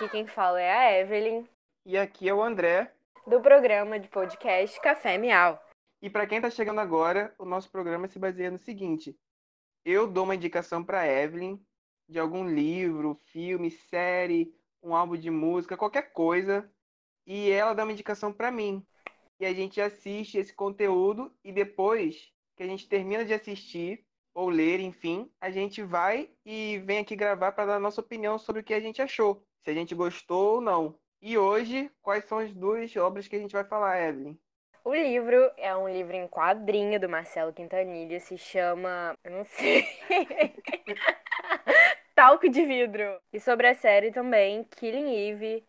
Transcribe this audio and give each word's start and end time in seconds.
Aqui 0.00 0.08
quem 0.08 0.26
fala 0.26 0.58
é 0.58 0.72
a 0.72 0.98
Evelyn. 0.98 1.44
E 1.84 1.98
aqui 1.98 2.26
é 2.26 2.32
o 2.32 2.42
André. 2.42 2.90
Do 3.26 3.38
programa 3.38 4.00
de 4.00 4.08
podcast 4.08 4.80
Café 4.80 5.18
Miau. 5.18 5.62
E 6.00 6.08
para 6.08 6.26
quem 6.26 6.38
está 6.38 6.48
chegando 6.48 6.80
agora, 6.80 7.34
o 7.38 7.44
nosso 7.44 7.70
programa 7.70 8.08
se 8.08 8.18
baseia 8.18 8.50
no 8.50 8.56
seguinte: 8.56 9.14
eu 9.84 10.06
dou 10.06 10.24
uma 10.24 10.34
indicação 10.34 10.82
para 10.82 11.06
Evelyn 11.06 11.60
de 12.08 12.18
algum 12.18 12.48
livro, 12.48 13.20
filme, 13.26 13.70
série, 13.70 14.54
um 14.82 14.96
álbum 14.96 15.18
de 15.18 15.30
música, 15.30 15.76
qualquer 15.76 16.14
coisa, 16.14 16.66
e 17.26 17.50
ela 17.50 17.74
dá 17.74 17.84
uma 17.84 17.92
indicação 17.92 18.32
para 18.32 18.50
mim. 18.50 18.82
E 19.38 19.44
a 19.44 19.52
gente 19.52 19.82
assiste 19.82 20.38
esse 20.38 20.54
conteúdo 20.54 21.30
e 21.44 21.52
depois 21.52 22.32
que 22.56 22.62
a 22.62 22.66
gente 22.66 22.88
termina 22.88 23.22
de 23.22 23.34
assistir 23.34 24.02
ou 24.32 24.48
ler, 24.48 24.80
enfim, 24.80 25.30
a 25.38 25.50
gente 25.50 25.82
vai 25.82 26.30
e 26.42 26.78
vem 26.86 27.00
aqui 27.00 27.14
gravar 27.14 27.52
para 27.52 27.66
dar 27.66 27.76
a 27.76 27.80
nossa 27.80 28.00
opinião 28.00 28.38
sobre 28.38 28.62
o 28.62 28.64
que 28.64 28.72
a 28.72 28.80
gente 28.80 29.02
achou, 29.02 29.44
se 29.62 29.70
a 29.70 29.74
gente 29.74 29.94
gostou 29.94 30.56
ou 30.56 30.60
não. 30.60 30.94
E 31.22 31.36
hoje, 31.36 31.90
quais 32.00 32.24
são 32.24 32.38
as 32.38 32.52
duas 32.52 32.94
obras 32.96 33.28
que 33.28 33.36
a 33.36 33.38
gente 33.38 33.52
vai 33.52 33.64
falar, 33.64 34.00
Evelyn? 34.00 34.36
O 34.82 34.94
livro 34.94 35.50
é 35.58 35.76
um 35.76 35.88
livro 35.88 36.16
em 36.16 36.26
quadrinho 36.26 36.98
do 36.98 37.08
Marcelo 37.08 37.52
Quintanilha, 37.52 38.18
se 38.18 38.38
chama. 38.38 39.14
Eu 39.22 39.32
não 39.32 39.44
sei. 39.44 39.84
Talco 42.14 42.48
de 42.48 42.64
Vidro. 42.64 43.20
E 43.32 43.38
sobre 43.38 43.68
a 43.68 43.74
série 43.74 44.10
também, 44.10 44.64
Killing 44.64 45.14
Eve, 45.14 45.64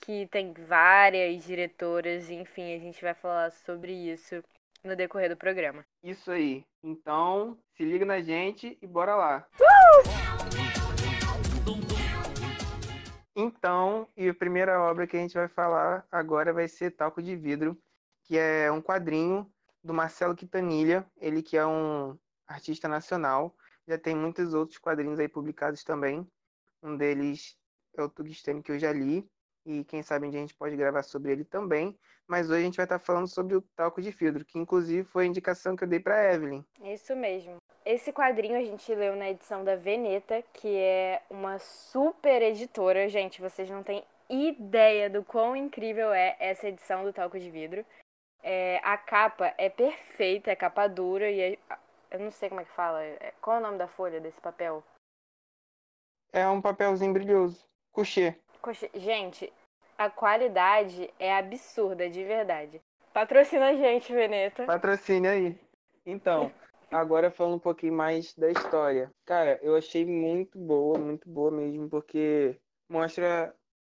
que 0.00 0.26
tem 0.28 0.52
várias 0.52 1.44
diretoras, 1.44 2.30
enfim, 2.30 2.74
a 2.74 2.78
gente 2.78 3.02
vai 3.02 3.14
falar 3.14 3.50
sobre 3.50 3.92
isso 3.92 4.42
no 4.82 4.96
decorrer 4.96 5.28
do 5.28 5.36
programa. 5.36 5.84
Isso 6.02 6.30
aí. 6.30 6.64
Então, 6.82 7.58
se 7.76 7.84
liga 7.84 8.04
na 8.04 8.20
gente 8.20 8.78
e 8.80 8.86
bora 8.86 9.14
lá. 9.14 9.46
Uh! 9.60 10.25
Então, 13.38 14.08
e 14.16 14.30
a 14.30 14.34
primeira 14.34 14.80
obra 14.80 15.06
que 15.06 15.14
a 15.14 15.20
gente 15.20 15.34
vai 15.34 15.46
falar 15.46 16.06
agora 16.10 16.54
vai 16.54 16.66
ser 16.66 16.92
Talco 16.92 17.22
de 17.22 17.36
Vidro, 17.36 17.78
que 18.24 18.38
é 18.38 18.72
um 18.72 18.80
quadrinho 18.80 19.46
do 19.84 19.92
Marcelo 19.92 20.34
Quintanilha, 20.34 21.04
ele 21.18 21.42
que 21.42 21.54
é 21.54 21.66
um 21.66 22.18
artista 22.46 22.88
nacional, 22.88 23.54
já 23.86 23.98
tem 23.98 24.16
muitos 24.16 24.54
outros 24.54 24.78
quadrinhos 24.78 25.18
aí 25.18 25.28
publicados 25.28 25.84
também. 25.84 26.26
Um 26.82 26.96
deles 26.96 27.58
é 27.94 28.02
o 28.02 28.08
Tugstênio 28.08 28.62
que 28.62 28.72
eu 28.72 28.78
já 28.78 28.90
li, 28.90 29.28
e 29.66 29.84
quem 29.84 30.02
sabe 30.02 30.28
a 30.28 30.30
gente 30.30 30.54
pode 30.54 30.76
gravar 30.76 31.02
sobre 31.02 31.32
ele 31.32 31.44
também. 31.44 31.98
Mas 32.26 32.48
hoje 32.48 32.60
a 32.60 32.64
gente 32.64 32.76
vai 32.76 32.86
estar 32.86 32.98
falando 32.98 33.28
sobre 33.28 33.56
o 33.56 33.60
talco 33.60 34.00
de 34.00 34.10
vidro, 34.10 34.44
que 34.44 34.58
inclusive 34.58 35.04
foi 35.04 35.24
a 35.24 35.26
indicação 35.26 35.76
que 35.76 35.84
eu 35.84 35.88
dei 35.88 36.00
para 36.00 36.32
Evelyn. 36.32 36.64
Isso 36.82 37.14
mesmo. 37.14 37.56
Esse 37.84 38.12
quadrinho 38.12 38.56
a 38.56 38.64
gente 38.64 38.92
leu 38.94 39.14
na 39.14 39.30
edição 39.30 39.62
da 39.62 39.76
Veneta, 39.76 40.42
que 40.52 40.76
é 40.76 41.22
uma 41.30 41.58
super 41.58 42.42
editora. 42.42 43.08
Gente, 43.08 43.40
vocês 43.40 43.70
não 43.70 43.82
têm 43.82 44.04
ideia 44.28 45.08
do 45.08 45.22
quão 45.22 45.54
incrível 45.54 46.12
é 46.12 46.36
essa 46.40 46.68
edição 46.68 47.04
do 47.04 47.12
talco 47.12 47.38
de 47.38 47.50
vidro. 47.50 47.84
É, 48.42 48.80
a 48.82 48.96
capa 48.96 49.54
é 49.58 49.68
perfeita, 49.68 50.50
é 50.50 50.56
capa 50.56 50.86
dura 50.88 51.30
e 51.30 51.40
é, 51.40 51.58
eu 52.10 52.20
não 52.20 52.30
sei 52.30 52.48
como 52.48 52.60
é 52.60 52.64
que 52.64 52.72
fala. 52.72 53.02
É, 53.02 53.34
qual 53.40 53.56
é 53.56 53.60
o 53.60 53.62
nome 53.62 53.78
da 53.78 53.88
folha 53.88 54.20
desse 54.20 54.40
papel? 54.40 54.82
É 56.32 56.46
um 56.48 56.60
papelzinho 56.60 57.12
brilhoso. 57.12 57.64
Coucher. 57.92 58.38
Gente, 58.94 59.52
a 59.96 60.10
qualidade 60.10 61.12
é 61.18 61.36
absurda, 61.36 62.08
de 62.08 62.24
verdade. 62.24 62.80
Patrocina 63.12 63.68
a 63.68 63.74
gente, 63.74 64.12
Veneta. 64.12 64.66
Patrocine 64.66 65.28
aí. 65.28 65.60
Então, 66.04 66.52
agora 66.90 67.30
falando 67.30 67.56
um 67.56 67.60
pouquinho 67.60 67.94
mais 67.94 68.34
da 68.34 68.50
história. 68.50 69.10
Cara, 69.24 69.58
eu 69.62 69.74
achei 69.74 70.04
muito 70.04 70.58
boa, 70.58 70.98
muito 70.98 71.28
boa 71.28 71.50
mesmo, 71.50 71.88
porque 71.88 72.58
mostra 72.88 73.54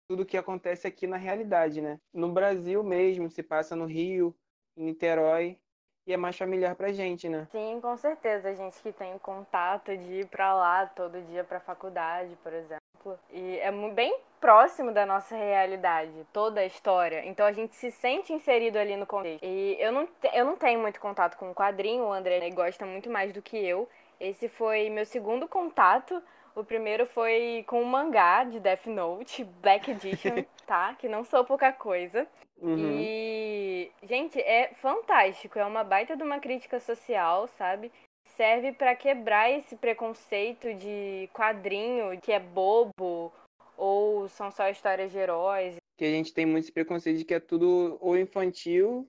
tudo 0.08 0.22
o 0.22 0.26
que 0.26 0.36
acontece 0.36 0.86
aqui 0.86 1.06
na 1.06 1.16
realidade, 1.16 1.80
né? 1.80 1.98
No 2.12 2.30
Brasil 2.32 2.82
mesmo, 2.84 3.30
se 3.30 3.42
passa 3.42 3.74
no 3.74 3.86
Rio, 3.86 4.36
em 4.76 4.84
Niterói, 4.84 5.58
e 6.06 6.12
é 6.12 6.16
mais 6.16 6.36
familiar 6.36 6.76
pra 6.76 6.92
gente, 6.92 7.28
né? 7.28 7.46
Sim, 7.50 7.80
com 7.80 7.96
certeza. 7.96 8.50
A 8.50 8.54
gente 8.54 8.80
que 8.80 8.92
tem 8.92 9.18
contato 9.18 9.96
de 9.96 10.20
ir 10.20 10.28
pra 10.28 10.54
lá 10.54 10.86
todo 10.86 11.20
dia 11.22 11.42
pra 11.42 11.58
faculdade, 11.58 12.36
por 12.42 12.52
exemplo. 12.52 12.85
E 13.30 13.58
é 13.58 13.70
bem 13.92 14.18
próximo 14.40 14.92
da 14.92 15.04
nossa 15.04 15.34
realidade, 15.36 16.12
toda 16.32 16.60
a 16.60 16.66
história. 16.66 17.24
Então 17.26 17.46
a 17.46 17.52
gente 17.52 17.74
se 17.74 17.90
sente 17.90 18.32
inserido 18.32 18.78
ali 18.78 18.96
no 18.96 19.06
contexto. 19.06 19.44
E 19.44 19.76
eu 19.80 19.92
não, 19.92 20.08
eu 20.32 20.44
não 20.44 20.56
tenho 20.56 20.80
muito 20.80 21.00
contato 21.00 21.36
com 21.36 21.50
o 21.50 21.54
quadrinho, 21.54 22.04
o 22.04 22.12
André 22.12 22.48
gosta 22.50 22.86
muito 22.86 23.10
mais 23.10 23.32
do 23.32 23.42
que 23.42 23.56
eu. 23.56 23.88
Esse 24.18 24.48
foi 24.48 24.88
meu 24.90 25.04
segundo 25.04 25.46
contato 25.46 26.22
o 26.56 26.64
primeiro 26.64 27.04
foi 27.04 27.62
com 27.68 27.82
o 27.82 27.84
mangá 27.84 28.42
de 28.42 28.58
Death 28.58 28.86
Note, 28.86 29.44
Black 29.44 29.90
Edition, 29.90 30.42
tá? 30.66 30.94
Que 30.94 31.06
não 31.06 31.22
sou 31.22 31.44
pouca 31.44 31.70
coisa. 31.70 32.26
Uhum. 32.62 32.98
E, 32.98 33.92
gente, 34.02 34.40
é 34.40 34.72
fantástico. 34.76 35.58
É 35.58 35.66
uma 35.66 35.84
baita 35.84 36.16
de 36.16 36.22
uma 36.22 36.40
crítica 36.40 36.80
social, 36.80 37.46
sabe? 37.46 37.92
Serve 38.36 38.72
para 38.72 38.94
quebrar 38.94 39.50
esse 39.50 39.74
preconceito 39.76 40.74
de 40.74 41.26
quadrinho 41.32 42.20
que 42.20 42.30
é 42.30 42.38
bobo 42.38 43.32
ou 43.78 44.28
são 44.28 44.50
só 44.50 44.68
histórias 44.68 45.10
de 45.10 45.16
heróis. 45.16 45.76
Que 45.96 46.04
a 46.04 46.10
gente 46.10 46.34
tem 46.34 46.44
muito 46.44 46.64
esse 46.64 46.72
preconceito 46.72 47.16
de 47.16 47.24
que 47.24 47.32
é 47.32 47.40
tudo 47.40 47.96
ou 47.98 48.14
infantil 48.14 49.08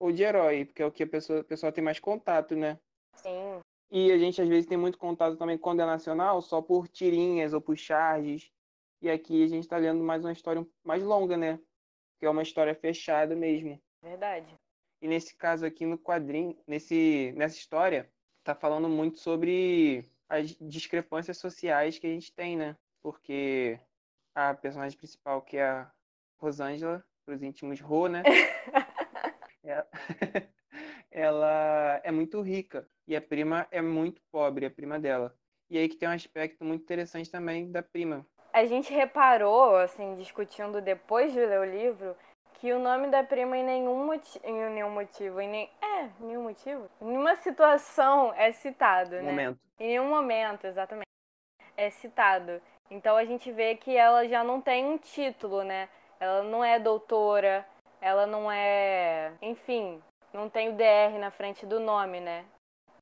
ou 0.00 0.10
de 0.10 0.24
herói, 0.24 0.64
porque 0.64 0.82
é 0.82 0.86
o 0.86 0.90
que 0.90 1.04
a 1.04 1.06
pessoa, 1.06 1.40
a 1.40 1.44
pessoa 1.44 1.70
tem 1.70 1.84
mais 1.84 2.00
contato, 2.00 2.56
né? 2.56 2.76
Sim. 3.14 3.60
E 3.92 4.10
a 4.10 4.18
gente 4.18 4.42
às 4.42 4.48
vezes 4.48 4.66
tem 4.66 4.76
muito 4.76 4.98
contato 4.98 5.36
também 5.36 5.56
com 5.56 5.70
o 5.70 5.74
nacional 5.74 6.42
só 6.42 6.60
por 6.60 6.88
tirinhas 6.88 7.52
ou 7.52 7.60
por 7.60 7.76
charges. 7.76 8.50
E 9.00 9.08
aqui 9.08 9.44
a 9.44 9.46
gente 9.46 9.62
está 9.62 9.76
lendo 9.76 10.02
mais 10.02 10.24
uma 10.24 10.32
história 10.32 10.66
mais 10.82 11.00
longa, 11.00 11.36
né? 11.36 11.60
Que 12.18 12.26
é 12.26 12.30
uma 12.30 12.42
história 12.42 12.74
fechada 12.74 13.36
mesmo. 13.36 13.80
Verdade. 14.02 14.52
E 15.00 15.06
nesse 15.06 15.36
caso 15.36 15.64
aqui 15.64 15.86
no 15.86 15.96
quadrinho, 15.96 16.58
nesse, 16.66 17.32
nessa 17.36 17.56
história, 17.56 18.10
tá 18.44 18.54
falando 18.54 18.88
muito 18.88 19.18
sobre 19.18 20.04
as 20.28 20.54
discrepâncias 20.60 21.38
sociais 21.38 21.98
que 21.98 22.06
a 22.06 22.10
gente 22.10 22.32
tem, 22.32 22.56
né? 22.56 22.76
Porque 23.02 23.80
a 24.34 24.54
personagem 24.54 24.98
principal, 24.98 25.42
que 25.42 25.56
é 25.56 25.66
a 25.66 25.90
Rosângela, 26.38 27.04
para 27.24 27.34
os 27.34 27.42
íntimos 27.42 27.80
Rô, 27.80 28.06
né? 28.06 28.22
ela, 29.64 29.88
ela 31.10 32.00
é 32.04 32.10
muito 32.10 32.40
rica 32.42 32.86
e 33.06 33.16
a 33.16 33.20
prima 33.20 33.66
é 33.70 33.80
muito 33.80 34.20
pobre, 34.30 34.66
a 34.66 34.70
prima 34.70 34.98
dela. 34.98 35.34
E 35.70 35.78
aí 35.78 35.88
que 35.88 35.96
tem 35.96 36.08
um 36.08 36.12
aspecto 36.12 36.64
muito 36.64 36.82
interessante 36.82 37.30
também 37.30 37.70
da 37.70 37.82
prima. 37.82 38.26
A 38.52 38.66
gente 38.66 38.92
reparou, 38.92 39.74
assim, 39.76 40.14
discutindo 40.16 40.80
depois 40.80 41.32
de 41.32 41.40
ler 41.40 41.58
o 41.58 41.64
livro, 41.64 42.14
que 42.64 42.72
o 42.72 42.78
nome 42.78 43.08
da 43.08 43.22
prima 43.22 43.58
em 43.58 43.62
nenhum, 43.62 44.06
moti 44.06 44.40
em 44.42 44.70
nenhum 44.70 44.88
motivo, 44.88 45.38
em 45.38 45.50
nem... 45.50 45.70
é, 45.82 46.08
nenhum 46.18 46.44
motivo, 46.44 46.88
nenhuma 46.98 47.36
situação 47.36 48.32
é 48.32 48.52
citado, 48.52 49.16
né? 49.16 49.20
Momento. 49.20 49.60
Em 49.78 49.88
nenhum 49.88 50.08
momento, 50.08 50.66
exatamente, 50.66 51.04
é 51.76 51.90
citado. 51.90 52.62
Então 52.90 53.18
a 53.18 53.24
gente 53.26 53.52
vê 53.52 53.76
que 53.76 53.94
ela 53.94 54.26
já 54.26 54.42
não 54.42 54.62
tem 54.62 54.86
um 54.86 54.96
título, 54.96 55.62
né? 55.62 55.90
Ela 56.18 56.42
não 56.42 56.64
é 56.64 56.80
doutora, 56.80 57.66
ela 58.00 58.26
não 58.26 58.50
é, 58.50 59.34
enfim, 59.42 60.02
não 60.32 60.48
tem 60.48 60.70
o 60.70 60.72
DR 60.74 61.18
na 61.20 61.30
frente 61.30 61.66
do 61.66 61.78
nome, 61.78 62.18
né? 62.18 62.46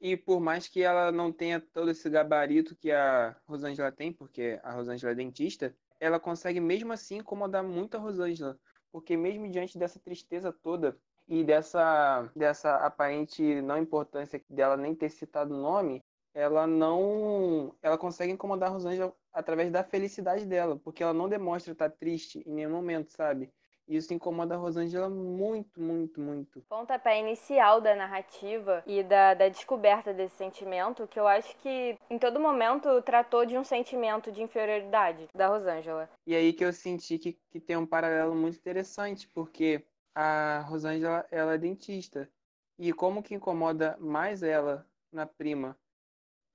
E 0.01 0.17
por 0.17 0.41
mais 0.41 0.67
que 0.67 0.83
ela 0.83 1.13
não 1.13 1.31
tenha 1.31 1.61
todo 1.61 1.89
esse 1.93 2.11
gabarito 2.11 2.75
que 2.75 2.91
a 2.91 3.37
Rosângela 3.47 3.93
tem, 3.93 4.13
porque 4.13 4.59
a 4.65 4.73
Rosângela 4.73 5.13
é 5.13 5.15
dentista, 5.15 5.73
ela 6.01 6.19
consegue 6.19 6.59
mesmo 6.59 6.93
assim 6.93 7.19
incomodar 7.19 7.63
muito 7.63 7.97
a 7.97 8.01
Rosângela. 8.01 8.59
Porque 8.93 9.17
mesmo 9.17 9.51
diante 9.51 9.79
dessa 9.79 9.99
tristeza 9.99 10.53
toda 10.53 10.97
e 11.27 11.43
dessa, 11.43 12.31
dessa 12.37 12.77
aparente 12.77 13.61
não 13.63 13.79
importância 13.79 14.41
dela 14.51 14.77
nem 14.77 14.95
ter 14.95 15.09
citado 15.09 15.55
o 15.55 15.61
nome, 15.61 16.05
ela 16.35 16.67
não. 16.67 17.75
Ela 17.83 17.99
consegue 17.99 18.33
incomodar 18.33 18.69
a 18.71 18.73
Rosângela 18.73 19.15
através 19.33 19.71
da 19.71 19.83
felicidade 19.83 20.45
dela, 20.45 20.79
porque 20.79 21.03
ela 21.03 21.15
não 21.15 21.29
demonstra 21.29 21.73
estar 21.73 21.91
triste 21.91 22.43
em 22.47 22.53
nenhum 22.53 22.71
momento, 22.71 23.11
sabe? 23.11 23.51
Isso 23.89 24.15
incomoda 24.15 24.55
a 24.55 24.59
Rosângela 24.59 25.09
muito, 25.09 25.81
muito, 25.81 26.21
muito. 26.21 26.63
Pontapé 26.69 27.19
inicial 27.19 27.81
da 27.81 27.95
narrativa 27.95 28.83
e 28.87 29.03
da, 29.03 29.35
da 29.35 29.49
descoberta 29.49 30.15
desse 30.15 30.37
sentimento, 30.37 31.07
que 31.09 31.19
eu 31.19 31.27
acho 31.27 31.57
que 31.59 31.99
em 32.09 32.19
todo 32.19 32.41
momento 32.41 33.03
tratou 33.03 33.45
de 33.45 33.59
um 33.59 33.65
sentimento 33.65 34.31
de 34.31 34.43
inferioridade 34.43 35.29
da 35.35 35.49
Rosângela. 35.49 36.09
E 36.27 36.35
aí 36.35 36.53
que 36.53 36.65
eu 36.65 36.73
senti 36.73 37.19
que, 37.19 37.39
que 37.51 37.61
tem 37.61 37.77
um 37.77 37.87
paralelo 37.87 38.35
muito 38.35 38.57
interessante, 38.57 39.29
porque 39.29 39.85
a 40.15 40.61
Rosângela 40.61 41.27
ela 41.31 41.55
é 41.55 41.59
dentista. 41.59 42.31
E 42.79 42.93
como 42.93 43.23
que 43.23 43.35
incomoda 43.35 43.97
mais 44.01 44.43
ela 44.43 44.87
na 45.13 45.27
prima 45.27 45.77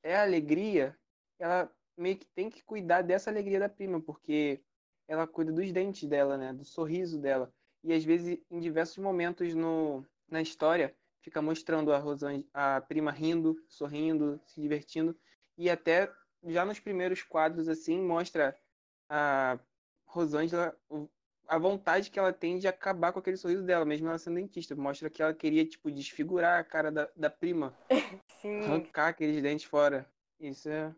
é 0.03 0.15
a 0.15 0.23
alegria, 0.23 0.97
ela 1.39 1.71
meio 1.97 2.17
que 2.17 2.27
tem 2.27 2.49
que 2.49 2.63
cuidar 2.63 3.01
dessa 3.01 3.29
alegria 3.29 3.59
da 3.59 3.69
prima, 3.69 3.99
porque 3.99 4.61
ela 5.07 5.27
cuida 5.27 5.51
dos 5.51 5.71
dentes 5.71 6.07
dela, 6.07 6.37
né? 6.37 6.53
Do 6.53 6.65
sorriso 6.65 7.19
dela. 7.19 7.51
E 7.83 7.93
às 7.93 8.03
vezes, 8.03 8.39
em 8.51 8.59
diversos 8.59 8.97
momentos 8.97 9.53
no, 9.53 10.05
na 10.29 10.41
história, 10.41 10.95
fica 11.21 11.41
mostrando 11.41 11.93
a 11.93 11.97
Rosane, 11.97 12.47
a 12.53 12.81
prima 12.81 13.11
rindo, 13.11 13.55
sorrindo, 13.67 14.39
se 14.45 14.59
divertindo. 14.59 15.17
E 15.57 15.69
até 15.69 16.11
já 16.45 16.65
nos 16.65 16.79
primeiros 16.79 17.23
quadros, 17.23 17.67
assim, 17.67 18.01
mostra 18.01 18.57
a 19.09 19.59
Rosângela, 20.05 20.77
a 21.47 21.57
vontade 21.57 22.11
que 22.11 22.19
ela 22.19 22.33
tem 22.33 22.59
de 22.59 22.67
acabar 22.67 23.11
com 23.11 23.19
aquele 23.19 23.37
sorriso 23.37 23.63
dela, 23.63 23.85
mesmo 23.85 24.07
ela 24.07 24.17
sendo 24.17 24.35
dentista. 24.35 24.75
Mostra 24.75 25.09
que 25.09 25.21
ela 25.21 25.33
queria, 25.33 25.65
tipo, 25.65 25.89
desfigurar 25.89 26.59
a 26.59 26.63
cara 26.63 26.91
da, 26.91 27.09
da 27.15 27.29
prima. 27.29 27.77
Sim. 28.41 28.59
Arrancar 28.59 29.07
aqueles 29.09 29.41
dentes 29.41 29.65
fora. 29.65 30.05
Isso 30.39 30.69
é 30.69 30.93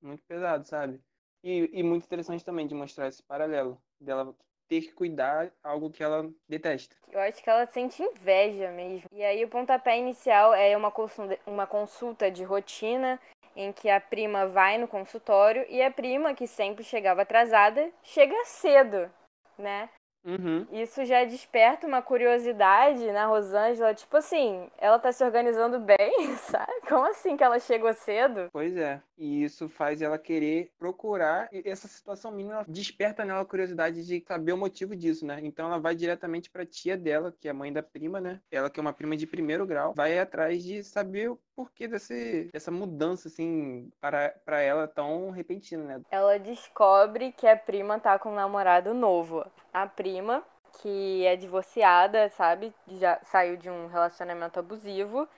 muito 0.00 0.22
pesado, 0.24 0.66
sabe? 0.66 1.02
E, 1.42 1.70
e 1.72 1.82
muito 1.82 2.04
interessante 2.04 2.44
também 2.44 2.66
de 2.66 2.74
mostrar 2.74 3.08
esse 3.08 3.22
paralelo. 3.22 3.80
Dela 4.00 4.34
ter 4.68 4.82
que 4.82 4.92
cuidar 4.92 5.50
algo 5.64 5.90
que 5.90 6.02
ela 6.02 6.30
detesta. 6.48 6.94
Eu 7.10 7.20
acho 7.20 7.42
que 7.42 7.48
ela 7.48 7.66
sente 7.66 8.02
inveja 8.02 8.70
mesmo. 8.70 9.08
E 9.10 9.24
aí 9.24 9.42
o 9.44 9.48
pontapé 9.48 9.98
inicial 9.98 10.52
é 10.52 10.76
uma 10.76 10.90
consulta, 10.90 11.38
uma 11.46 11.66
consulta 11.66 12.30
de 12.30 12.44
rotina 12.44 13.18
em 13.56 13.72
que 13.72 13.88
a 13.88 14.00
prima 14.00 14.46
vai 14.46 14.78
no 14.78 14.86
consultório 14.86 15.66
e 15.68 15.82
a 15.82 15.90
prima, 15.90 16.34
que 16.34 16.46
sempre 16.46 16.84
chegava 16.84 17.22
atrasada, 17.22 17.90
chega 18.02 18.44
cedo, 18.44 19.10
né? 19.58 19.88
Uhum. 20.24 20.66
Isso 20.70 21.04
já 21.04 21.24
desperta 21.24 21.86
uma 21.86 22.02
curiosidade 22.02 23.10
na 23.12 23.26
Rosângela, 23.26 23.94
tipo 23.94 24.16
assim, 24.16 24.68
ela 24.78 24.98
tá 24.98 25.12
se 25.12 25.24
organizando 25.24 25.78
bem, 25.80 26.36
sabe? 26.36 26.72
Como 26.88 27.04
assim 27.06 27.36
que 27.36 27.44
ela 27.44 27.58
chegou 27.58 27.92
cedo? 27.92 28.48
Pois 28.52 28.76
é. 28.76 29.00
E 29.16 29.42
isso 29.42 29.68
faz 29.68 30.02
ela 30.02 30.18
querer 30.18 30.70
procurar. 30.78 31.48
E 31.52 31.62
essa 31.68 31.88
situação 31.88 32.30
mínima 32.30 32.64
desperta 32.68 33.24
nela 33.24 33.40
a 33.40 33.46
curiosidade 33.46 34.06
de 34.06 34.24
saber 34.26 34.52
o 34.52 34.58
motivo 34.58 34.94
disso, 34.94 35.26
né? 35.26 35.40
Então 35.42 35.66
ela 35.66 35.78
vai 35.78 35.94
diretamente 35.94 36.50
pra 36.50 36.66
tia 36.66 36.96
dela, 36.96 37.34
que 37.40 37.48
é 37.48 37.50
a 37.50 37.54
mãe 37.54 37.72
da 37.72 37.82
prima, 37.82 38.20
né? 38.20 38.40
Ela 38.50 38.70
que 38.70 38.78
é 38.78 38.82
uma 38.82 38.92
prima 38.92 39.16
de 39.16 39.26
primeiro 39.26 39.66
grau, 39.66 39.94
vai 39.94 40.18
atrás 40.18 40.62
de 40.62 40.84
saber 40.84 41.36
porquê 41.58 41.88
desse, 41.88 42.48
dessa 42.52 42.70
mudança, 42.70 43.26
assim, 43.26 43.90
para, 44.00 44.32
para 44.44 44.60
ela 44.60 44.86
tão 44.86 45.30
repentina, 45.30 45.82
né? 45.82 46.00
Ela 46.08 46.38
descobre 46.38 47.32
que 47.32 47.48
a 47.48 47.56
prima 47.56 47.98
tá 47.98 48.16
com 48.16 48.30
um 48.30 48.36
namorado 48.36 48.94
novo. 48.94 49.44
A 49.74 49.84
prima, 49.84 50.44
que 50.80 51.26
é 51.26 51.34
divorciada, 51.34 52.30
sabe? 52.30 52.72
Já 52.86 53.18
saiu 53.24 53.56
de 53.56 53.68
um 53.68 53.88
relacionamento 53.88 54.60
abusivo 54.60 55.28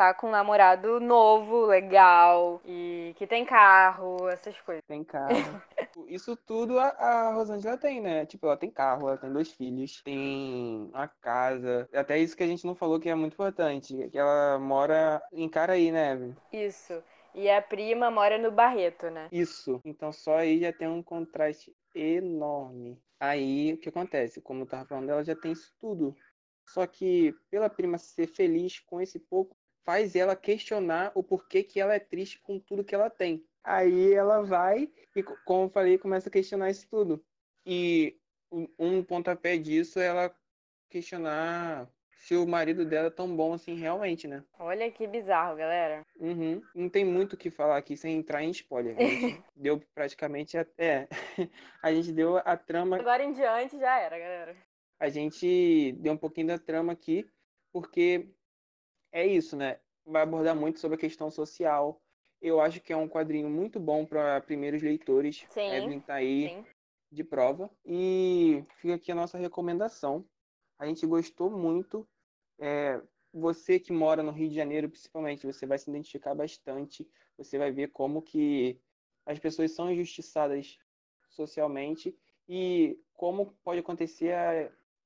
tá 0.00 0.14
com 0.14 0.28
um 0.28 0.30
namorado 0.30 0.98
novo, 0.98 1.66
legal, 1.66 2.62
e 2.64 3.12
que 3.16 3.26
tem 3.26 3.44
carro, 3.44 4.30
essas 4.30 4.58
coisas. 4.62 4.82
Tem 4.88 5.04
carro. 5.04 5.28
Isso 6.08 6.34
tudo 6.34 6.78
a, 6.78 6.86
a 6.86 7.34
Rosângela 7.34 7.76
tem, 7.76 8.00
né? 8.00 8.24
Tipo, 8.24 8.46
ela 8.46 8.56
tem 8.56 8.70
carro, 8.70 9.08
ela 9.08 9.18
tem 9.18 9.30
dois 9.30 9.52
filhos, 9.52 10.00
tem 10.02 10.88
uma 10.90 11.06
casa. 11.06 11.86
Até 11.92 12.18
isso 12.18 12.34
que 12.34 12.42
a 12.42 12.46
gente 12.46 12.66
não 12.66 12.74
falou 12.74 12.98
que 12.98 13.10
é 13.10 13.14
muito 13.14 13.34
importante, 13.34 14.08
que 14.08 14.18
ela 14.18 14.58
mora 14.58 15.22
em 15.32 15.48
Caraí, 15.50 15.92
né, 15.92 16.12
Evelyn? 16.12 16.36
Isso. 16.50 17.02
E 17.34 17.50
a 17.50 17.60
prima 17.60 18.10
mora 18.10 18.38
no 18.38 18.50
Barreto, 18.50 19.10
né? 19.10 19.28
Isso. 19.30 19.82
Então 19.84 20.10
só 20.12 20.38
aí 20.38 20.60
já 20.60 20.72
tem 20.72 20.88
um 20.88 21.02
contraste 21.02 21.76
enorme. 21.94 22.98
Aí 23.20 23.74
o 23.74 23.78
que 23.78 23.90
acontece? 23.90 24.40
Como 24.40 24.62
eu 24.62 24.66
tava 24.66 24.86
falando, 24.86 25.10
ela 25.10 25.22
já 25.22 25.36
tem 25.36 25.52
isso 25.52 25.74
tudo. 25.78 26.16
Só 26.66 26.86
que 26.86 27.34
pela 27.50 27.68
prima 27.68 27.98
ser 27.98 28.28
feliz 28.28 28.78
com 28.78 29.00
esse 29.00 29.18
pouco, 29.18 29.56
faz 29.90 30.14
ela 30.14 30.36
questionar 30.36 31.10
o 31.16 31.22
porquê 31.22 31.64
que 31.64 31.80
ela 31.80 31.92
é 31.92 31.98
triste 31.98 32.38
com 32.38 32.60
tudo 32.60 32.84
que 32.84 32.94
ela 32.94 33.10
tem. 33.10 33.44
Aí 33.64 34.14
ela 34.14 34.40
vai 34.40 34.88
e, 35.16 35.22
como 35.44 35.64
eu 35.64 35.68
falei, 35.68 35.98
começa 35.98 36.28
a 36.28 36.32
questionar 36.32 36.70
isso 36.70 36.86
tudo. 36.88 37.20
E 37.66 38.16
um 38.78 39.02
pontapé 39.02 39.56
disso 39.56 39.98
é 39.98 40.06
ela 40.06 40.32
questionar 40.88 41.90
se 42.12 42.36
o 42.36 42.46
marido 42.46 42.84
dela 42.84 43.08
é 43.08 43.10
tão 43.10 43.34
bom 43.34 43.52
assim 43.52 43.74
realmente, 43.74 44.28
né? 44.28 44.44
Olha 44.60 44.88
que 44.92 45.08
bizarro, 45.08 45.56
galera. 45.56 46.06
Uhum. 46.20 46.62
Não 46.72 46.88
tem 46.88 47.04
muito 47.04 47.32
o 47.32 47.36
que 47.36 47.50
falar 47.50 47.76
aqui 47.76 47.96
sem 47.96 48.16
entrar 48.16 48.44
em 48.44 48.50
spoiler. 48.50 48.94
Deu 49.56 49.82
praticamente 49.92 50.56
até. 50.56 51.08
a 51.82 51.92
gente 51.92 52.12
deu 52.12 52.36
a 52.36 52.56
trama. 52.56 52.96
Agora 52.96 53.24
em 53.24 53.32
diante 53.32 53.76
já 53.76 53.98
era, 53.98 54.16
galera. 54.16 54.56
A 55.00 55.08
gente 55.08 55.92
deu 55.98 56.12
um 56.12 56.16
pouquinho 56.16 56.46
da 56.46 56.58
trama 56.60 56.92
aqui, 56.92 57.28
porque 57.72 58.28
é 59.12 59.26
isso, 59.26 59.56
né? 59.56 59.78
Vai 60.04 60.22
abordar 60.22 60.56
muito 60.56 60.80
sobre 60.80 60.96
a 60.96 61.00
questão 61.00 61.30
social. 61.30 62.00
Eu 62.40 62.60
acho 62.60 62.80
que 62.80 62.92
é 62.92 62.96
um 62.96 63.08
quadrinho 63.08 63.48
muito 63.48 63.78
bom 63.78 64.06
para 64.06 64.40
primeiros 64.40 64.82
leitores. 64.82 65.46
Sim. 65.50 65.70
Evelyn 65.70 66.00
tá 66.00 66.14
aí 66.14 66.48
Sim. 66.48 66.66
de 67.10 67.24
prova. 67.24 67.70
E 67.84 68.64
fica 68.76 68.94
aqui 68.94 69.12
a 69.12 69.14
nossa 69.14 69.38
recomendação. 69.38 70.24
A 70.78 70.86
gente 70.86 71.06
gostou 71.06 71.50
muito. 71.50 72.08
É, 72.58 73.00
você 73.32 73.78
que 73.78 73.92
mora 73.92 74.22
no 74.22 74.32
Rio 74.32 74.48
de 74.48 74.54
Janeiro, 74.54 74.88
principalmente, 74.88 75.46
você 75.46 75.66
vai 75.66 75.78
se 75.78 75.90
identificar 75.90 76.34
bastante. 76.34 77.08
Você 77.36 77.58
vai 77.58 77.70
ver 77.70 77.88
como 77.88 78.22
que 78.22 78.80
as 79.26 79.38
pessoas 79.38 79.72
são 79.72 79.90
injustiçadas 79.90 80.78
socialmente 81.28 82.16
e 82.48 82.98
como 83.14 83.54
pode 83.62 83.80
acontecer 83.80 84.34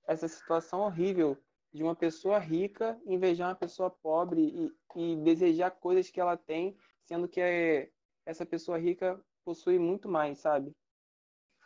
essa 0.06 0.28
situação 0.28 0.80
horrível 0.80 1.36
de 1.74 1.82
uma 1.82 1.96
pessoa 1.96 2.38
rica 2.38 2.96
invejar 3.04 3.48
uma 3.48 3.56
pessoa 3.56 3.90
pobre 3.90 4.40
e, 4.40 4.72
e 4.94 5.16
desejar 5.16 5.72
coisas 5.72 6.08
que 6.08 6.20
ela 6.20 6.36
tem, 6.36 6.78
sendo 7.02 7.28
que 7.28 7.40
é, 7.40 7.90
essa 8.24 8.46
pessoa 8.46 8.78
rica 8.78 9.20
possui 9.44 9.76
muito 9.76 10.08
mais, 10.08 10.38
sabe? 10.38 10.72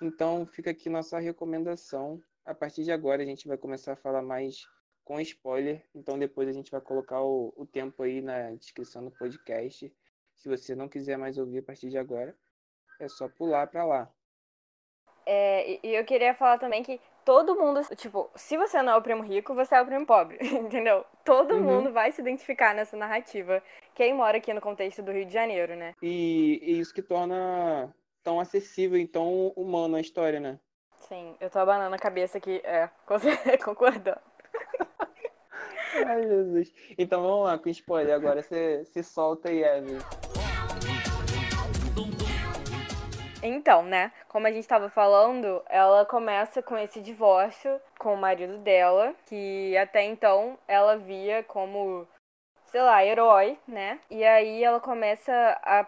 Então 0.01 0.47
fica 0.47 0.71
aqui 0.71 0.89
nossa 0.89 1.19
recomendação. 1.19 2.23
A 2.47 2.55
partir 2.55 2.85
de 2.85 2.91
agora 2.91 3.23
a 3.23 3.27
gente 3.27 3.47
vai 3.47 3.59
começar 3.59 3.93
a 3.93 3.97
falar 3.97 4.23
mais 4.23 4.67
com 5.05 5.21
spoiler. 5.21 5.87
Então 5.95 6.19
depois 6.19 6.49
a 6.49 6.53
gente 6.53 6.71
vai 6.71 6.81
colocar 6.81 7.21
o, 7.21 7.53
o 7.55 7.67
tempo 7.67 8.03
aí 8.03 8.23
na 8.23 8.53
descrição 8.53 9.05
do 9.05 9.11
podcast. 9.11 9.93
Se 10.35 10.49
você 10.49 10.75
não 10.75 10.89
quiser 10.89 11.19
mais 11.19 11.37
ouvir 11.37 11.59
a 11.59 11.63
partir 11.63 11.91
de 11.91 11.99
agora, 11.99 12.35
é 12.99 13.09
só 13.09 13.29
pular 13.29 13.67
para 13.67 13.85
lá. 13.85 14.11
É, 15.27 15.87
e 15.87 15.95
eu 15.95 16.05
queria 16.07 16.35
falar 16.35 16.57
também 16.57 16.83
que 16.83 16.99
todo 17.29 17.55
mundo, 17.55 17.83
tipo, 17.95 18.31
se 18.35 18.57
você 18.57 18.81
não 18.81 18.95
é 18.95 18.97
o 18.97 19.03
primo 19.03 19.23
rico, 19.23 19.55
você 19.55 19.75
é 19.75 19.83
o 19.83 19.85
primo 19.85 20.07
pobre, 20.07 20.39
entendeu? 20.49 21.05
Todo 21.27 21.57
Uhum. 21.57 21.63
mundo 21.63 21.93
vai 21.93 22.11
se 22.11 22.23
identificar 22.23 22.75
nessa 22.75 22.97
narrativa. 22.97 23.63
Quem 23.95 24.15
mora 24.15 24.39
aqui 24.39 24.51
no 24.55 24.63
contexto 24.63 25.03
do 25.03 25.13
Rio 25.13 25.27
de 25.27 25.33
Janeiro, 25.35 25.77
né? 25.77 25.95
E, 26.01 26.59
e 26.63 26.81
isso 26.81 26.95
que 26.95 27.03
torna 27.03 27.95
tão 28.25 28.41
acessível 28.41 28.99
e 28.99 29.07
tão 29.07 29.49
humano 29.49 29.97
a 29.97 30.01
história, 30.01 30.41
né? 30.41 30.59
Sim, 31.01 31.37
eu 31.39 31.51
tô 31.51 31.59
abanando 31.59 31.95
a 31.95 31.99
cabeça 31.99 32.39
aqui, 32.39 32.63
é, 32.65 32.89
concordando. 33.63 34.21
Ai, 36.07 36.23
Jesus. 36.23 36.73
Então 36.97 37.21
vamos 37.21 37.45
lá 37.45 37.59
com 37.59 37.69
spoiler 37.69 38.15
agora. 38.15 38.43
Você 38.43 38.87
se 38.87 39.03
solta 39.03 39.51
aí, 39.51 39.63
Evelyn. 39.63 40.28
Então, 43.43 43.83
né, 43.85 44.13
como 44.29 44.47
a 44.47 44.53
gente 44.53 44.67
tava 44.67 44.89
falando, 44.89 45.63
ela 45.69 46.05
começa 46.05 46.61
com 46.61 46.77
esse 46.77 47.01
divórcio 47.01 47.81
com 47.99 48.15
o 48.15 48.17
marido 48.17 48.59
dela, 48.59 49.15
que 49.27 49.77
até 49.77 50.05
então 50.05 50.59
ela 50.67 50.97
via 50.97 51.45
como, 51.45 52.07
sei 52.67 52.83
lá, 52.83 53.05
herói, 53.05 53.57
né? 53.67 54.01
E 54.11 54.25
aí 54.25 54.65
ela 54.65 54.81
começa 54.81 55.33
a 55.63 55.87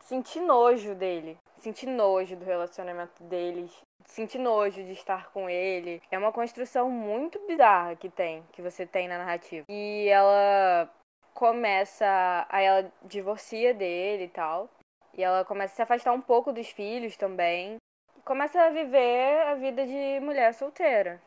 sentir 0.00 0.40
nojo 0.40 0.94
dele, 0.94 1.36
sentir 1.58 1.86
nojo 1.86 2.34
do 2.36 2.44
relacionamento 2.46 3.22
deles, 3.24 3.70
sentir 4.06 4.38
nojo 4.38 4.82
de 4.82 4.92
estar 4.92 5.30
com 5.32 5.50
ele. 5.50 6.02
É 6.10 6.18
uma 6.18 6.32
construção 6.32 6.90
muito 6.90 7.38
bizarra 7.46 7.94
que 7.94 8.08
tem, 8.08 8.42
que 8.52 8.62
você 8.62 8.86
tem 8.86 9.06
na 9.06 9.18
narrativa. 9.18 9.66
E 9.68 10.08
ela 10.08 10.90
começa, 11.34 12.46
aí 12.48 12.64
ela 12.64 12.92
divorcia 13.04 13.74
dele 13.74 14.24
e 14.24 14.28
tal. 14.28 14.68
E 15.14 15.22
ela 15.22 15.44
começa 15.44 15.72
a 15.72 15.76
se 15.76 15.82
afastar 15.82 16.12
um 16.12 16.20
pouco 16.20 16.52
dos 16.52 16.68
filhos 16.68 17.16
também. 17.16 17.76
Começa 18.24 18.60
a 18.62 18.70
viver 18.70 19.42
a 19.42 19.54
vida 19.54 19.86
de 19.86 20.20
mulher 20.20 20.54
solteira, 20.54 21.20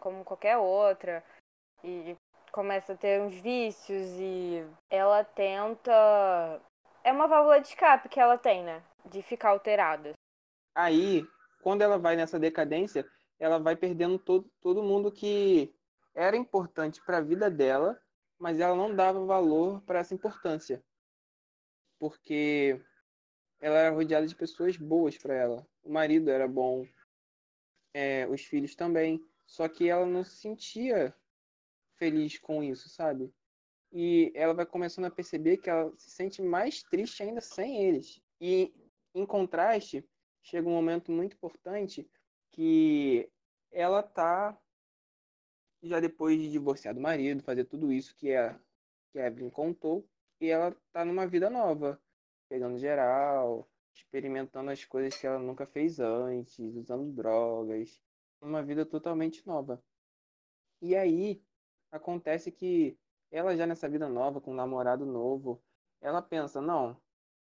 como 0.00 0.24
qualquer 0.24 0.56
outra. 0.56 1.22
E 1.84 2.16
começa 2.50 2.92
a 2.92 2.96
ter 2.96 3.20
uns 3.20 3.34
vícios 3.34 4.06
e 4.18 4.66
ela 4.90 5.22
tenta. 5.24 6.60
É 7.04 7.12
uma 7.12 7.28
válvula 7.28 7.60
de 7.60 7.68
escape 7.68 8.08
que 8.08 8.20
ela 8.20 8.36
tem, 8.36 8.64
né? 8.64 8.82
De 9.04 9.22
ficar 9.22 9.50
alterada. 9.50 10.12
Aí, 10.74 11.24
quando 11.62 11.82
ela 11.82 11.98
vai 11.98 12.16
nessa 12.16 12.38
decadência, 12.38 13.06
ela 13.38 13.58
vai 13.58 13.76
perdendo 13.76 14.18
todo, 14.18 14.50
todo 14.60 14.82
mundo 14.82 15.12
que 15.12 15.72
era 16.14 16.36
importante 16.36 17.00
para 17.04 17.18
a 17.18 17.22
vida 17.22 17.50
dela, 17.50 18.00
mas 18.38 18.58
ela 18.58 18.74
não 18.74 18.94
dava 18.94 19.24
valor 19.24 19.80
para 19.82 20.00
essa 20.00 20.14
importância. 20.14 20.82
Porque 21.98 22.80
ela 23.60 23.78
era 23.78 23.94
rodeada 23.94 24.26
de 24.26 24.34
pessoas 24.34 24.76
boas 24.76 25.16
para 25.18 25.34
ela. 25.34 25.66
O 25.82 25.92
marido 25.92 26.30
era 26.30 26.46
bom, 26.46 26.86
é, 27.92 28.26
os 28.28 28.42
filhos 28.44 28.74
também. 28.74 29.24
Só 29.46 29.68
que 29.68 29.88
ela 29.88 30.06
não 30.06 30.22
se 30.22 30.36
sentia 30.36 31.14
feliz 31.96 32.38
com 32.38 32.62
isso, 32.62 32.88
sabe? 32.88 33.32
E 33.90 34.30
ela 34.34 34.52
vai 34.52 34.66
começando 34.66 35.06
a 35.06 35.10
perceber 35.10 35.56
que 35.56 35.70
ela 35.70 35.92
se 35.96 36.10
sente 36.10 36.42
mais 36.42 36.82
triste 36.82 37.22
ainda 37.22 37.40
sem 37.40 37.82
eles. 37.84 38.20
E, 38.40 38.72
em 39.14 39.24
contraste, 39.24 40.04
chega 40.42 40.68
um 40.68 40.72
momento 40.72 41.10
muito 41.10 41.34
importante 41.34 42.08
que 42.52 43.30
ela 43.72 44.02
tá 44.02 44.58
já 45.82 46.00
depois 46.00 46.38
de 46.38 46.50
divorciar 46.50 46.94
do 46.94 47.00
marido, 47.00 47.42
fazer 47.42 47.64
tudo 47.64 47.92
isso 47.92 48.14
que 48.16 48.34
a, 48.34 48.58
Evelyn 49.14 49.50
contou, 49.50 50.08
e 50.40 50.48
ela 50.48 50.76
tá 50.92 51.04
numa 51.04 51.26
vida 51.26 51.48
nova, 51.48 52.00
pegando 52.48 52.78
geral, 52.78 53.68
experimentando 53.94 54.70
as 54.70 54.84
coisas 54.84 55.18
que 55.18 55.26
ela 55.26 55.38
nunca 55.38 55.66
fez 55.66 56.00
antes, 56.00 56.58
usando 56.76 57.12
drogas, 57.12 58.00
uma 58.40 58.62
vida 58.62 58.86
totalmente 58.86 59.46
nova. 59.46 59.82
E 60.80 60.96
aí 60.96 61.42
acontece 61.90 62.50
que 62.52 62.98
ela 63.30 63.56
já 63.56 63.66
nessa 63.66 63.88
vida 63.88 64.08
nova, 64.08 64.40
com 64.40 64.52
um 64.52 64.54
namorado 64.54 65.04
novo, 65.04 65.62
ela 66.00 66.22
pensa, 66.22 66.60
não, 66.60 66.96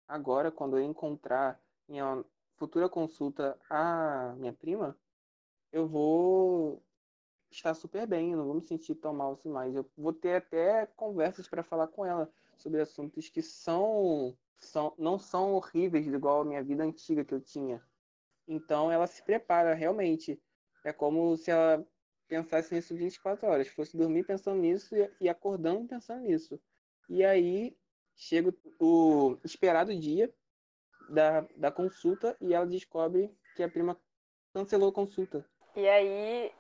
agora 0.08 0.52
quando 0.52 0.78
eu 0.78 0.84
encontrar 0.84 1.62
minha 1.88 2.24
futura 2.56 2.90
consulta 2.90 3.60
a 3.70 4.34
minha 4.38 4.54
prima, 4.54 4.98
eu 5.72 5.88
vou 5.88 6.82
estar 7.52 7.74
super 7.74 8.08
bem, 8.08 8.32
eu 8.32 8.38
não 8.38 8.46
vou 8.46 8.56
me 8.56 8.62
sentir 8.62 8.96
tão 8.96 9.14
mal 9.14 9.34
assim 9.34 9.50
mais. 9.50 9.76
Eu 9.76 9.90
vou 9.98 10.14
ter 10.14 10.36
até 10.38 10.86
conversas 10.88 11.48
para 11.48 11.64
falar 11.64 11.88
com 11.88 12.06
ela 12.06 12.32
sobre 12.58 12.82
assuntos 12.82 13.30
que 13.30 13.42
são, 13.42 14.38
são 14.58 14.94
não 14.98 15.20
são 15.20 15.54
horríveis 15.54 16.08
igual 16.08 16.42
a 16.42 16.46
minha 16.46 16.64
vida 16.64 16.84
antiga 16.84 17.24
que 17.24 17.34
eu 17.34 17.42
tinha. 17.42 17.82
Então 18.48 18.92
ela 18.92 19.08
se 19.08 19.24
prepara 19.24 19.74
realmente. 19.74 20.42
É 20.84 20.94
como 20.94 21.36
se 21.38 21.52
ela 21.52 21.86
pensasse 22.28 22.74
nisso 22.74 22.96
24 22.96 23.48
horas, 23.48 23.68
fosse 23.68 23.98
dormir 23.98 24.24
pensando 24.24 24.60
nisso 24.60 24.96
e 25.20 25.30
acordando 25.30 25.88
pensando 25.88 26.22
nisso. 26.22 26.60
E 27.10 27.24
aí 27.24 27.76
chega 28.16 28.54
o 28.80 29.38
esperado 29.44 29.98
dia 29.98 30.34
da, 31.10 31.42
da 31.56 31.72
consulta 31.72 32.36
e 32.42 32.54
ela 32.54 32.66
descobre 32.66 33.36
que 33.56 33.64
a 33.64 33.70
prima 33.70 34.00
cancelou 34.54 34.90
a 34.90 34.94
consulta. 34.94 35.46
E 35.76 35.88
aí 35.88 36.52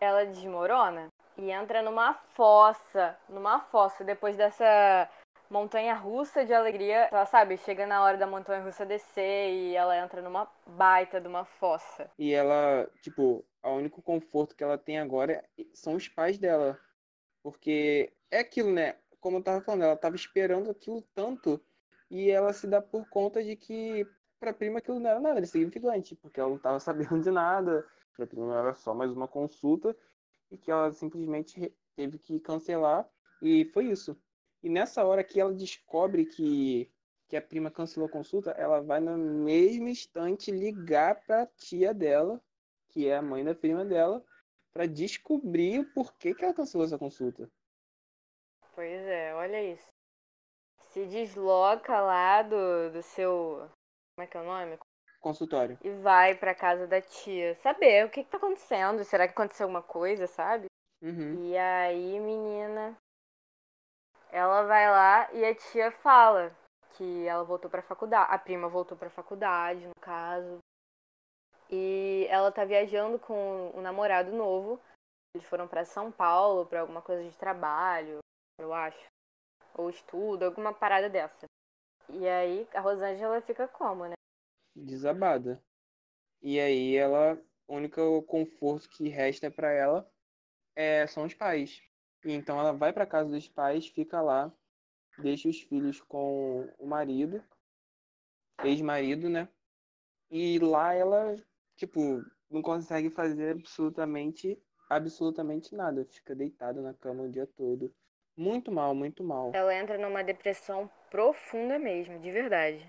ela 0.00 0.24
desmorona 0.24 1.08
e 1.36 1.50
entra 1.50 1.82
numa 1.82 2.14
fossa, 2.14 3.16
numa 3.28 3.60
fossa, 3.60 4.04
depois 4.04 4.36
dessa 4.36 5.08
montanha 5.50 5.94
russa 5.94 6.44
de 6.44 6.52
alegria. 6.52 7.08
Ela 7.10 7.26
sabe, 7.26 7.56
chega 7.58 7.86
na 7.86 8.02
hora 8.02 8.16
da 8.16 8.26
montanha 8.26 8.62
russa 8.62 8.84
descer 8.84 9.50
e 9.50 9.74
ela 9.74 9.96
entra 9.98 10.22
numa 10.22 10.48
baita 10.66 11.20
de 11.20 11.28
uma 11.28 11.44
fossa. 11.44 12.10
E 12.18 12.32
ela, 12.32 12.88
tipo, 13.02 13.44
o 13.62 13.70
único 13.70 14.02
conforto 14.02 14.54
que 14.54 14.64
ela 14.64 14.78
tem 14.78 14.98
agora 14.98 15.44
são 15.74 15.94
os 15.94 16.08
pais 16.08 16.38
dela. 16.38 16.78
Porque 17.42 18.12
é 18.30 18.40
aquilo, 18.40 18.72
né? 18.72 18.96
Como 19.20 19.38
eu 19.38 19.42
tava 19.42 19.60
falando, 19.60 19.84
ela 19.84 19.96
tava 19.96 20.16
esperando 20.16 20.70
aquilo 20.70 21.02
tanto 21.14 21.60
e 22.10 22.30
ela 22.30 22.52
se 22.52 22.66
dá 22.66 22.80
por 22.80 23.08
conta 23.08 23.42
de 23.42 23.56
que 23.56 24.06
pra 24.38 24.52
prima 24.52 24.78
aquilo 24.78 25.00
não 25.00 25.10
era 25.10 25.20
nada 25.20 25.40
insignificante, 25.40 26.14
porque 26.14 26.40
ela 26.40 26.50
não 26.50 26.58
tava 26.58 26.78
sabendo 26.78 27.20
de 27.20 27.30
nada, 27.30 27.84
pra 28.16 28.26
prima 28.26 28.58
era 28.58 28.74
só 28.74 28.94
mais 28.94 29.12
uma 29.12 29.26
consulta 29.26 29.96
e 30.50 30.56
que 30.56 30.70
ela 30.70 30.92
simplesmente 30.92 31.74
teve 31.96 32.18
que 32.18 32.38
cancelar 32.40 33.08
e 33.42 33.64
foi 33.66 33.86
isso. 33.86 34.16
E 34.62 34.68
nessa 34.68 35.04
hora 35.04 35.22
que 35.22 35.40
ela 35.40 35.52
descobre 35.52 36.24
que, 36.24 36.90
que 37.28 37.36
a 37.36 37.42
prima 37.42 37.70
cancelou 37.70 38.08
a 38.08 38.12
consulta, 38.12 38.50
ela 38.52 38.80
vai 38.80 39.00
no 39.00 39.16
mesmo 39.16 39.88
instante 39.88 40.50
ligar 40.50 41.22
para 41.24 41.42
a 41.42 41.46
tia 41.46 41.94
dela, 41.94 42.40
que 42.88 43.08
é 43.08 43.16
a 43.16 43.22
mãe 43.22 43.44
da 43.44 43.54
prima 43.54 43.84
dela, 43.84 44.24
para 44.72 44.86
descobrir 44.86 45.80
o 45.80 45.92
porquê 45.92 46.34
que 46.34 46.44
ela 46.44 46.54
cancelou 46.54 46.86
essa 46.86 46.98
consulta. 46.98 47.48
Pois 48.74 49.02
é, 49.06 49.34
olha 49.34 49.62
isso. 49.62 49.88
Se 50.92 51.04
desloca 51.06 52.00
lá 52.00 52.42
do, 52.42 52.90
do 52.92 53.02
seu. 53.02 53.68
Como 54.14 54.24
é 54.24 54.26
que 54.26 54.36
é 54.36 54.40
o 54.40 54.44
nome? 54.44 54.78
Consultório. 55.20 55.78
E 55.82 55.90
vai 55.90 56.34
pra 56.34 56.54
casa 56.54 56.86
da 56.86 57.00
tia 57.00 57.54
saber 57.56 58.06
o 58.06 58.10
que, 58.10 58.22
que 58.22 58.30
tá 58.30 58.36
acontecendo. 58.36 59.04
Será 59.04 59.26
que 59.26 59.32
aconteceu 59.32 59.64
alguma 59.64 59.82
coisa, 59.82 60.26
sabe? 60.26 60.66
Uhum. 61.02 61.44
E 61.44 61.56
aí, 61.56 62.18
menina, 62.20 62.96
ela 64.30 64.62
vai 64.64 64.90
lá 64.90 65.32
e 65.32 65.44
a 65.44 65.54
tia 65.54 65.90
fala 65.90 66.54
que 66.94 67.26
ela 67.26 67.44
voltou 67.44 67.70
pra 67.70 67.82
faculdade. 67.82 68.32
A 68.32 68.38
prima 68.38 68.68
voltou 68.68 68.96
pra 68.96 69.10
faculdade, 69.10 69.86
no 69.86 69.94
caso. 70.00 70.58
E 71.70 72.26
ela 72.28 72.50
tá 72.50 72.64
viajando 72.64 73.18
com 73.18 73.70
um 73.74 73.80
namorado 73.80 74.32
novo. 74.32 74.80
Eles 75.34 75.46
foram 75.46 75.68
para 75.68 75.84
São 75.84 76.10
Paulo 76.10 76.66
para 76.66 76.80
alguma 76.80 77.02
coisa 77.02 77.28
de 77.28 77.36
trabalho, 77.36 78.18
eu 78.58 78.72
acho. 78.72 79.06
Ou 79.74 79.90
estudo, 79.90 80.44
alguma 80.44 80.72
parada 80.72 81.08
dessa. 81.08 81.46
E 82.08 82.26
aí 82.26 82.66
a 82.74 82.80
Rosângela 82.80 83.40
fica 83.42 83.68
como, 83.68 84.06
né? 84.06 84.14
Desabada. 84.74 85.62
E 86.40 86.58
aí 86.58 86.96
ela, 86.96 87.38
o 87.66 87.74
único 87.74 88.22
conforto 88.22 88.88
que 88.88 89.08
resta 89.08 89.50
para 89.50 89.70
ela 89.70 90.10
é, 90.74 91.06
são 91.06 91.24
os 91.24 91.34
pais. 91.34 91.82
Então 92.24 92.58
ela 92.58 92.72
vai 92.72 92.92
para 92.92 93.06
casa 93.06 93.30
dos 93.30 93.48
pais, 93.48 93.86
fica 93.86 94.20
lá, 94.20 94.52
deixa 95.18 95.48
os 95.48 95.60
filhos 95.60 96.00
com 96.00 96.68
o 96.78 96.86
marido, 96.86 97.42
ex-marido, 98.64 99.28
né? 99.28 99.48
E 100.30 100.58
lá 100.58 100.94
ela, 100.94 101.36
tipo, 101.76 102.22
não 102.50 102.60
consegue 102.60 103.08
fazer 103.10 103.52
absolutamente, 103.52 104.60
absolutamente 104.88 105.74
nada. 105.74 106.04
Fica 106.04 106.34
deitada 106.34 106.82
na 106.82 106.92
cama 106.92 107.24
o 107.24 107.30
dia 107.30 107.46
todo. 107.46 107.94
Muito 108.36 108.70
mal, 108.70 108.94
muito 108.94 109.24
mal. 109.24 109.52
Ela 109.54 109.74
entra 109.74 109.98
numa 109.98 110.22
depressão 110.22 110.90
profunda 111.10 111.78
mesmo, 111.78 112.18
de 112.20 112.30
verdade. 112.30 112.88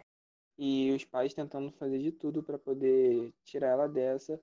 E 0.57 0.91
os 0.91 1.05
pais 1.05 1.33
tentando 1.33 1.71
fazer 1.71 1.99
de 1.99 2.11
tudo 2.11 2.43
para 2.43 2.59
poder 2.59 3.33
tirar 3.43 3.69
ela 3.69 3.87
dessa, 3.87 4.39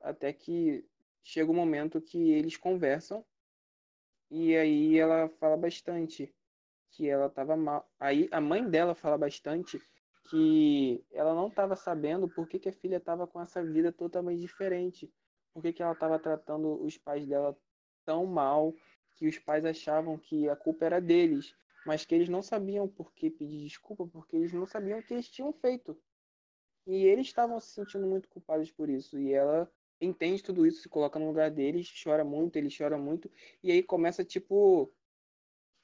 até 0.00 0.32
que 0.32 0.84
chega 1.24 1.50
o 1.50 1.54
um 1.54 1.56
momento 1.56 2.00
que 2.00 2.32
eles 2.32 2.56
conversam 2.56 3.24
e 4.30 4.56
aí 4.56 4.98
ela 4.98 5.28
fala 5.40 5.56
bastante 5.56 6.34
que 6.90 7.08
ela 7.08 7.26
estava 7.26 7.56
mal. 7.56 7.88
Aí 7.98 8.28
a 8.32 8.40
mãe 8.40 8.68
dela 8.68 8.94
fala 8.94 9.18
bastante 9.18 9.80
que 10.28 11.04
ela 11.12 11.34
não 11.34 11.48
estava 11.48 11.76
sabendo 11.76 12.28
por 12.28 12.48
que, 12.48 12.58
que 12.58 12.68
a 12.68 12.72
filha 12.72 12.96
estava 12.96 13.26
com 13.26 13.40
essa 13.40 13.62
vida 13.62 13.92
totalmente 13.92 14.40
diferente. 14.40 15.12
Por 15.52 15.62
que, 15.62 15.72
que 15.72 15.82
ela 15.82 15.92
estava 15.92 16.18
tratando 16.18 16.82
os 16.82 16.98
pais 16.98 17.26
dela 17.26 17.56
tão 18.04 18.26
mal 18.26 18.74
que 19.14 19.26
os 19.26 19.38
pais 19.38 19.64
achavam 19.64 20.18
que 20.18 20.48
a 20.48 20.56
culpa 20.56 20.84
era 20.84 21.00
deles, 21.00 21.54
mas 21.84 22.04
que 22.04 22.14
eles 22.14 22.28
não 22.28 22.42
sabiam 22.42 22.86
por 22.88 23.12
que 23.12 23.30
pedir 23.30 23.64
desculpa, 23.64 24.06
porque 24.06 24.36
eles 24.36 24.52
não 24.52 24.66
sabiam 24.66 24.98
o 24.98 25.02
que 25.02 25.14
eles 25.14 25.28
tinham 25.28 25.52
feito. 25.52 25.96
E 26.86 27.04
eles 27.04 27.26
estavam 27.26 27.58
se 27.58 27.68
sentindo 27.72 28.06
muito 28.06 28.28
culpados 28.28 28.70
por 28.70 28.88
isso. 28.88 29.18
E 29.18 29.32
ela 29.32 29.70
entende 30.00 30.42
tudo 30.42 30.66
isso, 30.66 30.82
se 30.82 30.88
coloca 30.88 31.18
no 31.18 31.26
lugar 31.26 31.50
deles, 31.50 31.92
chora 32.02 32.24
muito, 32.24 32.56
ele 32.56 32.68
chora 32.76 32.98
muito, 32.98 33.30
e 33.62 33.70
aí 33.70 33.82
começa, 33.82 34.24
tipo, 34.24 34.92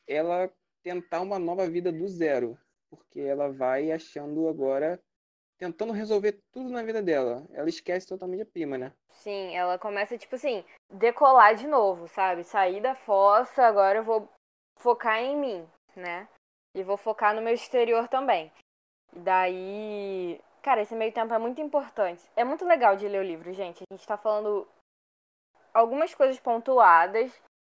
ela 0.07 0.51
tentar 0.83 1.21
uma 1.21 1.39
nova 1.39 1.69
vida 1.69 1.93
do 1.93 2.07
zero, 2.09 2.59
porque 2.91 3.21
ela 3.21 3.51
vai 3.51 3.93
achando 3.93 4.49
agora, 4.49 5.01
tentando 5.59 5.93
resolver 5.93 6.39
tudo 6.53 6.71
na 6.71 6.83
vida 6.83 7.01
dela. 7.01 7.47
Ela 7.53 7.69
esquece 7.69 8.07
totalmente 8.07 8.43
a 8.43 8.47
prima, 8.47 8.77
né? 8.77 8.93
Sim, 9.09 9.55
ela 9.55 9.79
começa, 9.79 10.19
tipo 10.19 10.35
assim, 10.35 10.65
decolar 10.91 11.55
de 11.55 11.67
novo, 11.67 12.09
sabe? 12.09 12.43
Sair 12.43 12.81
da 12.83 12.95
fossa, 12.95 13.63
agora 13.63 14.01
eu 14.01 14.05
vou 14.05 14.29
focar 14.77 15.21
em 15.21 15.37
mim, 15.37 15.69
né? 15.95 16.29
E 16.75 16.83
vou 16.83 16.97
focar 16.97 17.35
no 17.35 17.41
meu 17.41 17.55
exterior 17.55 18.09
também. 18.09 18.51
Daí 19.15 20.41
Cara, 20.63 20.81
esse 20.81 20.95
meio 20.95 21.13
tempo 21.13 21.35
é 21.35 21.39
muito 21.39 21.61
importante. 21.61 22.23
É 22.37 22.45
muito 22.45 22.65
legal 22.65 22.95
de 22.95 23.09
ler 23.09 23.19
o 23.19 23.27
livro, 23.27 23.53
gente. 23.53 23.83
A 23.83 23.95
gente 23.95 24.07
tá 24.07 24.17
falando 24.17 24.67
algumas 25.75 26.15
coisas 26.15 26.39
pontuadas, 26.39 27.33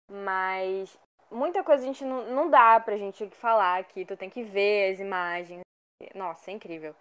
mas 0.09 0.97
muita 1.29 1.65
coisa 1.65 1.83
a 1.83 1.87
gente 1.87 2.05
não, 2.05 2.31
não 2.31 2.49
dá 2.49 2.79
pra 2.79 2.97
gente 2.97 3.29
falar 3.31 3.81
aqui. 3.81 4.05
Tu 4.05 4.17
tem 4.17 4.31
que 4.31 4.45
ver 4.45 4.93
as 4.93 5.01
imagens. 5.01 5.63
Nossa, 6.15 6.51
é 6.51 6.55
incrível. 6.55 6.95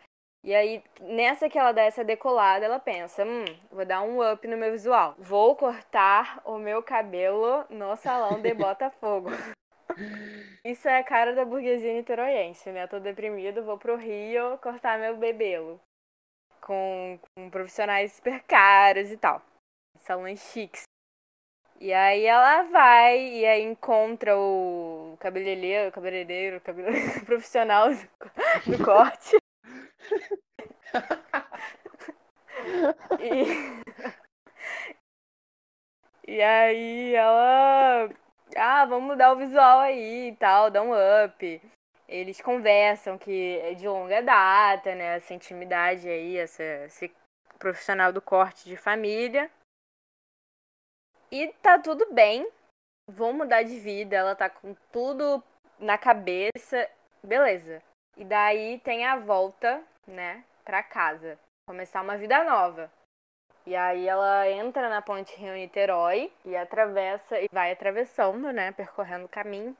E 0.43 0.53
aí, 0.53 0.83
nessa 0.99 1.49
que 1.49 1.57
ela 1.57 1.71
dá 1.71 1.83
essa 1.83 2.03
decolada, 2.03 2.65
ela 2.65 2.79
pensa: 2.79 3.23
hum, 3.23 3.45
vou 3.71 3.85
dar 3.85 4.01
um 4.01 4.21
up 4.31 4.47
no 4.47 4.57
meu 4.57 4.71
visual. 4.71 5.13
Vou 5.19 5.55
cortar 5.55 6.41
o 6.45 6.57
meu 6.57 6.81
cabelo 6.81 7.63
no 7.69 7.95
salão 7.95 8.41
de 8.41 8.53
Botafogo. 8.55 9.29
Isso 10.63 10.87
é 10.87 10.99
a 10.99 11.03
cara 11.03 11.33
da 11.33 11.45
burguesia 11.45 11.93
niteroiense, 11.93 12.71
né? 12.71 12.87
Tô 12.87 12.99
deprimido, 12.99 13.63
vou 13.63 13.77
pro 13.77 13.95
Rio 13.95 14.57
cortar 14.57 14.99
meu 14.99 15.17
bebelo. 15.17 15.79
Com, 16.61 17.19
com 17.35 17.49
profissionais 17.49 18.13
super 18.13 18.41
caros 18.43 19.11
e 19.11 19.17
tal. 19.17 19.41
Salões 19.99 20.41
chiques. 20.51 20.83
E 21.79 21.93
aí 21.93 22.25
ela 22.25 22.63
vai 22.63 23.19
e 23.19 23.45
aí 23.45 23.61
encontra 23.61 24.37
o 24.37 25.17
cabeleireiro, 25.19 25.91
cabeleireiro, 25.91 26.61
cabeleireiro 26.61 27.23
profissional 27.25 27.89
do, 27.93 28.77
do 28.77 28.83
corte. 28.83 29.37
e... 33.19 33.45
e 36.27 36.41
aí 36.41 37.13
ela 37.13 38.09
ah, 38.55 38.85
vamos 38.85 39.07
mudar 39.07 39.31
o 39.31 39.37
visual 39.37 39.79
aí 39.79 40.29
e 40.29 40.35
tal, 40.35 40.71
dá 40.71 40.81
um 40.81 40.91
up. 40.93 41.61
Eles 42.07 42.39
conversam 42.41 43.17
que 43.17 43.59
é 43.59 43.73
de 43.73 43.87
longa 43.87 44.21
data, 44.21 44.93
né? 44.93 45.17
Essa 45.17 45.33
intimidade 45.33 46.07
aí, 46.07 46.37
essa, 46.37 46.63
esse 46.85 47.13
profissional 47.57 48.13
do 48.13 48.21
corte 48.21 48.65
de 48.65 48.77
família. 48.77 49.49
E 51.31 51.47
tá 51.61 51.79
tudo 51.79 52.13
bem. 52.13 52.47
Vão 53.09 53.33
mudar 53.33 53.63
de 53.63 53.79
vida, 53.79 54.15
ela 54.15 54.35
tá 54.35 54.49
com 54.49 54.75
tudo 54.91 55.43
na 55.79 55.97
cabeça. 55.97 56.89
Beleza. 57.23 57.81
E 58.17 58.23
daí 58.23 58.79
tem 58.79 59.05
a 59.05 59.17
volta, 59.17 59.83
né? 60.07 60.43
pra 60.65 60.81
casa, 60.81 61.37
começar 61.69 62.01
uma 62.01 62.17
vida 62.17 62.43
nova. 62.43 62.91
E 63.67 63.75
aí 63.75 64.07
ela 64.07 64.47
entra 64.49 64.89
na 64.89 65.01
ponte 65.01 65.35
Rio-Niterói 65.35 66.31
e 66.45 66.55
atravessa 66.55 67.39
e 67.39 67.47
vai 67.51 67.71
atravessando, 67.71 68.51
né, 68.51 68.71
percorrendo 68.71 69.25
o 69.25 69.29
caminho 69.29 69.75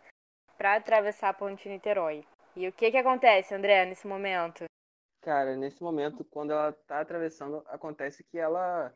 para 0.57 0.75
atravessar 0.75 1.29
a 1.29 1.33
ponte 1.33 1.69
Niterói. 1.69 2.25
E 2.55 2.67
o 2.67 2.73
que 2.73 2.89
que 2.89 2.97
acontece, 2.97 3.53
André, 3.53 3.85
nesse 3.85 4.07
momento? 4.07 4.65
Cara, 5.21 5.55
nesse 5.55 5.83
momento, 5.83 6.23
quando 6.23 6.51
ela 6.51 6.71
tá 6.71 6.99
atravessando, 6.99 7.63
acontece 7.67 8.23
que 8.23 8.37
ela. 8.37 8.91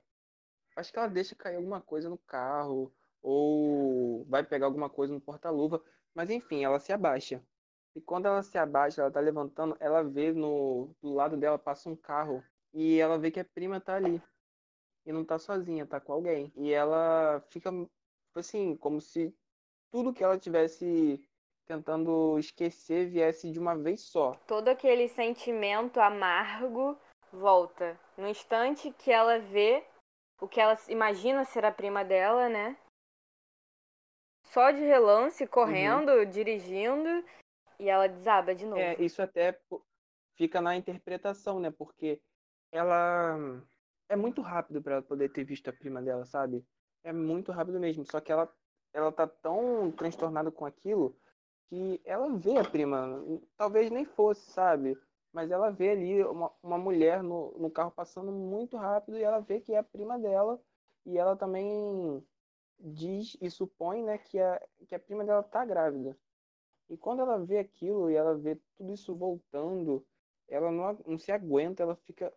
Acho 0.75 0.91
que 0.91 0.97
ela 0.97 1.07
deixa 1.07 1.35
cair 1.35 1.57
alguma 1.57 1.81
coisa 1.81 2.09
no 2.09 2.17
carro, 2.17 2.91
ou 3.21 4.25
vai 4.25 4.43
pegar 4.43 4.65
alguma 4.65 4.89
coisa 4.89 5.13
no 5.13 5.21
porta-luva, 5.21 5.83
mas 6.15 6.29
enfim, 6.29 6.63
ela 6.63 6.79
se 6.79 6.93
abaixa. 6.93 7.43
E 7.95 8.01
quando 8.01 8.27
ela 8.27 8.41
se 8.41 8.57
abaixa, 8.57 9.01
ela 9.01 9.11
tá 9.11 9.19
levantando, 9.19 9.75
ela 9.79 10.03
vê 10.03 10.31
no 10.31 10.95
do 11.01 11.13
lado 11.13 11.35
dela 11.35 11.59
passa 11.59 11.89
um 11.89 11.95
carro 11.95 12.43
e 12.73 12.99
ela 12.99 13.17
vê 13.19 13.29
que 13.29 13.39
a 13.39 13.45
prima 13.45 13.81
tá 13.81 13.95
ali. 13.95 14.21
E 15.09 15.11
não 15.11 15.25
tá 15.25 15.39
sozinha, 15.39 15.87
tá 15.87 15.99
com 15.99 16.13
alguém. 16.13 16.53
E 16.55 16.71
ela 16.71 17.43
fica 17.49 17.71
assim, 18.35 18.77
como 18.77 19.01
se 19.01 19.35
tudo 19.91 20.13
que 20.13 20.23
ela 20.23 20.37
tivesse 20.37 21.19
tentando 21.65 22.37
esquecer 22.37 23.09
viesse 23.09 23.51
de 23.51 23.57
uma 23.57 23.75
vez 23.75 24.01
só. 24.01 24.33
Todo 24.45 24.67
aquele 24.67 25.07
sentimento 25.07 25.99
amargo 25.99 26.95
volta. 27.33 27.99
No 28.15 28.27
instante 28.27 28.91
que 28.99 29.11
ela 29.11 29.39
vê 29.39 29.83
o 30.39 30.47
que 30.47 30.61
ela 30.61 30.77
imagina 30.87 31.43
ser 31.43 31.65
a 31.65 31.71
prima 31.71 32.05
dela, 32.05 32.47
né? 32.47 32.77
Só 34.43 34.69
de 34.69 34.81
relance, 34.81 35.47
correndo, 35.47 36.11
uhum. 36.11 36.29
dirigindo, 36.29 37.25
e 37.79 37.89
ela 37.89 38.07
desaba 38.07 38.53
de 38.53 38.63
novo. 38.63 38.79
É, 38.79 38.93
isso 39.01 39.23
até 39.23 39.59
fica 40.35 40.61
na 40.61 40.75
interpretação, 40.75 41.59
né? 41.59 41.71
Porque 41.71 42.21
ela 42.71 43.59
é 44.09 44.15
muito 44.15 44.41
rápido 44.41 44.81
para 44.81 44.95
ela 44.95 45.01
poder 45.01 45.29
ter 45.29 45.43
visto 45.43 45.69
a 45.69 45.73
prima 45.73 46.01
dela, 46.01 46.25
sabe? 46.25 46.65
É 47.03 47.13
muito 47.13 47.51
rápido 47.51 47.79
mesmo. 47.79 48.03
Só 48.05 48.19
que 48.19 48.31
ela, 48.31 48.51
ela 48.91 49.11
tá 49.11 49.27
tão 49.27 49.91
transtornada 49.91 50.51
com 50.51 50.65
aquilo 50.65 51.15
que 51.69 52.01
ela 52.03 52.29
vê 52.35 52.57
a 52.57 52.63
prima. 52.63 53.23
Talvez 53.55 53.89
nem 53.91 54.03
fosse, 54.03 54.51
sabe? 54.51 54.97
Mas 55.31 55.51
ela 55.51 55.69
vê 55.69 55.91
ali 55.91 56.23
uma, 56.23 56.51
uma 56.61 56.77
mulher 56.77 57.21
no, 57.21 57.51
no 57.57 57.69
carro 57.69 57.91
passando 57.91 58.31
muito 58.31 58.75
rápido 58.75 59.17
e 59.17 59.23
ela 59.23 59.39
vê 59.39 59.61
que 59.61 59.73
é 59.73 59.77
a 59.77 59.83
prima 59.83 60.17
dela. 60.17 60.59
E 61.05 61.17
ela 61.17 61.35
também 61.35 62.23
diz 62.79 63.37
e 63.39 63.49
supõe 63.49 64.03
né, 64.03 64.17
que, 64.17 64.39
a, 64.39 64.61
que 64.87 64.95
a 64.95 64.99
prima 64.99 65.23
dela 65.23 65.43
tá 65.43 65.63
grávida. 65.63 66.17
E 66.89 66.97
quando 66.97 67.21
ela 67.21 67.37
vê 67.37 67.59
aquilo 67.59 68.09
e 68.09 68.15
ela 68.15 68.35
vê 68.35 68.59
tudo 68.75 68.91
isso 68.91 69.15
voltando, 69.15 70.03
ela 70.47 70.71
não, 70.71 70.97
não 71.05 71.19
se 71.19 71.31
aguenta, 71.31 71.83
ela 71.83 71.95
fica. 71.95 72.33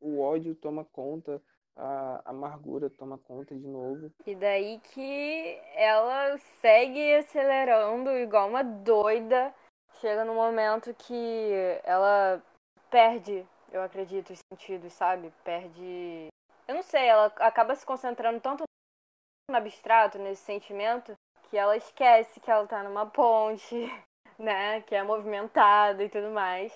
O 0.00 0.20
ódio 0.20 0.54
toma 0.54 0.84
conta, 0.84 1.42
a 1.76 2.22
amargura 2.24 2.88
toma 2.88 3.18
conta 3.18 3.54
de 3.54 3.66
novo. 3.66 4.10
E 4.26 4.34
daí 4.34 4.80
que 4.80 5.60
ela 5.74 6.38
segue 6.60 7.14
acelerando 7.16 8.10
igual 8.10 8.48
uma 8.48 8.62
doida. 8.62 9.54
Chega 10.00 10.24
no 10.24 10.34
momento 10.34 10.94
que 10.94 11.52
ela 11.84 12.42
perde, 12.90 13.46
eu 13.72 13.82
acredito, 13.82 14.32
os 14.32 14.38
sentidos, 14.52 14.92
sabe? 14.92 15.32
Perde. 15.42 16.28
Eu 16.68 16.74
não 16.74 16.82
sei, 16.82 17.06
ela 17.06 17.26
acaba 17.38 17.74
se 17.74 17.84
concentrando 17.84 18.40
tanto 18.40 18.64
no 19.48 19.56
abstrato, 19.56 20.18
nesse 20.18 20.42
sentimento, 20.42 21.14
que 21.48 21.56
ela 21.56 21.76
esquece 21.76 22.40
que 22.40 22.50
ela 22.50 22.66
tá 22.66 22.82
numa 22.82 23.06
ponte, 23.06 23.74
né? 24.38 24.82
Que 24.82 24.94
é 24.94 25.02
movimentada 25.02 26.02
e 26.02 26.08
tudo 26.08 26.30
mais. 26.30 26.72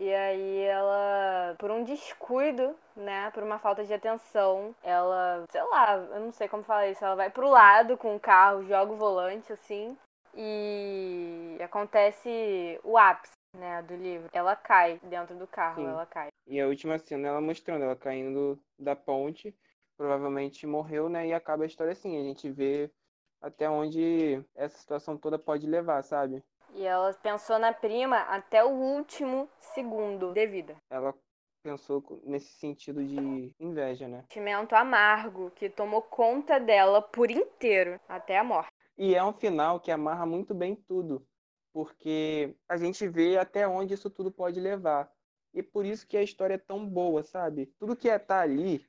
E 0.00 0.14
aí 0.14 0.62
ela, 0.62 1.54
por 1.58 1.70
um 1.70 1.84
descuido, 1.84 2.74
né, 2.96 3.30
por 3.32 3.42
uma 3.42 3.58
falta 3.58 3.84
de 3.84 3.92
atenção, 3.92 4.74
ela, 4.82 5.44
sei 5.50 5.62
lá, 5.64 5.94
eu 5.96 6.20
não 6.20 6.32
sei 6.32 6.48
como 6.48 6.62
falar 6.62 6.88
isso, 6.88 7.04
ela 7.04 7.14
vai 7.14 7.28
pro 7.28 7.50
lado 7.50 7.98
com 7.98 8.16
o 8.16 8.20
carro, 8.20 8.64
joga 8.64 8.92
o 8.92 8.96
volante 8.96 9.52
assim, 9.52 9.94
e 10.34 11.58
acontece 11.62 12.80
o 12.82 12.96
ápice, 12.96 13.34
né, 13.54 13.82
do 13.82 13.94
livro. 13.94 14.30
Ela 14.32 14.56
cai 14.56 14.98
dentro 15.02 15.36
do 15.36 15.46
carro, 15.46 15.82
Sim. 15.82 15.88
ela 15.88 16.06
cai. 16.06 16.28
E 16.46 16.58
a 16.58 16.66
última 16.66 16.98
cena 16.98 17.28
ela 17.28 17.40
mostrando 17.42 17.84
ela 17.84 17.94
caindo 17.94 18.58
da 18.78 18.96
ponte, 18.96 19.54
provavelmente 19.98 20.66
morreu, 20.66 21.10
né, 21.10 21.26
e 21.26 21.34
acaba 21.34 21.64
a 21.64 21.66
história 21.66 21.92
assim, 21.92 22.18
a 22.18 22.22
gente 22.22 22.50
vê 22.50 22.90
até 23.38 23.68
onde 23.68 24.42
essa 24.54 24.78
situação 24.78 25.18
toda 25.18 25.38
pode 25.38 25.66
levar, 25.66 26.02
sabe? 26.02 26.42
E 26.74 26.84
ela 26.84 27.12
pensou 27.14 27.58
na 27.58 27.72
prima 27.72 28.18
até 28.18 28.64
o 28.64 28.70
último 28.70 29.48
segundo 29.58 30.32
de 30.32 30.46
vida. 30.46 30.76
Ela 30.90 31.14
pensou 31.62 32.02
nesse 32.24 32.52
sentido 32.54 33.04
de 33.04 33.54
inveja, 33.58 34.08
né? 34.08 34.22
Sentimento 34.22 34.74
amargo 34.74 35.50
que 35.50 35.68
tomou 35.68 36.02
conta 36.02 36.58
dela 36.58 37.02
por 37.02 37.30
inteiro, 37.30 38.00
até 38.08 38.38
a 38.38 38.44
morte. 38.44 38.70
E 38.96 39.14
é 39.14 39.24
um 39.24 39.32
final 39.32 39.80
que 39.80 39.90
amarra 39.90 40.26
muito 40.26 40.54
bem 40.54 40.74
tudo, 40.74 41.26
porque 41.72 42.54
a 42.68 42.76
gente 42.76 43.06
vê 43.08 43.36
até 43.36 43.66
onde 43.66 43.94
isso 43.94 44.10
tudo 44.10 44.30
pode 44.30 44.60
levar. 44.60 45.10
E 45.52 45.62
por 45.62 45.84
isso 45.84 46.06
que 46.06 46.16
a 46.16 46.22
história 46.22 46.54
é 46.54 46.58
tão 46.58 46.86
boa, 46.86 47.22
sabe? 47.22 47.66
Tudo 47.78 47.96
que 47.96 48.08
é 48.08 48.18
tá 48.18 48.40
ali 48.40 48.86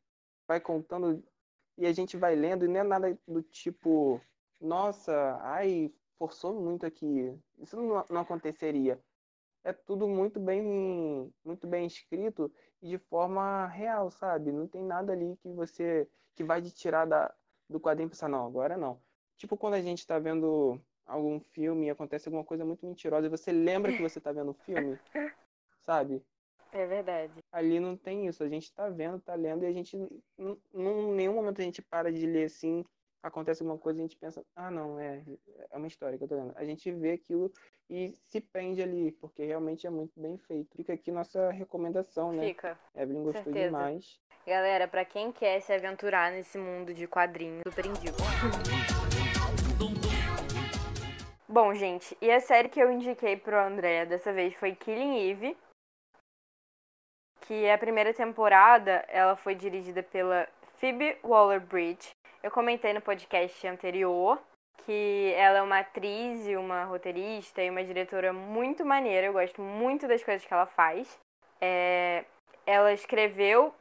vai 0.48 0.60
contando 0.60 1.24
e 1.78 1.86
a 1.86 1.94
gente 1.94 2.18
vai 2.18 2.36
lendo 2.36 2.66
e 2.66 2.68
não 2.68 2.80
é 2.80 2.84
nada 2.84 3.20
do 3.28 3.42
tipo, 3.42 4.22
nossa, 4.60 5.40
ai, 5.42 5.92
forçou 6.22 6.54
muito 6.54 6.86
aqui. 6.86 7.36
Isso 7.58 7.76
não, 7.76 8.06
não 8.08 8.22
aconteceria. 8.22 9.02
É 9.64 9.74
tudo 9.74 10.08
muito 10.08 10.40
bem, 10.40 11.34
muito 11.44 11.66
bem 11.66 11.88
escrito 11.88 12.52
e 12.80 12.90
de 12.90 13.00
forma 13.00 13.66
real, 13.66 14.12
sabe? 14.12 14.52
Não 14.52 14.68
tem 14.68 14.84
nada 14.84 15.14
ali 15.14 15.36
que 15.38 15.50
você 15.50 16.08
que 16.36 16.44
vai 16.44 16.62
te 16.62 16.70
tirar 16.70 17.06
da, 17.06 17.34
do 17.68 17.80
quadrinho 17.80 18.06
e 18.06 18.10
pensar, 18.12 18.30
não, 18.30 18.46
agora 18.46 18.78
não. 18.78 19.02
Tipo 19.36 19.58
quando 19.58 19.74
a 19.74 19.82
gente 19.82 20.00
está 20.00 20.20
vendo 20.20 20.80
algum 21.08 21.40
filme 21.40 21.88
e 21.88 21.90
acontece 21.90 22.28
alguma 22.28 22.46
coisa 22.46 22.64
muito 22.64 22.86
mentirosa 22.86 23.26
e 23.26 23.30
você 23.30 23.52
lembra 23.52 23.92
que 23.92 24.02
você 24.02 24.20
está 24.20 24.32
vendo 24.32 24.52
o 24.52 24.54
filme, 24.66 25.00
sabe? 25.82 26.24
É 26.72 26.86
verdade. 26.86 27.34
Ali 27.52 27.80
não 27.80 27.98
tem 27.98 28.28
isso. 28.28 28.44
A 28.44 28.48
gente 28.48 28.66
está 28.66 28.90
vendo, 28.90 29.18
está 29.18 29.34
lendo 29.34 29.64
e 29.64 29.68
a 29.68 29.74
gente, 29.74 29.98
em 29.98 31.16
nenhum 31.16 31.34
momento 31.34 31.62
a 31.62 31.64
gente 31.64 31.82
para 31.82 32.12
de 32.14 32.28
ler 32.28 32.46
assim 32.46 32.86
acontece 33.24 33.62
alguma 33.62 33.80
coisa 33.80 34.00
e 34.00 34.02
a 34.02 34.08
gente 34.08 34.18
pensa, 34.18 34.44
ah, 34.56 34.72
não, 34.72 35.00
é, 35.00 35.24
é 35.70 35.78
uma 35.78 35.88
história 35.88 36.18
que 36.18 36.24
eu 36.24 36.28
tô 36.28 36.36
lendo. 36.36 36.54
A 36.56 36.66
gente 36.66 36.92
vê 36.92 37.12
aquilo 37.12 37.52
e 37.90 38.18
se 38.26 38.42
prende 38.42 38.82
ali, 38.82 39.12
porque 39.12 39.46
realmente 39.46 39.86
é 39.86 39.90
muito 39.90 40.20
bem 40.20 40.38
feito. 40.38 40.76
Fica 40.76 40.94
aqui 40.94 41.12
nossa 41.12 41.52
recomendação, 41.52 42.32
né? 42.32 42.48
Fica. 42.48 42.80
Evelyn 42.96 43.24
gostou 43.24 43.44
Certeza. 43.44 43.66
demais. 43.66 44.20
Galera, 44.46 44.88
para 44.88 45.06
quem 45.06 45.32
quer 45.32 45.60
se 45.62 45.72
aventurar 45.72 46.32
nesse 46.32 46.58
mundo 46.58 46.94
de 46.94 47.08
quadrinhos, 47.08 47.62
super 47.64 47.86
indico. 47.86 48.18
Bom, 51.48 51.74
gente, 51.76 52.18
e 52.22 52.32
a 52.32 52.40
série 52.40 52.70
que 52.70 52.80
eu 52.80 52.92
indiquei 52.92 53.36
pro 53.36 53.60
André 53.60 54.06
dessa 54.06 54.32
vez 54.32 54.54
foi 54.56 54.74
Killing 54.74 55.30
Eve, 55.30 55.58
que 57.42 57.70
a 57.70 57.78
primeira 57.78 58.14
temporada 58.14 59.06
ela 59.10 59.36
foi 59.36 59.54
dirigida 59.54 60.02
pela 60.02 60.48
Phoebe 60.78 61.18
Waller-Bridge 61.24 62.16
eu 62.44 62.52
comentei 62.52 62.94
no 62.94 63.02
podcast 63.02 63.68
anterior 63.68 64.40
que 64.86 65.34
ela 65.38 65.60
é 65.60 65.62
uma 65.62 65.80
atriz 65.80 66.48
e 66.48 66.56
uma 66.56 66.86
roteirista 66.86 67.62
e 67.62 67.70
uma 67.70 67.84
diretora 67.84 68.34
muito 68.34 68.84
maneira. 68.84 69.28
Eu 69.28 69.34
gosto 69.34 69.62
muito 69.62 70.08
das 70.08 70.24
coisas 70.24 70.46
que 70.46 70.54
ela 70.54 70.66
faz. 70.66 71.20
É... 71.60 72.26
Ela 72.66 72.94
escreveu 72.94 73.74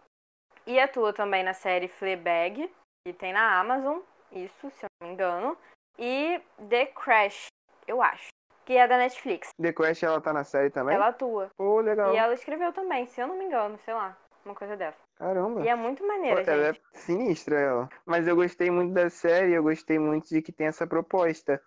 e 0.66 0.78
atua 0.78 1.12
também 1.12 1.42
na 1.42 1.54
série 1.54 1.88
Fleabag, 1.88 2.70
que 3.06 3.12
tem 3.12 3.32
na 3.32 3.58
Amazon, 3.58 4.00
isso, 4.30 4.70
se 4.70 4.84
eu 4.84 4.88
não 5.00 5.08
me 5.08 5.14
engano. 5.14 5.56
E 5.98 6.40
The 6.68 6.86
Crash, 6.86 7.46
eu 7.86 8.02
acho, 8.02 8.28
que 8.64 8.74
é 8.74 8.86
da 8.86 8.96
Netflix. 8.96 9.48
The 9.60 9.72
Crash, 9.72 10.02
ela 10.02 10.20
tá 10.20 10.32
na 10.32 10.44
série 10.44 10.70
também? 10.70 10.94
Ela 10.94 11.08
atua. 11.08 11.50
Pô, 11.56 11.80
legal. 11.80 12.14
E 12.14 12.16
ela 12.16 12.34
escreveu 12.34 12.72
também, 12.72 13.06
se 13.06 13.20
eu 13.20 13.26
não 13.26 13.36
me 13.36 13.44
engano, 13.44 13.78
sei 13.78 13.94
lá, 13.94 14.16
uma 14.44 14.54
coisa 14.54 14.76
dessa. 14.76 15.09
Caramba. 15.20 15.60
E 15.62 15.68
é 15.68 15.74
muito 15.76 16.02
maneira, 16.06 16.42
Pô, 16.42 16.50
Ela 16.50 16.68
é 16.68 16.74
sinistra, 16.94 17.60
ela. 17.60 17.88
Mas 18.06 18.26
eu 18.26 18.34
gostei 18.34 18.70
muito 18.70 18.94
da 18.94 19.10
série, 19.10 19.52
eu 19.52 19.62
gostei 19.62 19.98
muito 19.98 20.26
de 20.30 20.40
que 20.40 20.50
tem 20.50 20.66
essa 20.66 20.86
proposta 20.86 21.60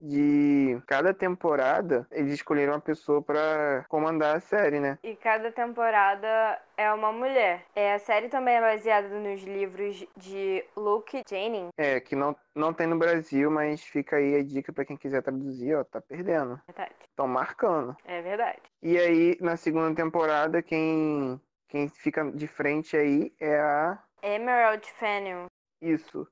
de 0.00 0.82
cada 0.86 1.14
temporada 1.14 2.06
eles 2.10 2.32
escolheram 2.32 2.72
uma 2.72 2.80
pessoa 2.80 3.22
para 3.22 3.84
comandar 3.88 4.36
a 4.36 4.40
série, 4.40 4.80
né? 4.80 4.98
E 5.02 5.16
cada 5.16 5.52
temporada 5.52 6.60
é 6.78 6.90
uma 6.92 7.12
mulher. 7.12 7.66
É, 7.74 7.92
a 7.92 7.98
série 7.98 8.28
também 8.28 8.54
é 8.54 8.60
baseada 8.60 9.08
nos 9.08 9.42
livros 9.42 10.04
de 10.16 10.64
Luke 10.74 11.22
Jennings. 11.28 11.70
É, 11.76 12.00
que 12.00 12.16
não, 12.16 12.34
não 12.54 12.72
tem 12.72 12.86
no 12.86 12.98
Brasil, 12.98 13.50
mas 13.50 13.82
fica 13.82 14.16
aí 14.16 14.36
a 14.36 14.42
dica 14.42 14.72
para 14.72 14.84
quem 14.86 14.96
quiser 14.96 15.22
traduzir, 15.22 15.74
ó, 15.74 15.84
tá 15.84 16.00
perdendo. 16.00 16.58
Verdade. 16.66 16.94
Estão 17.06 17.28
marcando. 17.28 17.94
É 18.06 18.22
verdade. 18.22 18.60
E 18.82 18.98
aí, 18.98 19.36
na 19.40 19.56
segunda 19.56 19.94
temporada, 19.94 20.62
quem 20.62 21.40
quem 21.74 21.88
fica 21.88 22.30
de 22.30 22.46
frente 22.46 22.96
aí 22.96 23.34
é 23.40 23.58
a. 23.58 23.98
Emerald 24.22 24.86
Fennel. 24.92 25.46
Isso. 25.82 26.24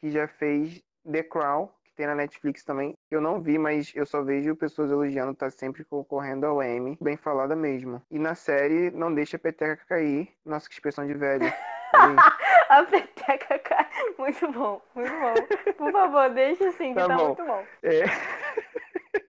Que 0.00 0.10
já 0.10 0.26
fez 0.26 0.82
The 1.04 1.22
Crown, 1.22 1.68
que 1.84 1.92
tem 1.92 2.06
na 2.06 2.14
Netflix 2.14 2.64
também. 2.64 2.94
Eu 3.10 3.20
não 3.20 3.42
vi, 3.42 3.58
mas 3.58 3.92
eu 3.94 4.06
só 4.06 4.22
vejo 4.22 4.56
pessoas 4.56 4.90
elogiando, 4.90 5.34
tá 5.34 5.50
sempre 5.50 5.84
concorrendo 5.84 6.46
ao 6.46 6.62
Emmy. 6.62 6.96
Bem 6.98 7.14
falada 7.14 7.54
mesmo. 7.54 8.02
E 8.10 8.18
na 8.18 8.34
série, 8.34 8.90
não 8.90 9.14
deixa 9.14 9.36
a 9.36 9.40
peteca 9.40 9.84
cair. 9.86 10.34
Nossa, 10.42 10.66
que 10.66 10.74
expressão 10.74 11.06
de 11.06 11.12
velho. 11.12 11.44
a 12.70 12.82
peteca 12.84 13.58
cai. 13.58 13.86
Muito 14.16 14.50
bom, 14.50 14.80
muito 14.94 15.12
bom. 15.12 15.72
Por 15.74 15.92
favor, 15.92 16.30
deixa 16.30 16.68
assim, 16.68 16.94
que 16.94 17.00
tá, 17.00 17.06
tá 17.06 17.16
muito 17.18 17.44
bom. 17.44 17.66
É... 17.82 18.04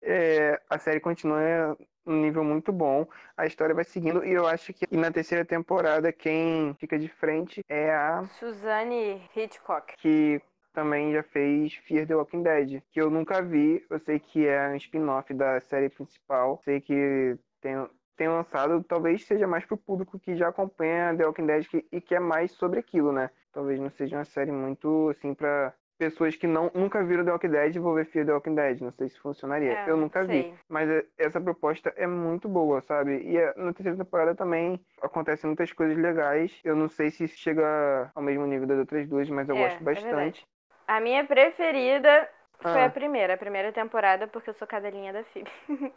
é... 0.00 0.60
a 0.70 0.78
série 0.78 0.98
continua 0.98 1.76
um 2.08 2.20
nível 2.20 2.42
muito 2.42 2.72
bom. 2.72 3.06
A 3.36 3.46
história 3.46 3.74
vai 3.74 3.84
seguindo 3.84 4.24
e 4.24 4.32
eu 4.32 4.46
acho 4.46 4.72
que 4.72 4.86
na 4.96 5.10
terceira 5.10 5.44
temporada 5.44 6.12
quem 6.12 6.74
fica 6.80 6.98
de 6.98 7.08
frente 7.08 7.62
é 7.68 7.94
a 7.94 8.24
Suzanne 8.24 9.22
Hitchcock, 9.36 9.94
que 9.98 10.40
também 10.72 11.12
já 11.12 11.22
fez 11.22 11.74
Fear 11.74 12.06
the 12.06 12.14
Walking 12.14 12.42
Dead, 12.42 12.82
que 12.90 13.00
eu 13.00 13.10
nunca 13.10 13.42
vi. 13.42 13.84
Eu 13.90 13.98
sei 13.98 14.18
que 14.18 14.46
é 14.46 14.68
um 14.68 14.76
spin-off 14.76 15.32
da 15.34 15.60
série 15.60 15.88
principal. 15.88 16.60
Sei 16.64 16.80
que 16.80 17.36
tem 17.60 17.74
tem 18.16 18.28
lançado, 18.28 18.82
talvez 18.82 19.24
seja 19.24 19.46
mais 19.46 19.64
pro 19.64 19.76
público 19.76 20.18
que 20.18 20.36
já 20.36 20.48
acompanha 20.48 21.16
The 21.16 21.24
Walking 21.24 21.46
Dead 21.46 21.68
que, 21.68 21.86
e 21.92 22.00
que 22.00 22.16
é 22.16 22.18
mais 22.18 22.50
sobre 22.50 22.80
aquilo, 22.80 23.12
né? 23.12 23.30
Talvez 23.52 23.78
não 23.78 23.90
seja 23.90 24.16
uma 24.16 24.24
série 24.24 24.50
muito 24.50 25.08
assim 25.10 25.32
para 25.34 25.72
pessoas 25.98 26.36
que 26.36 26.46
não, 26.46 26.70
nunca 26.74 27.04
viram 27.04 27.24
The 27.24 27.32
Walking 27.32 27.50
Dead 27.50 27.76
vou 27.76 27.94
ver 27.94 28.06
Fear 28.06 28.24
The 28.24 28.32
Walking 28.32 28.54
Dead. 28.54 28.80
Não 28.80 28.92
sei 28.92 29.08
se 29.08 29.18
funcionaria. 29.18 29.72
É, 29.72 29.90
eu 29.90 29.96
nunca 29.96 30.24
sei. 30.24 30.42
vi. 30.44 30.54
Mas 30.68 30.88
é, 30.88 31.04
essa 31.18 31.40
proposta 31.40 31.92
é 31.96 32.06
muito 32.06 32.48
boa, 32.48 32.80
sabe? 32.82 33.20
E 33.22 33.36
é, 33.36 33.52
na 33.56 33.72
terceira 33.72 33.98
temporada 33.98 34.34
também 34.34 34.80
acontecem 35.02 35.48
muitas 35.48 35.72
coisas 35.72 35.96
legais. 35.96 36.58
Eu 36.62 36.76
não 36.76 36.88
sei 36.88 37.10
se 37.10 37.26
chega 37.28 38.10
ao 38.14 38.22
mesmo 38.22 38.46
nível 38.46 38.66
das 38.66 38.78
outras 38.78 39.08
duas, 39.08 39.28
mas 39.28 39.48
eu 39.48 39.56
é, 39.56 39.64
gosto 39.64 39.80
é 39.80 39.84
bastante. 39.84 40.46
a 40.86 41.00
minha 41.00 41.26
preferida 41.26 42.28
foi 42.60 42.82
ah. 42.82 42.86
a 42.86 42.90
primeira, 42.90 43.34
a 43.34 43.38
primeira 43.38 43.72
temporada, 43.72 44.26
porque 44.28 44.50
eu 44.50 44.54
sou 44.54 44.66
cadelinha 44.66 45.12
da 45.12 45.24
Phoebe. 45.24 45.50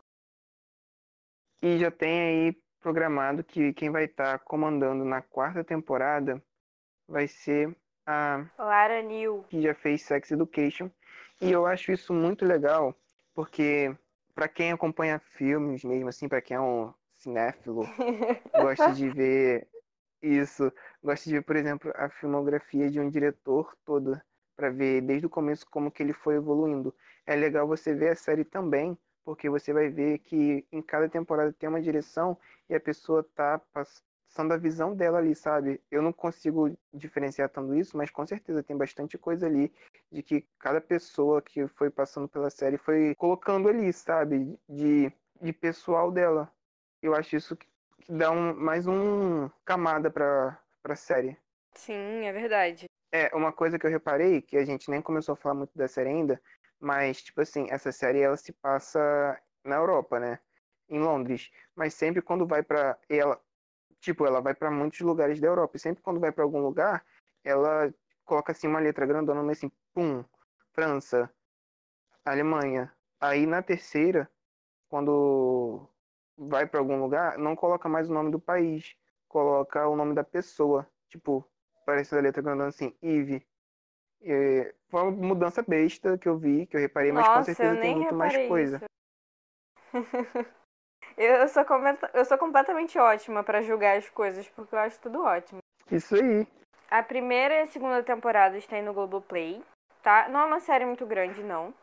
e 1.62 1.78
já 1.78 1.92
tem 1.92 2.22
aí 2.22 2.58
programado 2.82 3.44
que 3.44 3.74
quem 3.74 3.92
vai 3.92 4.06
estar 4.06 4.40
tá 4.40 4.40
comandando 4.40 5.06
na 5.06 5.22
quarta 5.22 5.64
temporada 5.64 6.42
vai 7.08 7.28
ser 7.28 7.76
a 8.06 8.46
Lara 8.58 9.02
New, 9.02 9.46
que 9.50 9.62
já 9.62 9.74
fez 9.74 10.02
Sex 10.04 10.32
Education. 10.32 10.90
E 11.40 11.52
eu 11.52 11.66
acho 11.66 11.92
isso 11.92 12.14
muito 12.14 12.46
legal, 12.46 12.96
porque 13.34 13.96
para 14.36 14.48
quem 14.48 14.72
acompanha 14.72 15.20
filmes 15.20 15.84
mesmo 15.84 16.10
assim, 16.10 16.28
para 16.28 16.42
quem 16.42 16.56
é 16.56 16.62
um 16.62 16.94
cinéfilo, 17.16 17.84
gosta 18.54 18.94
de 18.94 19.10
ver 19.10 19.68
isso, 20.22 20.72
gosta 21.04 21.30
de 21.30 21.38
ver, 21.38 21.42
por 21.42 21.56
exemplo, 21.56 21.92
a 21.96 22.10
filmografia 22.10 22.90
de 22.92 23.00
um 23.00 23.10
diretor 23.10 23.76
toda 23.84 24.24
para 24.56 24.70
ver 24.70 25.02
desde 25.02 25.26
o 25.26 25.30
começo 25.30 25.66
como 25.70 25.92
que 25.92 26.04
ele 26.04 26.14
foi 26.14 26.36
evoluindo. 26.36 26.94
É 27.26 27.36
legal 27.36 27.68
você 27.68 27.94
ver 27.94 28.10
a 28.10 28.16
série 28.16 28.44
também, 28.44 28.98
porque 29.26 29.50
você 29.50 29.74
vai 29.74 29.90
ver 29.90 30.20
que 30.20 30.66
em 30.72 30.82
cada 30.82 31.10
temporada 31.10 31.54
tem 31.54 31.68
uma 31.68 31.82
direção 31.82 32.38
e 32.70 32.76
a 32.76 32.80
pessoa 32.80 33.24
tá 33.36 33.60
passando 34.32 34.54
a 34.54 34.58
visão 34.58 34.96
dela 34.96 35.18
ali, 35.18 35.36
sabe? 35.36 35.82
Eu 35.92 36.02
não 36.02 36.14
consigo 36.14 36.76
diferenciar 36.94 37.50
tanto 37.50 37.76
isso, 37.76 37.98
mas 37.98 38.10
com 38.10 38.26
certeza 38.26 38.64
tem 38.64 38.78
bastante 38.78 39.18
coisa 39.18 39.46
ali 39.46 39.72
de 40.10 40.24
que 40.24 40.48
cada 40.58 40.80
pessoa 40.80 41.42
que 41.42 41.68
foi 41.68 41.90
passando 41.90 42.30
pela 42.30 42.50
série 42.50 42.78
foi 42.78 43.14
colocando 43.16 43.68
ali, 43.68 43.92
sabe? 43.92 44.58
De, 44.70 45.12
de 45.42 45.52
pessoal 45.52 46.10
dela. 46.12 46.50
Eu 47.02 47.14
acho 47.14 47.36
isso 47.36 47.58
que 47.58 47.68
dá 48.08 48.32
um, 48.32 48.56
mais 48.56 48.88
um 48.88 49.50
camada 49.66 50.10
pra, 50.10 50.58
pra 50.82 50.96
série. 50.96 51.38
Sim, 51.74 52.26
é 52.26 52.32
verdade. 52.32 52.86
É, 53.12 53.36
uma 53.36 53.52
coisa 53.52 53.78
que 53.78 53.86
eu 53.86 53.92
reparei, 53.92 54.42
que 54.42 54.56
a 54.56 54.64
gente 54.64 54.90
nem 54.90 55.02
começou 55.02 55.34
a 55.34 55.36
falar 55.36 55.56
muito 55.56 55.78
da 55.78 55.90
série 55.90 56.10
ainda, 56.10 56.42
mas, 56.80 57.22
tipo 57.22 57.42
assim, 57.42 57.68
essa 57.70 57.92
série 57.92 58.22
ela 58.22 58.38
se 58.38 58.54
passa 58.54 59.38
na 59.66 59.76
Europa, 59.76 60.20
né? 60.22 60.40
Em 60.88 61.00
Londres. 61.00 61.52
Mas 61.76 61.94
sempre 61.94 62.22
quando 62.22 62.48
vai 62.48 62.64
para 62.64 62.98
ela, 63.10 63.40
tipo, 64.02 64.26
ela 64.26 64.42
vai 64.42 64.54
para 64.54 64.70
muitos 64.72 65.00
lugares 65.00 65.40
da 65.40 65.48
Europa. 65.48 65.78
E 65.78 65.80
sempre 65.80 66.04
quando 66.04 66.20
vai 66.20 66.32
para 66.32 66.44
algum 66.44 66.60
lugar, 66.60 67.06
ela 67.44 67.94
coloca 68.26 68.52
assim 68.52 68.68
uma 68.68 68.80
letra 68.80 69.06
grandona, 69.06 69.42
mas 69.44 69.60
assim, 69.60 69.72
pum, 69.94 70.24
França, 70.74 71.32
Alemanha. 72.26 72.92
Aí 73.20 73.46
na 73.46 73.62
terceira, 73.62 74.30
quando 74.90 75.88
vai 76.38 76.66
para 76.66 76.80
algum 76.80 77.00
lugar, 77.00 77.38
não 77.38 77.56
coloca 77.56 77.88
mais 77.88 78.10
o 78.10 78.14
nome 78.14 78.32
do 78.32 78.40
país, 78.40 78.96
coloca 79.28 79.88
o 79.88 79.96
nome 79.96 80.16
da 80.16 80.24
pessoa. 80.24 80.88
Tipo, 81.08 81.48
parece 81.86 82.16
a 82.16 82.22
letra 82.22 82.42
grandona 82.42 82.70
assim, 82.70 82.96
Yves. 83.04 83.42
É, 84.24 84.74
foi 84.90 85.02
uma 85.02 85.12
mudança 85.12 85.64
besta 85.64 86.18
que 86.18 86.28
eu 86.28 86.38
vi, 86.38 86.66
que 86.68 86.76
eu 86.76 86.82
reparei, 86.82 87.12
mas 87.12 87.26
Nossa, 87.28 87.40
com 87.40 87.46
certeza 87.46 87.82
tem 87.82 87.96
muito 87.96 88.16
mais 88.16 88.38
coisa. 88.48 88.82
eu, 91.18 91.48
sou 91.48 91.64
eu 92.14 92.26
sou 92.26 92.38
completamente 92.38 92.98
ótima 92.98 93.44
para 93.44 93.62
julgar 93.62 93.98
as 93.98 94.10
coisas, 94.10 94.48
porque 94.50 94.76
eu 94.76 94.80
acho 94.80 95.00
tudo 95.02 95.24
ótimo. 95.24 95.60
Isso 95.92 96.16
aí. 96.16 96.48
A 96.90 97.02
primeira 97.02 97.56
e 97.56 97.62
a 97.62 97.68
segunda 97.68 98.04
temporada 98.04 98.58
estão 98.58 98.82
no 98.82 98.94
Globoplay, 98.94 99.64
tá? 100.02 100.28
Não 100.30 100.42
é 100.42 100.46
uma 100.46 100.60
série 100.60 100.86
muito 100.86 101.06
grande, 101.06 101.44
não. 101.44 101.74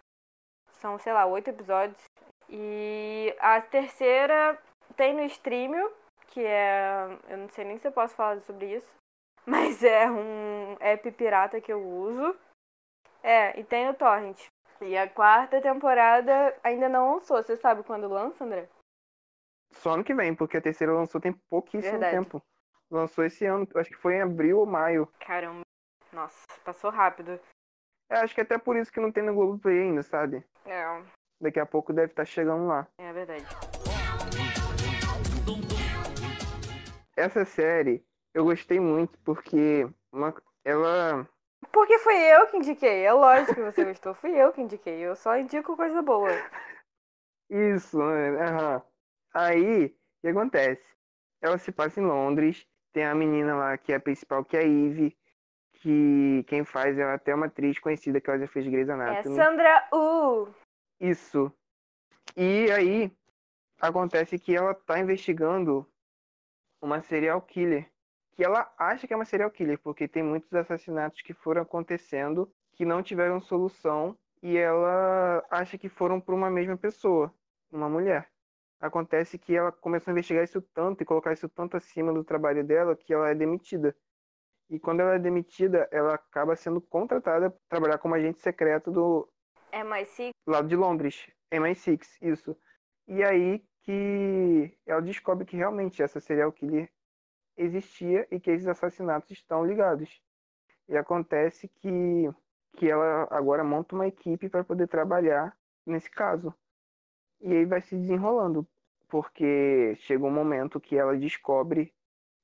São, 0.81 0.99
sei 0.99 1.13
lá, 1.13 1.27
oito 1.27 1.49
episódios. 1.49 2.03
E 2.49 3.35
a 3.41 3.61
terceira 3.61 4.59
tem 4.97 5.15
no 5.15 5.23
Streamio, 5.25 5.93
que 6.29 6.45
é. 6.45 7.19
Eu 7.29 7.39
não 7.39 7.49
sei 7.49 7.65
nem 7.65 7.79
se 7.79 7.89
eu 7.89 7.93
posso 7.93 8.15
falar 8.15 8.41
sobre 8.41 8.75
isso 8.77 8.99
mas 9.49 9.83
é 9.83 10.11
um 10.11 10.77
app 10.79 11.11
pirata 11.13 11.61
que 11.61 11.73
eu 11.73 11.83
uso. 11.83 12.37
É, 13.23 13.59
e 13.59 13.65
tem 13.65 13.89
o 13.89 13.95
Torrent. 13.95 14.39
E 14.81 14.97
a 14.97 15.09
quarta 15.09 15.61
temporada 15.61 16.55
ainda 16.63 16.89
não 16.89 17.15
lançou. 17.15 17.43
Você 17.43 17.57
sabe 17.57 17.83
quando 17.83 18.09
lança, 18.09 18.45
André? 18.45 18.69
Só 19.73 19.93
ano 19.93 20.05
que 20.05 20.15
vem, 20.15 20.35
porque 20.35 20.57
a 20.57 20.61
terceira 20.61 20.93
lançou 20.93 21.21
tem 21.21 21.33
pouquíssimo 21.33 21.93
Verdade. 21.93 22.17
tempo. 22.17 22.43
Lançou 22.91 23.25
esse 23.25 23.45
ano, 23.45 23.69
acho 23.75 23.91
que 23.91 23.97
foi 23.97 24.15
em 24.15 24.23
abril 24.23 24.59
ou 24.59 24.67
maio. 24.67 25.07
Caramba. 25.21 25.63
Nossa, 26.13 26.47
passou 26.65 26.91
rápido. 26.91 27.39
É, 28.11 28.17
acho 28.21 28.35
que 28.35 28.41
é 28.41 28.45
até 28.45 28.57
por 28.57 28.77
isso 28.77 28.91
que 28.91 29.01
não 29.01 29.13
tem 29.13 29.23
no 29.23 29.35
Globoplay 29.35 29.83
ainda, 29.83 30.03
sabe? 30.03 30.43
É. 30.65 30.85
Daqui 31.41 31.61
a 31.61 31.67
pouco 31.67 31.93
deve 31.93 32.13
estar 32.13 32.23
tá 32.23 32.27
chegando 32.27 32.67
lá. 32.67 32.89
É 32.99 33.13
verdade. 33.13 33.45
Essa 37.15 37.45
série, 37.45 38.03
eu 38.33 38.45
gostei 38.45 38.81
muito 38.81 39.19
porque 39.19 39.87
uma, 40.11 40.35
ela. 40.65 41.29
Porque 41.71 41.99
foi 41.99 42.17
eu 42.17 42.47
que 42.47 42.57
indiquei. 42.57 43.05
É 43.05 43.13
lógico 43.13 43.55
que 43.55 43.63
você 43.63 43.85
gostou. 43.85 44.15
Fui 44.15 44.31
eu 44.31 44.53
que 44.53 44.63
indiquei. 44.63 44.99
Eu 45.01 45.15
só 45.15 45.37
indico 45.37 45.77
coisa 45.77 46.01
boa. 46.01 46.31
Isso, 47.51 47.99
né? 47.99 48.83
Aí, 49.33 49.87
o 49.87 50.21
que 50.21 50.29
acontece? 50.29 50.85
Ela 51.41 51.59
se 51.59 51.71
passa 51.73 52.01
em 52.01 52.05
Londres. 52.05 52.67
Tem 52.93 53.05
a 53.05 53.15
menina 53.15 53.55
lá 53.55 53.79
que 53.79 53.93
é 53.93 53.97
a 53.97 54.01
principal, 54.01 54.45
que 54.45 54.57
é 54.57 54.61
a 54.61 54.65
Eve. 54.65 55.17
Que 55.75 56.45
quem 56.49 56.65
faz 56.65 56.99
é 56.99 57.05
até 57.05 57.35
uma 57.35 57.47
atriz 57.47 57.79
conhecida 57.79 58.21
que 58.21 58.29
ela 58.29 58.41
já 58.41 58.49
fez 58.49 58.67
Grey's 58.67 58.89
Anatomy. 58.89 59.39
É 59.39 59.45
Sandra 59.45 59.89
Uh! 59.93 60.49
Isso. 61.01 61.53
E 62.37 62.71
aí, 62.73 63.13
acontece 63.81 64.39
que 64.39 64.57
ela 64.57 64.75
tá 64.75 64.99
investigando 64.99 65.87
uma 66.81 67.01
serial 67.01 67.41
killer 67.43 67.89
que 68.39 68.45
ela 68.45 68.73
acha 68.79 69.05
que 69.05 69.13
é 69.13 69.17
uma 69.17 69.25
serial 69.25 69.51
killer, 69.51 69.81
porque 69.81 70.07
tem 70.07 70.23
muitos 70.23 70.55
assassinatos 70.55 71.23
que 71.23 71.35
foram 71.35 71.63
acontecendo 71.63 72.49
que 72.75 72.85
não 72.85 73.03
tiveram 73.03 73.41
solução 73.41 74.17
e 74.41 74.57
ela 74.57 75.45
acha 75.51 75.77
que 75.77 75.89
foram 75.89 76.21
por 76.21 76.35
uma 76.35 76.49
mesma 76.49 76.77
pessoa, 76.77 77.35
uma 77.69 77.89
mulher. 77.89 78.31
Acontece 78.81 79.39
que 79.39 79.57
ela 79.57 79.73
começou 79.73 80.11
a 80.11 80.13
investigar 80.13 80.45
isso 80.45 80.63
tanto 80.75 81.03
e 81.03 81.07
colocar 81.07 81.33
isso 81.33 81.49
tanto 81.49 81.77
acima 81.77 82.13
do 82.13 82.23
trabalho 82.23 82.65
dela 82.65 82.95
que 82.95 83.13
ela 83.13 83.29
é 83.29 83.35
demitida. 83.35 83.95
E 84.71 84.79
quando 84.79 85.01
ela 85.01 85.15
é 85.15 85.19
demitida, 85.19 85.89
ela 85.91 86.15
acaba 86.15 86.55
sendo 86.55 86.81
contratada 86.81 87.51
para 87.51 87.59
trabalhar 87.69 87.99
como 87.99 88.15
agente 88.15 88.41
secreto 88.41 88.91
do 88.91 89.29
MI6 89.73 90.31
lado 90.47 90.69
de 90.69 90.77
Londres, 90.77 91.31
MI6, 91.53 92.19
isso. 92.23 92.57
E 93.07 93.23
aí 93.23 93.63
que 93.83 94.77
ela 94.87 95.01
descobre 95.01 95.47
que 95.47 95.57
realmente 95.57 96.03
essa 96.03 96.21
serial 96.21 96.53
killer 96.53 96.91
existia 97.57 98.27
e 98.31 98.39
que 98.39 98.51
esses 98.51 98.67
assassinatos 98.67 99.31
estão 99.31 99.65
ligados. 99.65 100.21
E 100.89 100.97
acontece 100.97 101.69
que, 101.69 102.31
que 102.77 102.91
ela 102.91 103.27
agora 103.31 103.65
monta 103.65 103.95
uma 103.95 104.07
equipe 104.07 104.49
para 104.49 104.65
poder 104.65 104.89
trabalhar 104.89 105.57
nesse 105.87 106.11
caso. 106.11 106.55
E 107.41 107.53
aí 107.53 107.65
vai 107.65 107.81
se 107.81 107.97
desenrolando, 107.97 108.67
porque 109.09 109.95
chega 110.01 110.25
um 110.25 110.31
momento 110.31 110.81
que 110.81 110.97
ela 110.97 111.17
descobre 111.17 111.93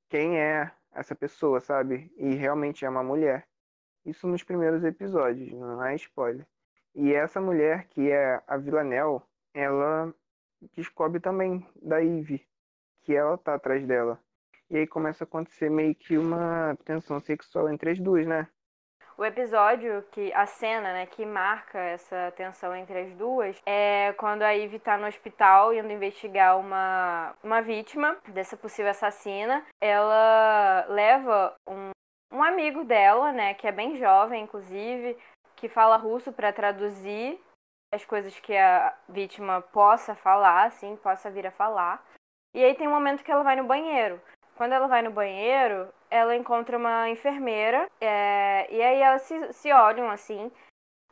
quem 0.08 0.38
é 0.38 0.70
essa 0.92 1.14
pessoa, 1.14 1.60
sabe? 1.60 2.12
E 2.16 2.34
realmente 2.34 2.84
é 2.84 2.88
uma 2.88 3.02
mulher. 3.02 3.46
Isso 4.06 4.26
nos 4.26 4.42
primeiros 4.42 4.84
episódios, 4.84 5.52
não 5.52 5.84
é 5.84 5.94
spoiler. 5.96 6.46
E 6.94 7.12
essa 7.12 7.40
mulher, 7.40 7.88
que 7.88 8.10
é 8.10 8.40
a 8.46 8.56
Villanelle, 8.56 9.20
ela 9.52 10.14
descobre 10.76 11.20
também 11.20 11.66
da 11.82 12.02
Eve, 12.02 12.46
que 13.02 13.14
ela 13.14 13.36
tá 13.36 13.54
atrás 13.54 13.84
dela. 13.86 14.20
E 14.70 14.78
aí 14.78 14.86
começa 14.86 15.24
a 15.24 15.26
acontecer 15.26 15.70
meio 15.70 15.94
que 15.94 16.16
uma 16.16 16.76
tensão 16.84 17.20
sexual 17.20 17.68
entre 17.68 17.90
as 17.90 18.00
duas, 18.00 18.26
né? 18.26 18.48
O 19.16 19.24
episódio 19.24 20.04
que 20.10 20.32
a 20.32 20.44
cena, 20.44 20.92
né, 20.92 21.06
que 21.06 21.24
marca 21.24 21.78
essa 21.78 22.32
tensão 22.36 22.74
entre 22.74 22.98
as 22.98 23.14
duas 23.14 23.60
é 23.64 24.12
quando 24.14 24.42
a 24.42 24.50
Ivy 24.50 24.80
tá 24.80 24.98
no 24.98 25.06
hospital 25.06 25.72
indo 25.72 25.92
investigar 25.92 26.58
uma 26.58 27.32
uma 27.42 27.62
vítima 27.62 28.16
dessa 28.28 28.56
possível 28.56 28.90
assassina. 28.90 29.64
Ela 29.80 30.84
leva 30.88 31.54
um 31.68 31.94
um 32.32 32.42
amigo 32.42 32.84
dela, 32.84 33.30
né, 33.30 33.54
que 33.54 33.68
é 33.68 33.70
bem 33.70 33.96
jovem, 33.96 34.42
inclusive, 34.42 35.16
que 35.54 35.68
fala 35.68 35.96
russo 35.96 36.32
para 36.32 36.52
traduzir 36.52 37.40
as 37.94 38.04
coisas 38.04 38.38
que 38.40 38.56
a 38.56 38.92
vítima 39.08 39.60
possa 39.60 40.16
falar, 40.16 40.64
assim, 40.64 40.96
possa 40.96 41.30
vir 41.30 41.46
a 41.46 41.52
falar. 41.52 42.04
E 42.52 42.64
aí 42.64 42.74
tem 42.74 42.88
um 42.88 42.90
momento 42.90 43.22
que 43.22 43.30
ela 43.30 43.44
vai 43.44 43.54
no 43.54 43.62
banheiro. 43.62 44.20
Quando 44.56 44.72
ela 44.72 44.88
vai 44.88 45.00
no 45.02 45.12
banheiro, 45.12 45.88
ela 46.14 46.36
encontra 46.36 46.78
uma 46.78 47.10
enfermeira, 47.10 47.90
é, 48.00 48.72
e 48.72 48.80
aí 48.80 49.00
elas 49.00 49.22
se, 49.22 49.52
se 49.52 49.72
olham 49.72 50.08
assim, 50.08 50.48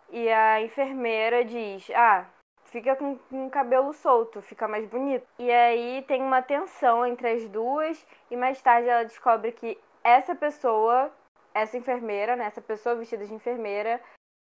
e 0.08 0.30
a 0.30 0.62
enfermeira 0.62 1.44
diz: 1.44 1.90
Ah, 1.90 2.30
fica 2.66 2.94
com, 2.94 3.18
com 3.18 3.48
o 3.48 3.50
cabelo 3.50 3.92
solto, 3.92 4.40
fica 4.40 4.68
mais 4.68 4.88
bonito. 4.88 5.26
E 5.40 5.50
aí 5.50 6.02
tem 6.02 6.22
uma 6.22 6.40
tensão 6.40 7.04
entre 7.04 7.28
as 7.30 7.48
duas, 7.48 8.06
e 8.30 8.36
mais 8.36 8.62
tarde 8.62 8.88
ela 8.88 9.02
descobre 9.02 9.50
que 9.50 9.76
essa 10.04 10.36
pessoa, 10.36 11.12
essa 11.52 11.76
enfermeira, 11.76 12.36
né, 12.36 12.44
essa 12.44 12.62
pessoa 12.62 12.94
vestida 12.94 13.26
de 13.26 13.34
enfermeira, 13.34 14.00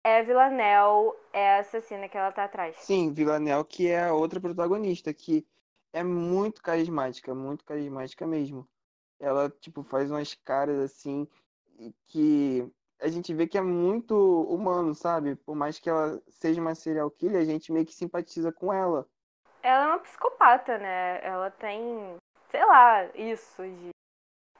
é 0.03 0.21
Villanelle, 0.21 1.13
é 1.31 1.55
a 1.55 1.59
assassina 1.59 2.09
que 2.09 2.17
ela 2.17 2.31
tá 2.33 2.43
atrás. 2.43 2.75
Sim, 2.79 3.13
Villanelle, 3.13 3.63
que 3.63 3.87
é 3.87 4.03
a 4.03 4.13
outra 4.13 4.41
protagonista, 4.41 5.13
que 5.13 5.47
é 5.93 6.03
muito 6.03 6.61
carismática, 6.61 7.33
muito 7.33 7.63
carismática 7.63 8.27
mesmo. 8.27 8.67
Ela, 9.21 9.51
tipo, 9.51 9.83
faz 9.83 10.09
umas 10.09 10.33
caras 10.33 10.79
assim 10.79 11.27
que 12.07 12.67
a 12.99 13.07
gente 13.07 13.33
vê 13.33 13.47
que 13.47 13.57
é 13.57 13.61
muito 13.61 14.15
humano, 14.43 14.95
sabe? 14.95 15.35
Por 15.35 15.55
mais 15.55 15.79
que 15.79 15.89
ela 15.89 16.19
seja 16.27 16.59
uma 16.59 16.73
serial 16.73 17.09
killer, 17.11 17.39
a 17.39 17.45
gente 17.45 17.71
meio 17.71 17.85
que 17.85 17.93
simpatiza 17.93 18.51
com 18.51 18.73
ela. 18.73 19.07
Ela 19.61 19.83
é 19.83 19.87
uma 19.89 19.99
psicopata, 19.99 20.79
né? 20.79 21.23
Ela 21.23 21.51
tem, 21.51 22.15
sei 22.49 22.65
lá, 22.65 23.05
isso 23.15 23.61
de, 23.61 23.89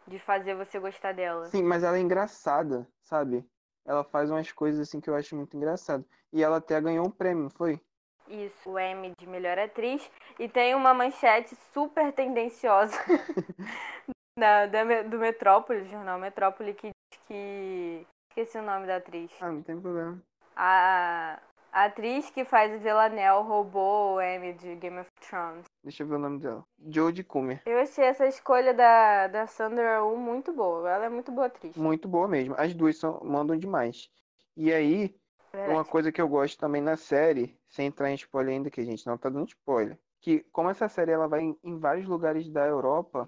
de 0.08 0.19
fazer 0.19 0.56
você 0.56 0.80
gostar 0.80 1.13
dela. 1.13 1.45
Sim, 1.47 1.63
mas 1.63 1.84
ela 1.84 1.97
é 1.97 2.02
engraçada, 2.02 2.88
sabe? 3.02 3.43
Ela 3.84 4.04
faz 4.04 4.30
umas 4.30 4.52
coisas 4.52 4.88
assim 4.88 5.02
que 5.02 5.10
eu 5.10 5.15
acho 5.15 5.36
muito 5.36 5.58
engraçado. 5.58 6.06
E 6.32 6.43
ela 6.43 6.58
até 6.58 6.80
ganhou 6.80 7.08
um 7.08 7.12
prêmio, 7.12 7.50
foi? 7.50 7.82
Isso, 8.28 8.69
o 8.69 8.80
Emmy 8.80 9.12
de 9.17 9.26
melhor 9.26 9.58
atriz. 9.58 10.08
E 10.38 10.47
tem 10.47 10.76
uma 10.76 10.93
manchete 10.93 11.56
super 11.74 12.13
tendenciosa 12.13 12.95
da, 14.38 14.65
da, 14.65 15.04
do 15.04 15.17
Metrópole, 15.20 15.86
jornal 15.86 16.20
Metrópole, 16.20 16.74
que 16.74 16.89
diz 16.89 17.22
que. 17.28 18.08
Esqueci 18.30 18.58
o 18.58 18.62
nome 18.62 18.88
da 18.88 18.96
atriz. 18.96 19.30
Ah, 19.41 19.52
não 19.52 19.62
tem 19.62 19.80
problema. 19.80 20.22
A, 20.56 21.38
a 21.72 21.86
atriz 21.86 22.30
que 22.30 22.46
faz 22.46 22.82
Villanelle 22.82 23.44
roubou 23.44 24.15
o 24.15 24.22
Emmy 24.22 24.54
de 24.54 24.76
Game 24.76 25.00
of 25.00 25.10
Thrones. 25.20 25.65
Deixa 25.84 26.04
eu 26.04 26.08
ver 26.08 26.15
o 26.15 26.20
nome 26.20 26.39
dela. 26.39 26.63
Jodie 26.80 27.26
Comer. 27.26 27.62
Eu 27.65 27.80
achei 27.80 28.06
essa 28.06 28.26
escolha 28.26 28.74
da, 28.74 29.28
da 29.28 29.48
Sandra 29.48 30.02
Oh 30.04 30.15
muito 30.15 30.54
boa. 30.54 30.89
Ela 30.89 31.06
é 31.06 31.10
muito 31.10 31.30
boa 31.30 31.48
atriz. 31.48 31.76
Muito 31.76 32.08
boa 32.08 32.26
mesmo. 32.28 32.56
As 32.58 32.74
duas 32.74 32.98
são, 32.98 33.20
mandam 33.22 33.58
demais. 33.58 34.10
E 34.56 34.72
aí, 34.72 35.13
Verdade. 35.52 35.74
uma 35.74 35.84
coisa 35.84 36.12
que 36.12 36.22
eu 36.22 36.28
gosto 36.28 36.58
também 36.58 36.82
na 36.82 36.96
série, 36.96 37.58
sem 37.67 37.88
entrar 37.88 38.10
em 38.12 38.15
spoiler 38.15 38.54
ainda, 38.54 38.72
que 38.72 38.80
a 38.80 38.86
gente 38.86 39.06
não 39.06 39.17
tá 39.17 39.28
dando 39.28 39.48
spoiler, 39.48 39.98
que 40.22 40.46
como 40.52 40.70
essa 40.70 40.88
série 40.88 41.12
ela 41.12 41.28
vai 41.28 41.41
em, 41.41 41.58
em 41.63 41.78
vários 41.78 42.08
lugares 42.08 42.50
da 42.50 42.65
Europa, 42.65 43.28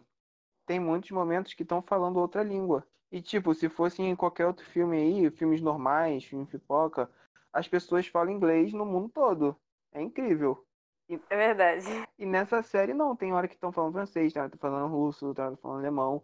tem 0.66 0.80
muitos 0.80 1.12
momentos 1.12 1.54
que 1.54 1.64
estão 1.64 1.82
falando 1.82 2.18
outra 2.18 2.44
língua. 2.44 2.86
E 3.12 3.22
tipo, 3.22 3.54
se 3.54 3.70
fosse 3.70 4.02
em 4.02 4.16
qualquer 4.16 4.48
outro 4.48 4.66
filme 4.66 4.98
aí, 4.98 5.30
filmes 5.32 5.62
normais, 5.62 6.24
filme 6.24 6.46
pipoca, 6.46 7.10
as 7.52 7.68
pessoas 7.68 8.08
falam 8.08 8.34
inglês 8.34 8.74
no 8.74 8.86
mundo 8.86 9.10
todo. 9.10 9.56
É 9.92 10.02
incrível. 10.02 10.66
E, 11.08 11.20
é 11.30 11.38
verdade. 11.38 12.08
E 12.18 12.26
nessa 12.26 12.64
série 12.64 12.94
não, 12.94 13.16
tem 13.16 13.34
hora 13.34 13.48
que 13.48 13.54
estão 13.54 13.72
falando 13.72 13.94
francês, 13.94 14.34
tá 14.34 14.50
falando 14.60 14.92
russo, 14.92 15.34
tá 15.34 15.56
falando 15.58 15.80
alemão. 15.80 16.24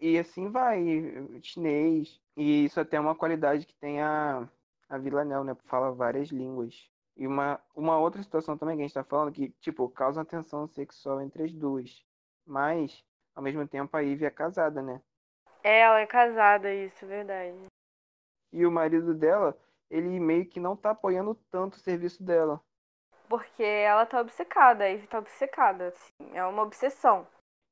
E 0.00 0.18
assim 0.18 0.50
vai, 0.50 0.84
chinês. 1.42 2.20
E 2.36 2.64
isso 2.64 2.80
até 2.80 2.96
é 2.96 3.00
uma 3.00 3.14
qualidade 3.14 3.66
que 3.66 3.74
tem 3.74 4.00
a, 4.00 4.48
a 4.88 4.98
Villanelle, 4.98 5.44
né? 5.44 5.56
Fala 5.66 5.92
várias 5.92 6.28
línguas. 6.28 6.90
E 7.16 7.26
uma, 7.26 7.60
uma 7.74 7.98
outra 7.98 8.22
situação 8.22 8.58
também 8.58 8.76
que 8.76 8.82
a 8.82 8.86
gente 8.86 8.94
tá 8.94 9.04
falando 9.04 9.32
que, 9.32 9.50
tipo, 9.60 9.88
causa 9.88 10.20
uma 10.20 10.26
tensão 10.26 10.66
sexual 10.66 11.20
entre 11.20 11.44
as 11.44 11.52
duas. 11.52 12.04
Mas, 12.44 13.04
ao 13.36 13.42
mesmo 13.42 13.68
tempo, 13.68 13.94
a 13.94 14.00
Ivy 14.00 14.24
é 14.24 14.30
casada, 14.30 14.80
né? 14.80 15.00
É, 15.62 15.80
ela 15.80 16.00
é 16.00 16.06
casada, 16.06 16.72
isso, 16.72 17.06
verdade. 17.06 17.66
E 18.50 18.64
o 18.64 18.70
marido 18.70 19.14
dela, 19.14 19.56
ele 19.90 20.18
meio 20.18 20.46
que 20.46 20.58
não 20.58 20.74
tá 20.74 20.90
apoiando 20.90 21.34
tanto 21.50 21.74
o 21.74 21.80
serviço 21.80 22.22
dela. 22.22 22.60
Porque 23.28 23.62
ela 23.62 24.06
tá 24.06 24.20
obcecada, 24.20 24.84
a 24.84 24.88
Ivy 24.88 25.06
tá 25.06 25.18
obcecada, 25.18 25.88
assim, 25.88 26.30
é 26.32 26.44
uma 26.46 26.62
obsessão. 26.62 27.26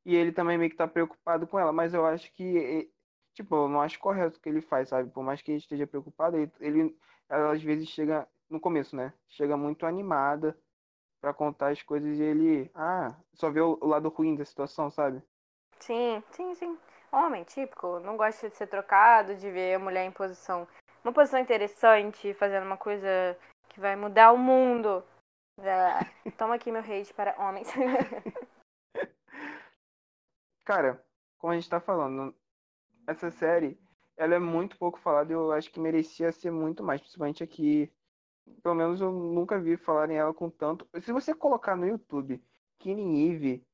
E 0.04 0.14
ele 0.14 0.32
também 0.32 0.58
meio 0.58 0.70
que 0.70 0.76
tá 0.76 0.86
preocupado 0.86 1.46
com 1.46 1.58
ela, 1.58 1.72
mas 1.72 1.94
eu 1.94 2.04
acho 2.04 2.30
que, 2.34 2.90
tipo, 3.32 3.54
eu 3.54 3.68
não 3.68 3.80
acho 3.80 3.98
correto 3.98 4.36
o 4.36 4.40
que 4.40 4.48
ele 4.50 4.60
faz, 4.60 4.90
sabe? 4.90 5.08
Por 5.10 5.24
mais 5.24 5.40
que 5.40 5.52
ele 5.52 5.58
esteja 5.58 5.86
preocupado, 5.86 6.36
ele, 6.36 6.52
ele 6.60 6.98
ela, 7.26 7.52
às 7.52 7.62
vezes 7.62 7.88
chega, 7.88 8.28
no 8.50 8.60
começo, 8.60 8.94
né? 8.94 9.14
Chega 9.28 9.56
muito 9.56 9.86
animada 9.86 10.58
para 11.22 11.32
contar 11.32 11.68
as 11.68 11.82
coisas 11.82 12.18
e 12.18 12.22
ele, 12.22 12.70
ah, 12.74 13.16
só 13.32 13.50
vê 13.50 13.60
o, 13.60 13.78
o 13.80 13.86
lado 13.86 14.10
ruim 14.10 14.36
da 14.36 14.44
situação, 14.44 14.90
sabe? 14.90 15.22
Sim, 15.84 16.22
sim, 16.30 16.54
sim. 16.54 16.78
Homem, 17.12 17.44
típico, 17.44 18.00
não 18.00 18.16
gosta 18.16 18.48
de 18.48 18.56
ser 18.56 18.66
trocado, 18.66 19.36
de 19.36 19.50
ver 19.50 19.74
a 19.74 19.78
mulher 19.78 20.06
em 20.06 20.10
posição, 20.10 20.66
uma 21.04 21.12
posição 21.12 21.38
interessante, 21.38 22.32
fazendo 22.32 22.64
uma 22.64 22.78
coisa 22.78 23.06
que 23.68 23.78
vai 23.78 23.94
mudar 23.94 24.32
o 24.32 24.38
mundo. 24.38 25.04
Toma 26.38 26.54
aqui 26.54 26.72
meu 26.72 26.80
hate 26.80 27.12
para 27.12 27.38
homens. 27.38 27.68
Cara, 30.64 31.04
como 31.36 31.52
a 31.52 31.56
gente 31.56 31.68
tá 31.68 31.78
falando, 31.78 32.34
essa 33.06 33.30
série, 33.30 33.78
ela 34.16 34.36
é 34.36 34.38
muito 34.38 34.78
pouco 34.78 34.98
falada 34.98 35.30
e 35.30 35.34
eu 35.34 35.52
acho 35.52 35.70
que 35.70 35.78
merecia 35.78 36.32
ser 36.32 36.50
muito 36.50 36.82
mais, 36.82 37.02
principalmente 37.02 37.44
aqui. 37.44 37.92
Pelo 38.62 38.74
menos 38.74 39.02
eu 39.02 39.12
nunca 39.12 39.60
vi 39.60 39.76
falarem 39.76 40.16
ela 40.16 40.32
com 40.32 40.48
tanto. 40.48 40.88
Se 41.02 41.12
você 41.12 41.34
colocar 41.34 41.76
no 41.76 41.86
YouTube 41.86 42.42
Killing 42.78 43.30
Eve, 43.30 43.66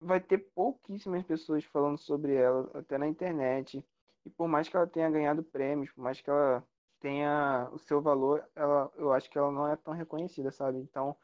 vai 0.00 0.20
ter 0.20 0.38
pouquíssimas 0.54 1.24
pessoas 1.24 1.64
falando 1.64 1.98
sobre 1.98 2.34
ela, 2.34 2.70
até 2.74 2.98
na 2.98 3.08
internet. 3.08 3.84
E 4.24 4.30
por 4.30 4.48
mais 4.48 4.68
que 4.68 4.76
ela 4.76 4.86
tenha 4.86 5.10
ganhado 5.10 5.42
prêmios, 5.42 5.90
por 5.90 6.02
mais 6.02 6.20
que 6.20 6.30
ela 6.30 6.64
tenha 7.00 7.68
o 7.72 7.78
seu 7.78 8.00
valor, 8.00 8.44
ela, 8.54 8.90
eu 8.96 9.12
acho 9.12 9.30
que 9.30 9.38
ela 9.38 9.50
não 9.50 9.66
é 9.66 9.76
tão 9.76 9.94
reconhecida, 9.94 10.50
sabe? 10.50 10.78
Então, 10.78 11.16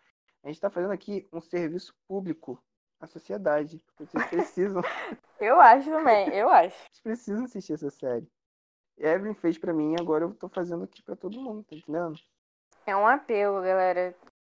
a 0.43 0.49
gente 0.49 0.57
está 0.57 0.71
fazendo 0.71 0.93
aqui 0.93 1.29
um 1.33 1.41
serviço 1.41 1.95
público 2.07 2.63
à 3.01 3.07
sociedade. 3.07 3.85
Vocês 3.99 4.27
precisam. 4.27 4.83
eu 5.41 5.61
acho 5.61 5.91
também, 5.91 6.29
eu 6.31 6.49
acho. 6.49 6.77
Vocês 6.77 7.01
precisam 7.03 7.45
assistir 7.45 7.75
essa 7.75 7.91
série. 7.91 8.27
Evelyn 8.97 9.35
fez 9.35 9.59
para 9.59 9.73
mim, 9.73 9.97
agora 9.99 10.25
eu 10.25 10.35
tô 10.35 10.49
fazendo 10.49 10.85
aqui 10.85 11.03
para 11.03 11.17
todo 11.17 11.41
mundo, 11.41 11.65
tá 11.65 11.75
entendendo? 11.75 12.17
É 12.87 12.95
um 12.95 13.07
apelo, 13.07 13.61
galera. 13.61 14.15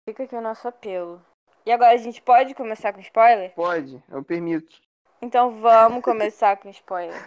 Fica 0.05 0.25
aqui 0.25 0.35
o 0.35 0.41
nosso 0.41 0.67
apelo. 0.67 1.25
E 1.67 1.73
agora 1.73 1.95
a 1.95 1.97
gente 1.97 2.21
pode 2.21 2.55
começar 2.55 2.93
com 2.93 3.01
spoiler? 3.01 3.55
Pode, 3.55 4.03
eu 4.11 4.23
permito. 4.23 4.77
Então 5.23 5.51
vamos 5.51 6.03
começar 6.05 6.59
com 6.59 6.69
spoiler. 6.69 7.27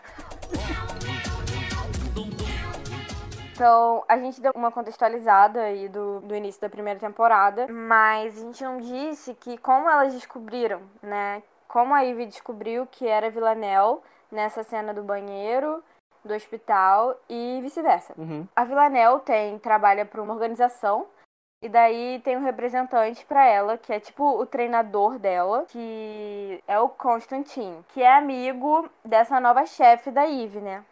Então, 3.51 4.03
a 4.07 4.15
gente 4.17 4.39
deu 4.39 4.51
uma 4.53 4.71
contextualizada 4.71 5.63
aí 5.63 5.89
do, 5.89 6.19
do 6.19 6.35
início 6.35 6.61
da 6.61 6.69
primeira 6.69 6.99
temporada, 6.99 7.65
mas 7.67 8.37
a 8.37 8.41
gente 8.41 8.63
não 8.63 8.77
disse 8.77 9.33
que 9.33 9.57
como 9.57 9.89
elas 9.89 10.13
descobriram, 10.13 10.83
né? 11.01 11.41
Como 11.67 11.95
a 11.95 12.01
Ivy 12.01 12.27
descobriu 12.27 12.85
que 12.85 13.07
era 13.07 13.31
Villanelle 13.31 13.97
nessa 14.31 14.61
cena 14.61 14.93
do 14.93 15.01
banheiro, 15.01 15.83
do 16.23 16.35
hospital 16.35 17.19
e 17.27 17.59
vice-versa. 17.63 18.13
Uhum. 18.15 18.47
A 18.55 18.63
Villanelle 18.63 19.19
tem, 19.21 19.57
trabalha 19.57 20.05
para 20.05 20.21
uma 20.21 20.35
organização 20.35 21.07
e 21.61 21.67
daí 21.67 22.21
tem 22.23 22.37
um 22.37 22.43
representante 22.43 23.25
para 23.25 23.45
ela, 23.45 23.77
que 23.77 23.91
é 23.91 23.99
tipo 23.99 24.23
o 24.23 24.45
treinador 24.45 25.17
dela, 25.17 25.65
que 25.65 26.63
é 26.67 26.79
o 26.79 26.89
Constantine, 26.89 27.83
que 27.89 28.01
é 28.01 28.15
amigo 28.15 28.89
dessa 29.03 29.39
nova 29.39 29.65
chefe 29.65 30.11
da 30.11 30.29
Eve, 30.29 30.61
né? 30.61 30.85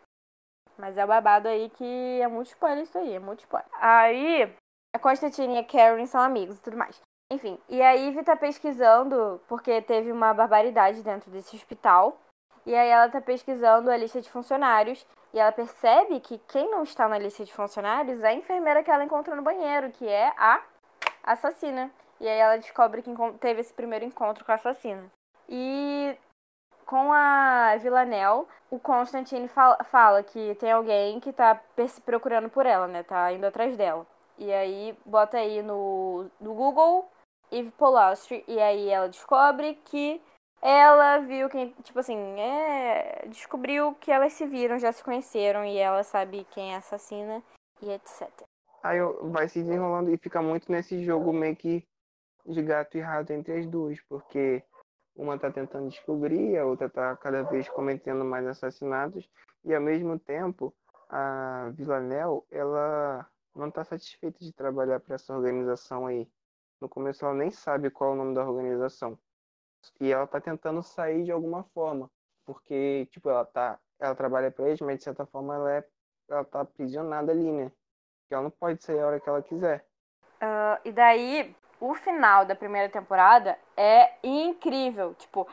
Mas 0.78 0.98
é 0.98 1.06
o 1.06 1.08
babado 1.08 1.48
aí 1.48 1.70
que 1.70 2.20
é 2.22 2.28
muito 2.28 2.48
spoiler 2.48 2.84
isso 2.84 2.98
aí, 2.98 3.14
é 3.14 3.20
muito 3.20 3.40
spoiler. 3.42 3.70
Aí, 3.80 4.52
a 4.94 5.00
Constantine 5.00 5.56
e 5.56 5.60
a 5.60 5.64
Karen 5.64 6.06
são 6.06 6.20
amigos 6.20 6.58
e 6.58 6.62
tudo 6.62 6.78
mais. 6.78 7.00
Enfim, 7.32 7.60
e 7.70 7.82
a 7.82 7.96
Eve 7.96 8.24
tá 8.24 8.36
pesquisando, 8.36 9.42
porque 9.48 9.82
teve 9.82 10.12
uma 10.12 10.34
barbaridade 10.34 11.02
dentro 11.04 11.32
desse 11.32 11.56
hospital. 11.56 12.18
E 12.66 12.74
aí 12.74 12.90
ela 12.90 13.10
tá 13.10 13.22
pesquisando 13.22 13.92
a 13.92 13.98
lista 13.98 14.20
de 14.20 14.30
funcionários 14.30 15.06
e 15.36 15.40
ela 15.40 15.52
percebe 15.52 16.22
que 16.22 16.38
quem 16.48 16.72
não 16.72 16.84
está 16.84 17.10
na 17.10 17.20
lista 17.20 17.44
de 17.44 17.52
funcionários 17.52 18.24
é 18.24 18.30
a 18.30 18.34
enfermeira 18.34 18.82
que 18.82 18.90
ela 18.90 19.04
encontrou 19.04 19.36
no 19.36 19.44
banheiro, 19.44 19.92
que 19.92 20.08
é 20.08 20.32
a 20.38 20.64
assassina. 21.22 21.92
E 22.22 22.26
aí 22.26 22.40
ela 22.40 22.56
descobre 22.56 23.02
que 23.02 23.12
teve 23.42 23.60
esse 23.60 23.74
primeiro 23.74 24.06
encontro 24.06 24.46
com 24.46 24.54
a 24.54 24.56
assassina. 24.56 25.12
E 25.50 26.18
com 26.86 27.12
a 27.12 27.76
Villanelle, 27.82 28.46
o 28.72 28.80
Constantine 28.80 29.50
fala, 29.50 29.84
fala 29.84 30.24
que 30.24 30.56
tem 30.56 30.72
alguém 30.72 31.20
que 31.20 31.34
tá 31.34 31.60
procurando 32.06 32.50
por 32.50 32.66
ela, 32.66 32.88
né? 32.88 33.04
Tá 33.04 33.34
indo 33.34 33.46
atrás 33.46 33.76
dela. 33.76 34.08
E 34.38 34.54
aí 34.54 34.98
bota 35.06 35.38
aí 35.38 35.62
no, 35.62 36.32
no 36.40 36.54
Google 36.54 37.12
Eve 37.52 37.72
Polastri 37.72 38.42
e 38.48 38.58
aí 38.58 38.88
ela 38.88 39.10
descobre 39.10 39.76
que 39.84 40.22
ela 40.68 41.20
viu 41.20 41.48
quem, 41.48 41.70
tipo 41.84 42.00
assim, 42.00 42.18
é, 42.40 43.28
descobriu 43.28 43.94
que 43.94 44.12
elas 44.12 44.34
se 44.34 44.48
viram, 44.48 44.80
já 44.80 44.92
se 44.92 45.04
conheceram 45.04 45.64
e 45.64 45.78
ela 45.78 46.02
sabe 46.02 46.44
quem 46.50 46.74
é 46.74 46.78
assassina 46.78 47.44
e 47.84 47.92
etc. 47.92 48.28
Aí 48.82 48.98
vai 49.22 49.48
se 49.48 49.62
desenrolando 49.62 50.12
e 50.12 50.18
fica 50.18 50.42
muito 50.42 50.72
nesse 50.72 51.04
jogo 51.06 51.32
meio 51.32 51.56
que 51.56 51.88
de 52.48 52.64
gato 52.64 52.98
e 52.98 53.02
rato 53.02 53.32
entre 53.32 53.60
as 53.60 53.68
duas, 53.68 54.02
porque 54.10 54.64
uma 55.16 55.38
tá 55.38 55.52
tentando 55.52 55.88
descobrir, 55.88 56.58
a 56.58 56.66
outra 56.66 56.90
tá 56.90 57.16
cada 57.16 57.44
vez 57.44 57.70
cometendo 57.70 58.26
mais 58.26 58.48
assassinatos 58.48 59.30
e 59.64 59.72
ao 59.72 59.82
mesmo 59.82 60.18
tempo 60.18 60.74
a 61.08 61.70
Villanel, 61.76 62.44
ela 62.50 63.30
não 63.56 63.70
tá 63.70 63.84
satisfeita 63.84 64.40
de 64.40 64.52
trabalhar 64.52 65.00
para 65.00 65.14
essa 65.14 65.32
organização 65.32 66.08
aí. 66.08 66.28
No 66.82 66.90
começo 66.90 67.24
ela 67.24 67.36
nem 67.36 67.52
sabe 67.52 67.92
qual 67.92 68.10
é 68.10 68.14
o 68.14 68.18
nome 68.18 68.34
da 68.34 68.44
organização. 68.44 69.16
E 70.00 70.12
ela 70.12 70.28
tá 70.28 70.40
tentando 70.40 70.82
sair 70.84 71.24
de 71.24 71.32
alguma 71.32 71.64
forma, 71.74 72.10
porque 72.46 73.08
tipo 73.12 73.30
ela 73.30 73.46
tá, 73.46 73.80
ela 74.00 74.16
trabalha 74.16 74.52
para 74.52 74.68
eles, 74.68 74.82
mas 74.82 74.98
de 74.98 75.04
certa 75.04 75.26
forma 75.26 75.56
ela 75.56 75.72
é 75.74 75.88
ela 76.30 76.44
tá 76.44 76.62
aprisionada 76.62 77.32
ali, 77.32 77.52
né? 77.52 77.72
Que 78.28 78.34
ela 78.34 78.44
não 78.44 78.50
pode 78.50 78.84
sair 78.84 79.00
a 79.00 79.08
hora 79.08 79.20
que 79.20 79.30
ela 79.30 79.42
quiser. 79.42 79.86
Uh, 80.42 80.80
e 80.84 80.92
daí, 80.92 81.56
o 81.80 81.94
final 81.94 82.46
da 82.46 82.56
primeira 82.56 82.90
temporada 82.90 83.58
é 83.78 84.14
incrível. 84.24 85.14
Tipo, 85.14 85.48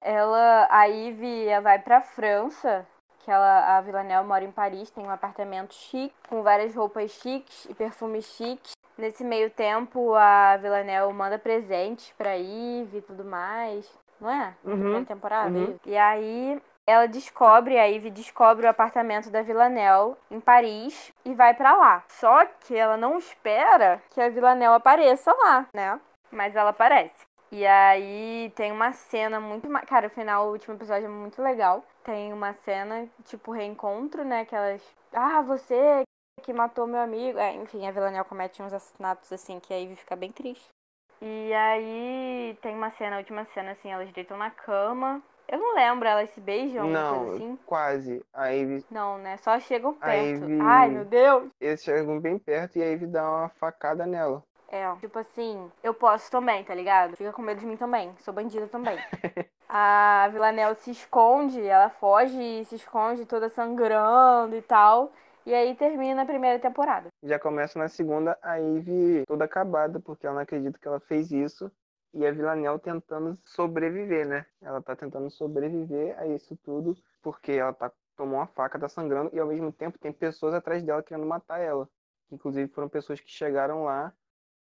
ela, 0.00 0.66
a 0.70 0.84
Ivy 0.84 1.46
vai 1.62 1.78
pra 1.78 2.00
França, 2.00 2.86
que 3.20 3.30
ela, 3.30 3.76
a 3.76 3.80
Villanelle 3.80 4.26
mora 4.26 4.44
em 4.44 4.52
Paris, 4.52 4.90
tem 4.90 5.04
um 5.04 5.10
apartamento 5.10 5.74
chique, 5.74 6.14
com 6.28 6.42
várias 6.42 6.74
roupas 6.74 7.10
chiques 7.12 7.64
e 7.66 7.74
perfumes 7.74 8.24
chiques. 8.24 8.72
Nesse 8.98 9.22
meio 9.22 9.50
tempo, 9.50 10.14
a 10.14 10.56
Villanelle 10.56 11.12
manda 11.12 11.38
presentes 11.38 12.12
pra 12.16 12.36
Ivy 12.36 12.98
e 12.98 13.02
tudo 13.02 13.24
mais. 13.24 13.90
Não 14.20 14.30
é? 14.30 14.54
Uhum, 14.64 15.04
temporada. 15.04 15.50
Uhum. 15.50 15.78
E 15.84 15.96
aí, 15.96 16.60
ela 16.86 17.06
descobre, 17.06 17.78
a 17.78 17.84
Ivy 17.84 18.10
descobre 18.10 18.66
o 18.66 18.70
apartamento 18.70 19.28
da 19.28 19.42
Villanelle 19.42 20.14
em 20.30 20.40
Paris 20.40 21.12
e 21.24 21.34
vai 21.34 21.52
para 21.52 21.76
lá. 21.76 22.04
Só 22.08 22.46
que 22.46 22.74
ela 22.74 22.96
não 22.96 23.18
espera 23.18 24.00
que 24.10 24.20
a 24.20 24.28
Villanelle 24.28 24.76
apareça 24.76 25.32
lá, 25.32 25.66
né? 25.74 26.00
Mas 26.30 26.56
ela 26.56 26.70
aparece. 26.70 27.26
E 27.52 27.66
aí 27.66 28.52
tem 28.56 28.72
uma 28.72 28.92
cena 28.92 29.38
muito. 29.38 29.68
Cara, 29.86 30.06
o 30.06 30.10
final, 30.10 30.46
o 30.46 30.52
último 30.52 30.74
episódio 30.74 31.06
é 31.06 31.08
muito 31.08 31.42
legal. 31.42 31.84
Tem 32.02 32.32
uma 32.32 32.52
cena, 32.54 33.06
tipo, 33.24 33.52
reencontro, 33.52 34.24
né? 34.24 34.44
Que 34.44 34.54
elas. 34.54 34.82
Ah, 35.12 35.42
você 35.42 36.02
que 36.46 36.52
matou 36.52 36.86
meu 36.86 37.00
amigo. 37.00 37.38
É, 37.38 37.52
enfim, 37.56 37.86
a 37.86 37.90
Villanelle 37.90 38.24
comete 38.24 38.62
uns 38.62 38.72
assassinatos 38.72 39.30
assim 39.32 39.58
que 39.58 39.74
a 39.74 39.76
Ivy 39.76 39.96
fica 39.96 40.14
bem 40.14 40.30
triste. 40.30 40.68
E 41.20 41.52
aí 41.52 42.56
tem 42.62 42.74
uma 42.74 42.90
cena, 42.90 43.16
a 43.16 43.18
última 43.18 43.44
cena, 43.46 43.72
assim, 43.72 43.90
elas 43.90 44.10
deitam 44.12 44.38
na 44.38 44.50
cama. 44.50 45.20
Eu 45.48 45.58
não 45.58 45.74
lembro, 45.74 46.06
elas 46.06 46.30
se 46.30 46.40
beijam, 46.40 46.88
não, 46.88 47.30
assim? 47.30 47.58
quase. 47.66 48.24
A 48.32 48.48
Ivy... 48.48 48.84
Não, 48.90 49.18
né? 49.18 49.36
Só 49.38 49.58
chegam 49.60 49.94
perto. 49.94 50.44
Ivy... 50.44 50.58
Ai, 50.60 50.88
meu 50.88 51.04
Deus! 51.04 51.50
Eles 51.60 51.82
chegam 51.82 52.20
bem 52.20 52.38
perto 52.38 52.78
e 52.78 52.82
a 52.82 52.86
Ivy 52.86 53.06
dá 53.06 53.28
uma 53.28 53.48
facada 53.48 54.06
nela. 54.06 54.42
É, 54.68 54.92
tipo 54.96 55.18
assim, 55.18 55.70
eu 55.82 55.94
posso 55.94 56.30
também, 56.30 56.64
tá 56.64 56.74
ligado? 56.74 57.16
Fica 57.16 57.32
com 57.32 57.42
medo 57.42 57.60
de 57.60 57.66
mim 57.66 57.76
também. 57.76 58.12
Sou 58.18 58.34
bandida 58.34 58.66
também. 58.66 58.98
a 59.68 60.28
Villanelle 60.32 60.74
se 60.76 60.90
esconde, 60.90 61.64
ela 61.64 61.88
foge 61.88 62.40
e 62.40 62.64
se 62.64 62.74
esconde 62.74 63.24
toda 63.24 63.48
sangrando 63.48 64.56
e 64.56 64.62
tal. 64.62 65.12
E 65.46 65.54
aí 65.54 65.76
termina 65.76 66.22
a 66.22 66.26
primeira 66.26 66.58
temporada. 66.58 67.08
Já 67.22 67.38
começa 67.38 67.78
na 67.78 67.88
segunda, 67.88 68.36
a 68.42 68.56
Ivy 68.56 69.24
toda 69.26 69.44
acabada, 69.44 70.00
porque 70.00 70.26
ela 70.26 70.34
não 70.34 70.42
acredita 70.42 70.76
que 70.76 70.88
ela 70.88 70.98
fez 70.98 71.30
isso 71.30 71.70
e 72.12 72.26
a 72.26 72.32
Villanelle 72.32 72.80
tentando 72.80 73.38
sobreviver, 73.44 74.26
né? 74.26 74.44
Ela 74.60 74.82
tá 74.82 74.96
tentando 74.96 75.30
sobreviver 75.30 76.18
a 76.18 76.26
isso 76.26 76.56
tudo 76.64 76.96
porque 77.22 77.52
ela 77.52 77.72
tá 77.72 77.92
tomou 78.16 78.38
uma 78.38 78.46
faca, 78.46 78.78
tá 78.78 78.88
sangrando 78.88 79.30
e 79.32 79.38
ao 79.38 79.46
mesmo 79.46 79.70
tempo 79.70 79.98
tem 79.98 80.10
pessoas 80.10 80.54
atrás 80.54 80.82
dela 80.82 81.02
querendo 81.02 81.26
matar 81.26 81.60
ela. 81.60 81.88
Inclusive 82.32 82.66
foram 82.72 82.88
pessoas 82.88 83.20
que 83.20 83.30
chegaram 83.30 83.84
lá 83.84 84.12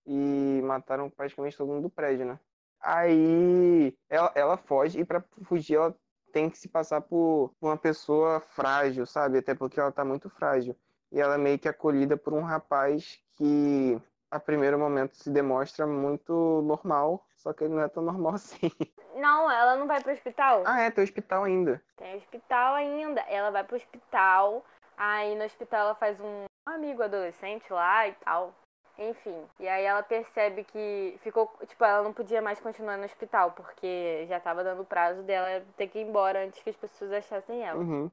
e 0.05 0.61
mataram 0.63 1.09
praticamente 1.09 1.57
todo 1.57 1.67
mundo 1.67 1.83
do 1.83 1.89
prédio, 1.89 2.25
né? 2.25 2.39
Aí 2.79 3.93
ela, 4.07 4.31
ela 4.35 4.57
foge 4.57 4.99
e 5.01 5.05
para 5.05 5.21
fugir 5.43 5.75
ela 5.75 5.93
tem 6.31 6.49
que 6.49 6.57
se 6.57 6.67
passar 6.67 7.01
por 7.01 7.53
uma 7.61 7.77
pessoa 7.77 8.39
frágil, 8.39 9.05
sabe? 9.05 9.37
Até 9.37 9.53
porque 9.53 9.79
ela 9.79 9.91
tá 9.91 10.03
muito 10.03 10.29
frágil. 10.29 10.75
E 11.11 11.19
ela 11.19 11.35
é 11.35 11.37
meio 11.37 11.57
que 11.59 11.67
acolhida 11.67 12.15
por 12.15 12.33
um 12.33 12.41
rapaz 12.41 13.19
que 13.35 13.99
a 14.29 14.39
primeiro 14.39 14.77
momento 14.77 15.15
se 15.15 15.29
demonstra 15.29 15.87
muito 15.87 16.61
normal, 16.63 17.25
só 17.35 17.51
que 17.51 17.63
ele 17.63 17.73
não 17.73 17.81
é 17.81 17.87
tão 17.87 18.03
normal 18.03 18.35
assim. 18.35 18.71
Não, 19.15 19.49
ela 19.51 19.75
não 19.75 19.87
vai 19.87 20.01
pro 20.01 20.13
hospital. 20.13 20.63
Ah, 20.65 20.81
é, 20.81 20.91
tem 20.91 21.03
hospital 21.03 21.43
ainda. 21.43 21.81
Tem 21.97 22.15
hospital 22.15 22.75
ainda. 22.75 23.21
Ela 23.21 23.49
vai 23.49 23.63
pro 23.63 23.75
hospital, 23.75 24.63
aí 24.97 25.35
no 25.35 25.43
hospital 25.43 25.81
ela 25.81 25.95
faz 25.95 26.19
um 26.21 26.45
amigo 26.65 27.01
adolescente 27.01 27.71
lá 27.73 28.07
e 28.07 28.13
tal. 28.13 28.53
Enfim, 28.99 29.45
e 29.57 29.67
aí 29.67 29.85
ela 29.85 30.03
percebe 30.03 30.65
que 30.65 31.17
ficou, 31.23 31.49
tipo, 31.65 31.85
ela 31.85 32.03
não 32.03 32.11
podia 32.11 32.41
mais 32.41 32.59
continuar 32.59 32.97
no 32.97 33.05
hospital, 33.05 33.51
porque 33.51 34.25
já 34.27 34.41
tava 34.41 34.61
dando 34.61 34.81
o 34.81 34.85
prazo 34.85 35.23
dela 35.23 35.63
ter 35.77 35.87
que 35.87 35.99
ir 35.99 36.03
embora 36.03 36.43
antes 36.43 36.61
que 36.61 36.69
as 36.69 36.75
pessoas 36.75 37.13
achassem 37.13 37.65
ela. 37.65 37.79
Uhum. 37.79 38.11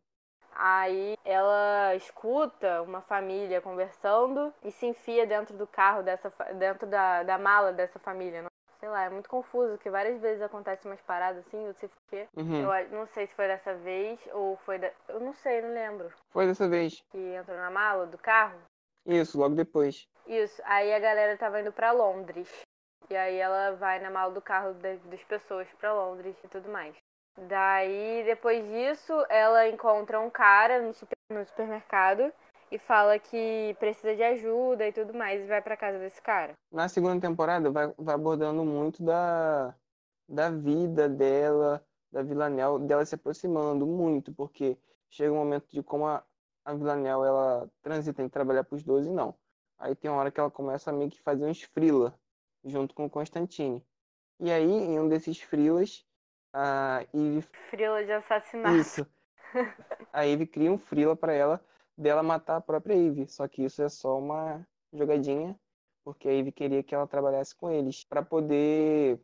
Aí 0.55 1.19
ela 1.25 1.95
escuta 1.97 2.81
uma 2.83 3.03
família 3.03 3.61
conversando 3.61 4.55
e 4.65 4.71
se 4.71 4.87
enfia 4.87 5.27
dentro 5.27 5.57
do 5.57 5.67
carro 5.67 6.03
dessa 6.03 6.33
dentro 6.55 6.87
da, 6.87 7.25
da 7.25 7.37
mala 7.37 7.73
dessa 7.73 7.99
família. 7.99 8.43
Não, 8.43 8.49
sei 8.79 8.89
lá, 8.89 9.05
é 9.05 9.11
muito 9.11 9.29
confuso, 9.29 9.77
que 9.79 9.91
várias 9.91 10.21
vezes 10.21 10.41
acontecem 10.41 10.91
umas 10.91 11.01
paradas 11.03 11.45
assim, 11.47 11.67
eu 11.67 11.75
sei. 11.75 11.91
Uhum. 12.37 12.73
Eu 12.73 12.91
não 12.91 13.07
sei 13.09 13.27
se 13.27 13.35
foi 13.35 13.49
dessa 13.49 13.75
vez 13.75 14.21
ou 14.33 14.57
foi 14.59 14.79
da. 14.79 14.91
Eu 15.09 15.19
não 15.19 15.35
sei, 15.35 15.61
não 15.61 15.75
lembro. 15.75 16.11
Foi 16.31 16.47
dessa 16.47 16.69
vez. 16.69 17.03
Que 17.11 17.35
entrou 17.35 17.59
na 17.59 17.71
mala 17.71 18.07
do 18.07 18.17
carro? 18.17 18.59
Isso, 19.05 19.39
logo 19.39 19.55
depois. 19.55 20.09
Isso, 20.27 20.61
aí 20.65 20.93
a 20.93 20.99
galera 20.99 21.37
tava 21.37 21.61
indo 21.61 21.73
para 21.73 21.93
Londres. 21.93 22.49
E 23.09 23.17
aí 23.17 23.37
ela 23.37 23.73
vai 23.77 24.01
na 24.01 24.11
mala 24.11 24.33
do 24.33 24.43
carro 24.43 24.75
das 24.75 25.23
pessoas 25.25 25.69
para 25.79 25.95
Londres 25.95 26.37
e 26.43 26.49
tudo 26.49 26.69
mais. 26.69 26.97
Daí, 27.39 28.25
depois 28.25 28.65
disso, 28.67 29.13
ela 29.29 29.69
encontra 29.69 30.19
um 30.19 30.31
cara 30.31 30.81
no, 30.83 30.93
super, 30.93 31.17
no 31.31 31.45
supermercado 31.45 32.33
e 32.71 32.79
fala 32.79 33.19
que 33.19 33.77
precisa 33.79 34.17
de 34.17 34.23
ajuda 34.23 34.89
e 34.89 34.93
tudo 34.93 35.15
mais 35.15 35.41
e 35.41 35.47
vai 35.47 35.63
para 35.63 35.77
casa 35.77 35.99
desse 35.99 36.21
cara. 36.21 36.55
Na 36.73 36.89
segunda 36.89 37.21
temporada 37.21 37.71
vai, 37.71 37.93
vai 37.97 38.15
abordando 38.15 38.65
muito 38.65 39.05
da, 39.05 39.75
da 40.29 40.51
vida 40.51 41.09
dela, 41.09 41.85
da 42.11 42.23
Villanelle, 42.23 42.87
dela 42.87 43.05
se 43.05 43.15
aproximando 43.15 43.87
muito, 43.87 44.33
porque 44.33 44.77
chega 45.11 45.33
um 45.33 45.37
momento 45.37 45.69
de 45.71 45.83
como 45.83 46.07
a, 46.07 46.25
a 46.65 46.75
Villanelle 46.75 47.27
ela 47.27 47.71
transita 47.83 48.23
em 48.23 48.29
trabalhar 48.29 48.65
para 48.65 48.75
os 48.75 48.83
12 48.83 49.11
não. 49.11 49.35
Aí 49.79 49.95
tem 49.95 50.11
uma 50.11 50.21
hora 50.21 50.31
que 50.31 50.41
ela 50.41 50.51
começa 50.51 50.91
a 50.91 50.93
meio 50.93 51.11
que 51.11 51.21
fazer 51.21 51.45
uns 51.45 51.63
frila 51.63 52.19
junto 52.65 52.95
com 52.95 53.05
o 53.05 53.11
Constantine. 53.11 53.85
E 54.41 54.51
aí, 54.51 54.71
em 54.71 54.99
um 54.99 55.09
desses 55.09 55.41
frilas, 55.41 56.05
a 56.53 57.05
Eve. 57.15 57.43
Frila 57.71 58.05
de 58.05 58.13
assassinato. 58.13 58.77
Isso. 58.77 59.07
A 60.13 60.27
Eve 60.27 60.47
cria 60.47 60.73
um 60.73 60.79
frila 60.79 61.15
para 61.15 61.33
ela 61.33 61.61
dela 61.97 62.23
matar 62.23 62.57
a 62.57 62.61
própria 62.61 62.95
Eve. 62.95 63.27
Só 63.29 63.47
que 63.49 63.65
isso 63.65 63.83
é 63.83 63.89
só 63.89 64.19
uma 64.19 64.67
jogadinha, 64.93 65.59
porque 66.05 66.29
a 66.29 66.33
Eve 66.33 66.53
queria 66.53 66.83
que 66.83 66.95
ela 66.95 67.07
trabalhasse 67.07 67.55
com 67.55 67.71
eles 67.71 68.05
para 68.05 68.23
poder 68.23 69.19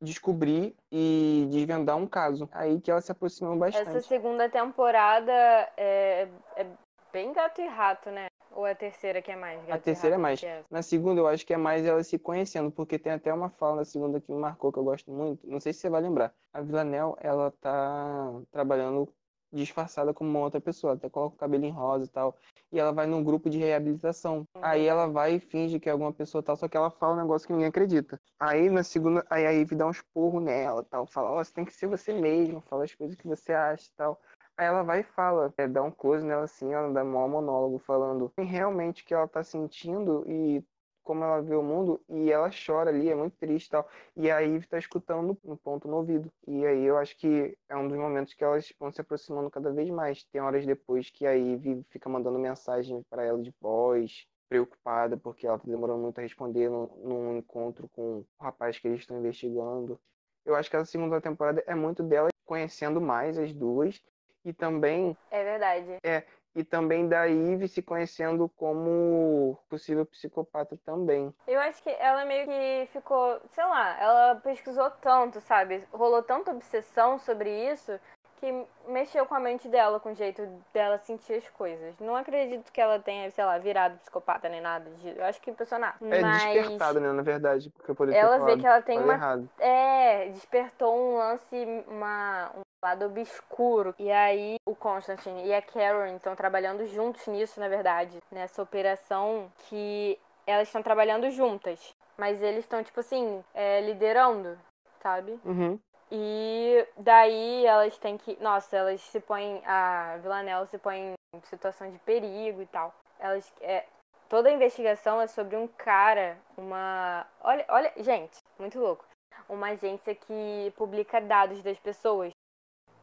descobrir 0.00 0.74
e 0.90 1.46
desvendar 1.50 1.96
um 1.96 2.06
caso. 2.06 2.48
Aí 2.52 2.80
que 2.80 2.90
ela 2.90 3.00
se 3.00 3.12
aproximou 3.12 3.56
bastante. 3.56 3.88
Essa 3.88 4.00
segunda 4.00 4.48
temporada 4.50 5.32
é, 5.76 6.28
é 6.56 6.66
bem 7.12 7.32
gato 7.32 7.60
e 7.60 7.66
rato, 7.66 8.10
né? 8.10 8.26
Ou 8.54 8.64
a 8.64 8.74
terceira 8.74 9.22
que 9.22 9.30
é 9.30 9.36
mais? 9.36 9.60
a 9.70 9.78
terceira 9.78 10.16
é 10.16 10.18
mais. 10.18 10.42
É 10.42 10.62
na 10.70 10.82
segunda 10.82 11.20
eu 11.20 11.26
acho 11.26 11.46
que 11.46 11.54
é 11.54 11.56
mais 11.56 11.84
ela 11.84 12.02
se 12.02 12.18
conhecendo, 12.18 12.70
porque 12.70 12.98
tem 12.98 13.12
até 13.12 13.32
uma 13.32 13.50
fala 13.50 13.76
na 13.76 13.84
segunda 13.84 14.20
que 14.20 14.30
me 14.30 14.38
marcou 14.38 14.72
que 14.72 14.78
eu 14.78 14.84
gosto 14.84 15.10
muito. 15.10 15.46
Não 15.46 15.60
sei 15.60 15.72
se 15.72 15.80
você 15.80 15.88
vai 15.88 16.02
lembrar. 16.02 16.34
A 16.52 16.60
Villanelle, 16.60 17.14
ela 17.20 17.50
tá 17.60 18.40
trabalhando 18.50 19.08
disfarçada 19.52 20.14
como 20.14 20.30
uma 20.30 20.40
outra 20.40 20.60
pessoa, 20.60 20.94
até 20.94 21.10
coloca 21.10 21.34
o 21.34 21.38
cabelo 21.38 21.64
em 21.64 21.70
rosa 21.70 22.06
e 22.06 22.08
tal. 22.08 22.36
E 22.72 22.78
ela 22.78 22.90
vai 22.90 23.06
num 23.06 23.22
grupo 23.22 23.50
de 23.50 23.58
reabilitação. 23.58 24.46
Uhum. 24.54 24.62
Aí 24.62 24.86
ela 24.86 25.06
vai 25.06 25.34
e 25.34 25.40
finge 25.40 25.78
que 25.78 25.88
é 25.88 25.92
alguma 25.92 26.12
pessoa 26.12 26.42
tal, 26.42 26.56
só 26.56 26.66
que 26.66 26.76
ela 26.76 26.90
fala 26.90 27.14
um 27.14 27.20
negócio 27.20 27.46
que 27.46 27.52
ninguém 27.52 27.68
acredita. 27.68 28.18
Aí 28.40 28.70
na 28.70 28.82
segunda, 28.82 29.24
aí 29.28 29.46
a 29.46 29.50
Ivy 29.50 29.76
dá 29.76 29.86
um 29.86 29.90
esporro 29.90 30.40
nela 30.40 30.82
tal, 30.84 31.06
fala, 31.06 31.30
ó, 31.30 31.40
oh, 31.40 31.44
você 31.44 31.52
tem 31.52 31.64
que 31.64 31.74
ser 31.74 31.86
você 31.86 32.14
mesmo, 32.14 32.62
fala 32.62 32.84
as 32.84 32.94
coisas 32.94 33.14
que 33.14 33.28
você 33.28 33.52
acha 33.52 33.86
e 33.86 33.96
tal. 33.96 34.20
Aí 34.56 34.66
ela 34.66 34.82
vai 34.82 35.00
e 35.00 35.04
fala, 35.04 35.52
é, 35.56 35.66
dá 35.66 35.82
um 35.82 35.90
close 35.90 36.24
nela 36.24 36.44
assim, 36.44 36.72
ela 36.72 36.92
dá 36.92 37.02
um 37.02 37.28
monólogo 37.28 37.78
falando 37.78 38.32
realmente 38.36 39.02
o 39.02 39.06
que 39.06 39.14
ela 39.14 39.26
tá 39.26 39.42
sentindo 39.42 40.24
e 40.28 40.64
como 41.02 41.24
ela 41.24 41.40
vê 41.42 41.54
o 41.54 41.62
mundo 41.62 42.00
e 42.08 42.30
ela 42.30 42.50
chora 42.50 42.90
ali, 42.90 43.08
é 43.08 43.14
muito 43.14 43.36
triste 43.36 43.66
e 43.66 43.70
tal. 43.70 43.88
E 44.16 44.30
a 44.30 44.42
Eve 44.42 44.66
tá 44.66 44.78
escutando 44.78 45.36
um 45.44 45.56
ponto 45.56 45.88
no 45.88 45.96
ouvido. 45.96 46.32
E 46.46 46.64
aí 46.64 46.84
eu 46.84 46.96
acho 46.96 47.16
que 47.18 47.56
é 47.68 47.76
um 47.76 47.88
dos 47.88 47.98
momentos 47.98 48.34
que 48.34 48.44
elas 48.44 48.72
vão 48.78 48.92
se 48.92 49.00
aproximando 49.00 49.50
cada 49.50 49.72
vez 49.72 49.90
mais. 49.90 50.24
Tem 50.24 50.40
horas 50.40 50.64
depois 50.64 51.10
que 51.10 51.26
a 51.26 51.36
Eve 51.36 51.84
fica 51.90 52.08
mandando 52.08 52.38
mensagem 52.38 53.02
para 53.10 53.24
ela 53.24 53.42
de 53.42 53.52
voz, 53.60 54.26
preocupada 54.48 55.16
porque 55.16 55.46
ela 55.46 55.58
tá 55.58 55.64
demorando 55.66 56.02
muito 56.02 56.18
a 56.18 56.22
responder 56.22 56.68
num, 56.68 56.86
num 57.02 57.36
encontro 57.38 57.88
com 57.88 58.18
o 58.18 58.26
rapaz 58.38 58.78
que 58.78 58.86
eles 58.86 59.00
estão 59.00 59.18
investigando. 59.18 59.98
Eu 60.44 60.54
acho 60.54 60.70
que 60.70 60.76
a 60.76 60.84
segunda 60.84 61.20
temporada 61.20 61.62
é 61.66 61.74
muito 61.74 62.02
dela 62.02 62.28
conhecendo 62.44 63.00
mais 63.00 63.38
as 63.38 63.52
duas 63.52 64.00
e 64.44 64.52
também 64.52 65.16
É 65.30 65.42
verdade. 65.44 65.96
é 66.02 66.24
e 66.54 66.62
também 66.62 67.08
da 67.08 67.28
Eve 67.28 67.66
se 67.66 67.80
conhecendo 67.80 68.48
como 68.56 69.58
possível 69.68 70.04
psicopata 70.04 70.78
também. 70.84 71.32
Eu 71.46 71.58
acho 71.60 71.82
que 71.82 71.90
ela 71.90 72.24
meio 72.24 72.46
que 72.46 72.88
ficou, 72.92 73.40
sei 73.52 73.64
lá, 73.64 73.98
ela 73.98 74.34
pesquisou 74.36 74.90
tanto, 74.90 75.40
sabe? 75.40 75.82
Rolou 75.92 76.22
tanta 76.22 76.50
obsessão 76.50 77.18
sobre 77.18 77.50
isso 77.72 77.98
que 78.36 78.66
mexeu 78.88 79.24
com 79.24 79.36
a 79.36 79.40
mente 79.40 79.68
dela, 79.68 80.00
com 80.00 80.10
o 80.10 80.14
jeito 80.14 80.44
dela 80.74 80.98
sentir 80.98 81.34
as 81.34 81.48
coisas. 81.50 81.96
Não 82.00 82.16
acredito 82.16 82.72
que 82.72 82.80
ela 82.80 82.98
tenha, 82.98 83.30
sei 83.30 83.44
lá, 83.44 83.56
virado 83.56 83.96
psicopata 83.98 84.48
nem 84.48 84.60
nada. 84.60 84.90
Eu 85.04 85.24
acho 85.24 85.40
que 85.40 85.48
impressionar. 85.48 85.96
É 86.02 86.20
Mas 86.20 86.42
despertado, 86.42 87.00
né, 87.00 87.12
na 87.12 87.22
verdade, 87.22 87.70
porque 87.70 87.92
eu 87.92 87.94
poderia 87.94 88.20
ela 88.20 88.44
vê 88.44 88.58
que 88.58 88.66
ela 88.66 88.82
tem 88.82 88.98
uma 88.98 89.14
errado. 89.14 89.48
É, 89.60 90.28
despertou 90.30 90.92
um 90.92 91.18
lance, 91.18 91.84
uma, 91.86 92.50
um 92.56 92.62
lado 92.82 93.06
obscuro. 93.06 93.94
E 93.98 94.10
aí 94.10 94.56
o 94.66 94.74
Constantine 94.74 95.46
e 95.46 95.54
a 95.54 95.62
Karen 95.62 96.16
estão 96.16 96.34
trabalhando 96.34 96.84
juntos 96.86 97.26
nisso, 97.26 97.60
na 97.60 97.68
verdade. 97.68 98.18
Nessa 98.30 98.62
operação 98.62 99.50
que 99.68 100.18
elas 100.46 100.68
estão 100.68 100.82
trabalhando 100.82 101.30
juntas. 101.30 101.94
Mas 102.16 102.42
eles 102.42 102.64
estão, 102.64 102.82
tipo 102.82 103.00
assim, 103.00 103.42
é, 103.54 103.80
liderando, 103.80 104.58
sabe? 105.00 105.40
Uhum. 105.44 105.78
E 106.10 106.86
daí 106.98 107.64
elas 107.64 107.96
têm 107.98 108.18
que. 108.18 108.36
Nossa, 108.40 108.76
elas 108.76 109.00
se 109.00 109.18
põem. 109.18 109.62
A 109.64 110.18
Villanelle 110.20 110.66
se 110.66 110.76
põe 110.76 111.14
em 111.34 111.40
situação 111.44 111.90
de 111.90 111.98
perigo 112.00 112.60
e 112.60 112.66
tal. 112.66 112.94
Elas. 113.18 113.50
É, 113.62 113.86
toda 114.28 114.50
a 114.50 114.52
investigação 114.52 115.22
é 115.22 115.26
sobre 115.26 115.56
um 115.56 115.66
cara, 115.66 116.36
uma. 116.54 117.26
Olha, 117.40 117.64
olha, 117.68 117.92
gente, 117.96 118.36
muito 118.58 118.78
louco. 118.78 119.06
Uma 119.48 119.68
agência 119.68 120.14
que 120.14 120.72
publica 120.76 121.18
dados 121.18 121.62
das 121.62 121.78
pessoas. 121.78 122.30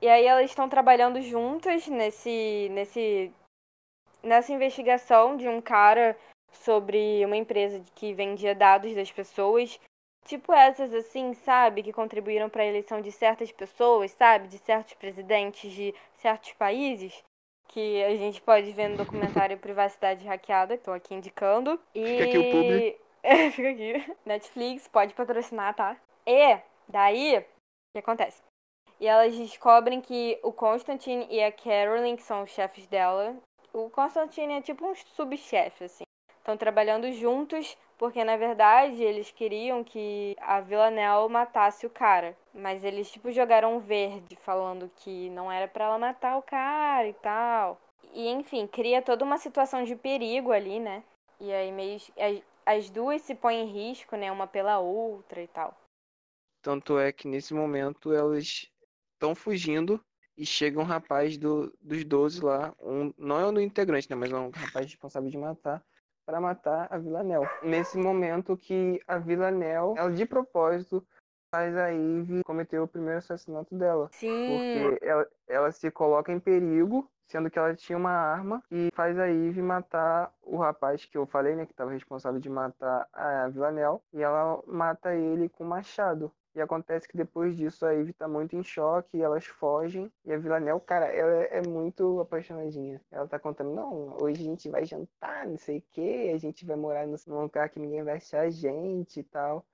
E 0.02 0.08
aí 0.08 0.26
elas 0.26 0.50
estão 0.50 0.70
trabalhando 0.70 1.22
juntas 1.22 1.88
nesse. 1.88 2.70
nesse. 2.72 3.32
nessa 4.24 4.52
investigação 4.52 5.36
de 5.36 5.48
um 5.48 5.62
cara 5.62 6.18
sobre 6.52 7.24
uma 7.26 7.36
empresa 7.36 7.82
que 7.96 8.14
vendia 8.14 8.56
dados 8.56 8.96
das 8.96 9.12
pessoas. 9.12 9.80
Tipo 10.26 10.54
essas 10.54 10.94
assim, 10.94 11.34
sabe, 11.34 11.82
que 11.82 11.94
contribuíram 11.94 12.50
para 12.50 12.62
a 12.62 12.66
eleição 12.66 13.02
de 13.02 13.12
certas 13.12 13.52
pessoas, 13.52 14.12
sabe, 14.12 14.48
de 14.48 14.58
certos 14.60 14.94
presidentes 14.94 15.72
de 15.72 15.96
certos 16.14 16.52
países, 16.54 17.24
que 17.70 18.04
a 18.04 18.16
gente 18.16 18.42
pode 18.42 18.72
ver 18.72 18.90
no 18.90 18.98
documentário 18.98 19.58
Privacidade 19.60 20.28
Hackeada, 20.28 20.78
que 20.78 20.84
tô 20.84 20.92
aqui 20.92 21.16
indicando. 21.16 21.80
E 21.96 22.06
Fica 22.06 22.24
aqui 22.26 22.38
o 22.38 22.52
publi. 22.52 22.98
É, 23.24 23.50
fica 23.52 23.70
aqui. 23.70 24.16
Netflix 24.26 24.88
pode 24.88 25.14
patrocinar, 25.14 25.74
tá? 25.74 25.98
E 26.28 26.60
daí, 26.88 27.40
o 27.40 27.44
que 27.94 28.00
acontece? 28.00 28.49
E 29.00 29.08
elas 29.08 29.36
descobrem 29.36 30.02
que 30.02 30.38
o 30.44 30.52
Constantine 30.52 31.26
e 31.30 31.42
a 31.42 31.52
Carolyn, 31.52 32.16
que 32.16 32.24
são 32.24 32.44
os 32.44 32.50
chefes 32.50 32.86
dela, 32.88 33.36
o 33.72 33.90
Constantine 33.90 34.54
é 34.54 34.62
tipo 34.62 34.86
um 34.86 34.96
subchefe, 34.96 35.86
assim. 35.86 36.04
Estão 36.38 36.58
trabalhando 36.58 37.12
juntos 37.14 37.78
porque, 37.98 38.24
na 38.24 38.38
verdade, 38.38 39.04
eles 39.04 39.30
queriam 39.30 39.84
que 39.84 40.36
a 40.40 40.62
Villanelle 40.62 41.30
matasse 41.30 41.86
o 41.86 41.90
cara. 41.90 42.36
Mas 42.54 42.84
eles, 42.84 43.12
tipo, 43.12 43.32
jogaram 43.32 43.80
verde, 43.80 44.36
falando 44.38 44.90
que 44.96 45.30
não 45.30 45.52
era 45.52 45.68
pra 45.68 45.86
ela 45.86 46.00
matar 46.00 46.38
o 46.38 46.42
cara 46.42 47.08
e 47.08 47.14
tal. 47.14 47.80
E, 48.14 48.28
enfim, 48.30 48.66
cria 48.68 49.02
toda 49.02 49.24
uma 49.24 49.38
situação 49.38 49.84
de 49.84 49.96
perigo 49.96 50.52
ali, 50.52 50.80
né? 50.80 51.04
E 51.40 51.52
aí, 51.54 51.72
meio... 51.72 52.00
As 52.66 52.90
duas 52.90 53.22
se 53.22 53.36
põem 53.36 53.64
em 53.64 53.72
risco, 53.72 54.16
né? 54.16 54.32
Uma 54.32 54.48
pela 54.48 54.80
outra 54.80 55.42
e 55.42 55.48
tal. 55.48 55.76
Tanto 56.62 57.00
é 57.00 57.12
que 57.12 57.28
nesse 57.28 57.54
momento 57.54 58.14
elas 58.14 58.70
estão 59.20 59.36
fugindo 59.36 60.02
e 60.38 60.46
chega 60.46 60.80
um 60.80 60.84
rapaz 60.84 61.38
do, 61.38 61.72
dos 61.82 62.06
12 62.06 62.42
lá, 62.42 62.74
um, 62.82 63.14
não 63.18 63.38
é 63.38 63.46
um 63.46 63.54
do 63.54 63.62
integrante, 63.62 64.10
né, 64.10 64.16
mas 64.16 64.32
é 64.32 64.36
um 64.36 64.50
rapaz 64.50 64.86
responsável 64.86 65.30
de 65.30 65.38
matar, 65.38 65.84
para 66.26 66.40
matar 66.40 66.88
a 66.90 66.98
Villanelle. 66.98 67.50
Nesse 67.62 67.98
momento 67.98 68.56
que 68.56 69.02
a 69.06 69.18
Villanelle, 69.18 69.98
ela 69.98 70.12
de 70.12 70.26
propósito 70.26 71.06
faz 71.54 71.76
a 71.76 71.92
Eve 71.92 72.44
cometer 72.46 72.80
o 72.80 72.88
primeiro 72.88 73.18
assassinato 73.18 73.76
dela. 73.76 74.10
Sim. 74.14 74.48
Porque 74.48 75.06
ela, 75.06 75.28
ela 75.48 75.72
se 75.72 75.92
coloca 75.92 76.32
em 76.32 76.40
perigo, 76.40 77.10
sendo 77.28 77.50
que 77.50 77.60
ela 77.60 77.76
tinha 77.76 77.98
uma 77.98 78.12
arma, 78.12 78.64
e 78.72 78.90
faz 78.94 79.20
a 79.20 79.28
Eve 79.28 79.62
matar 79.62 80.32
o 80.42 80.56
rapaz 80.56 81.04
que 81.04 81.18
eu 81.18 81.26
falei, 81.26 81.56
né, 81.56 81.66
que 81.66 81.74
estava 81.74 81.92
responsável 81.92 82.40
de 82.40 82.50
matar 82.50 83.08
a 83.12 83.50
Villanelle, 83.50 84.00
e 84.14 84.22
ela 84.22 84.62
mata 84.66 85.14
ele 85.14 85.50
com 85.50 85.66
machado. 85.66 86.32
E 86.56 86.62
acontece 86.62 87.08
que 87.08 87.16
depois 87.16 87.56
disso 87.56 87.86
a 87.86 87.94
Eve 87.94 88.12
tá 88.12 88.28
muito 88.28 88.56
em 88.56 88.64
choque, 88.64 89.22
elas 89.22 89.46
fogem, 89.46 90.12
e 90.26 90.34
a 90.34 90.38
Villanelle, 90.38 90.80
cara, 90.82 91.06
ela 91.06 91.44
é 91.44 91.62
muito 91.62 92.20
apaixonadinha. 92.20 93.00
Ela 93.12 93.28
tá 93.28 93.38
contando, 93.38 93.74
não, 93.74 94.18
hoje 94.20 94.42
a 94.42 94.46
gente 94.46 94.70
vai 94.70 94.84
jantar, 94.84 95.48
não 95.48 95.58
sei 95.58 95.78
o 95.78 95.84
quê, 95.92 96.32
a 96.34 96.38
gente 96.38 96.66
vai 96.66 96.76
morar 96.76 97.06
num 97.06 97.42
lugar 97.42 97.70
que 97.70 97.80
ninguém 97.80 98.04
vai 98.04 98.18
achar 98.18 98.42
a 98.42 98.50
gente 98.50 99.20
e 99.20 99.24
tal. 99.24 99.66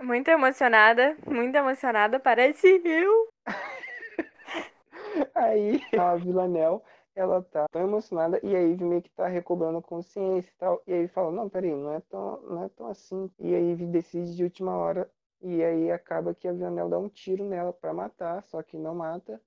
Muito 0.00 0.28
emocionada, 0.28 1.16
muito 1.26 1.54
emocionada, 1.54 2.20
parece 2.20 2.66
eu. 2.84 3.28
Aí 5.34 5.80
a 5.98 6.16
Villanelle, 6.16 6.80
ela 7.16 7.42
tá 7.42 7.66
tão 7.72 7.82
emocionada 7.82 8.38
e 8.42 8.54
a 8.54 8.60
Eve 8.60 8.84
meio 8.84 9.02
que 9.02 9.10
tá 9.10 9.26
recobrando 9.26 9.78
a 9.78 9.82
consciência 9.82 10.50
e 10.50 10.58
tal. 10.58 10.82
E 10.86 10.92
aí 10.92 11.08
fala, 11.08 11.32
não, 11.32 11.48
peraí, 11.48 11.74
não 11.74 11.92
é 11.92 12.00
tão, 12.00 12.40
não 12.42 12.64
é 12.64 12.68
tão 12.68 12.86
assim. 12.88 13.30
E 13.38 13.54
a 13.54 13.58
Eve 13.58 13.86
decide 13.86 14.36
de 14.36 14.44
última 14.44 14.76
hora. 14.76 15.10
E 15.40 15.64
aí 15.64 15.90
acaba 15.90 16.34
que 16.34 16.46
a 16.46 16.52
Villanelle 16.52 16.90
dá 16.90 16.98
um 16.98 17.08
tiro 17.08 17.44
nela 17.44 17.72
pra 17.72 17.92
matar, 17.92 18.42
só 18.44 18.62
que 18.62 18.76
não 18.76 18.94
mata. 18.94 19.40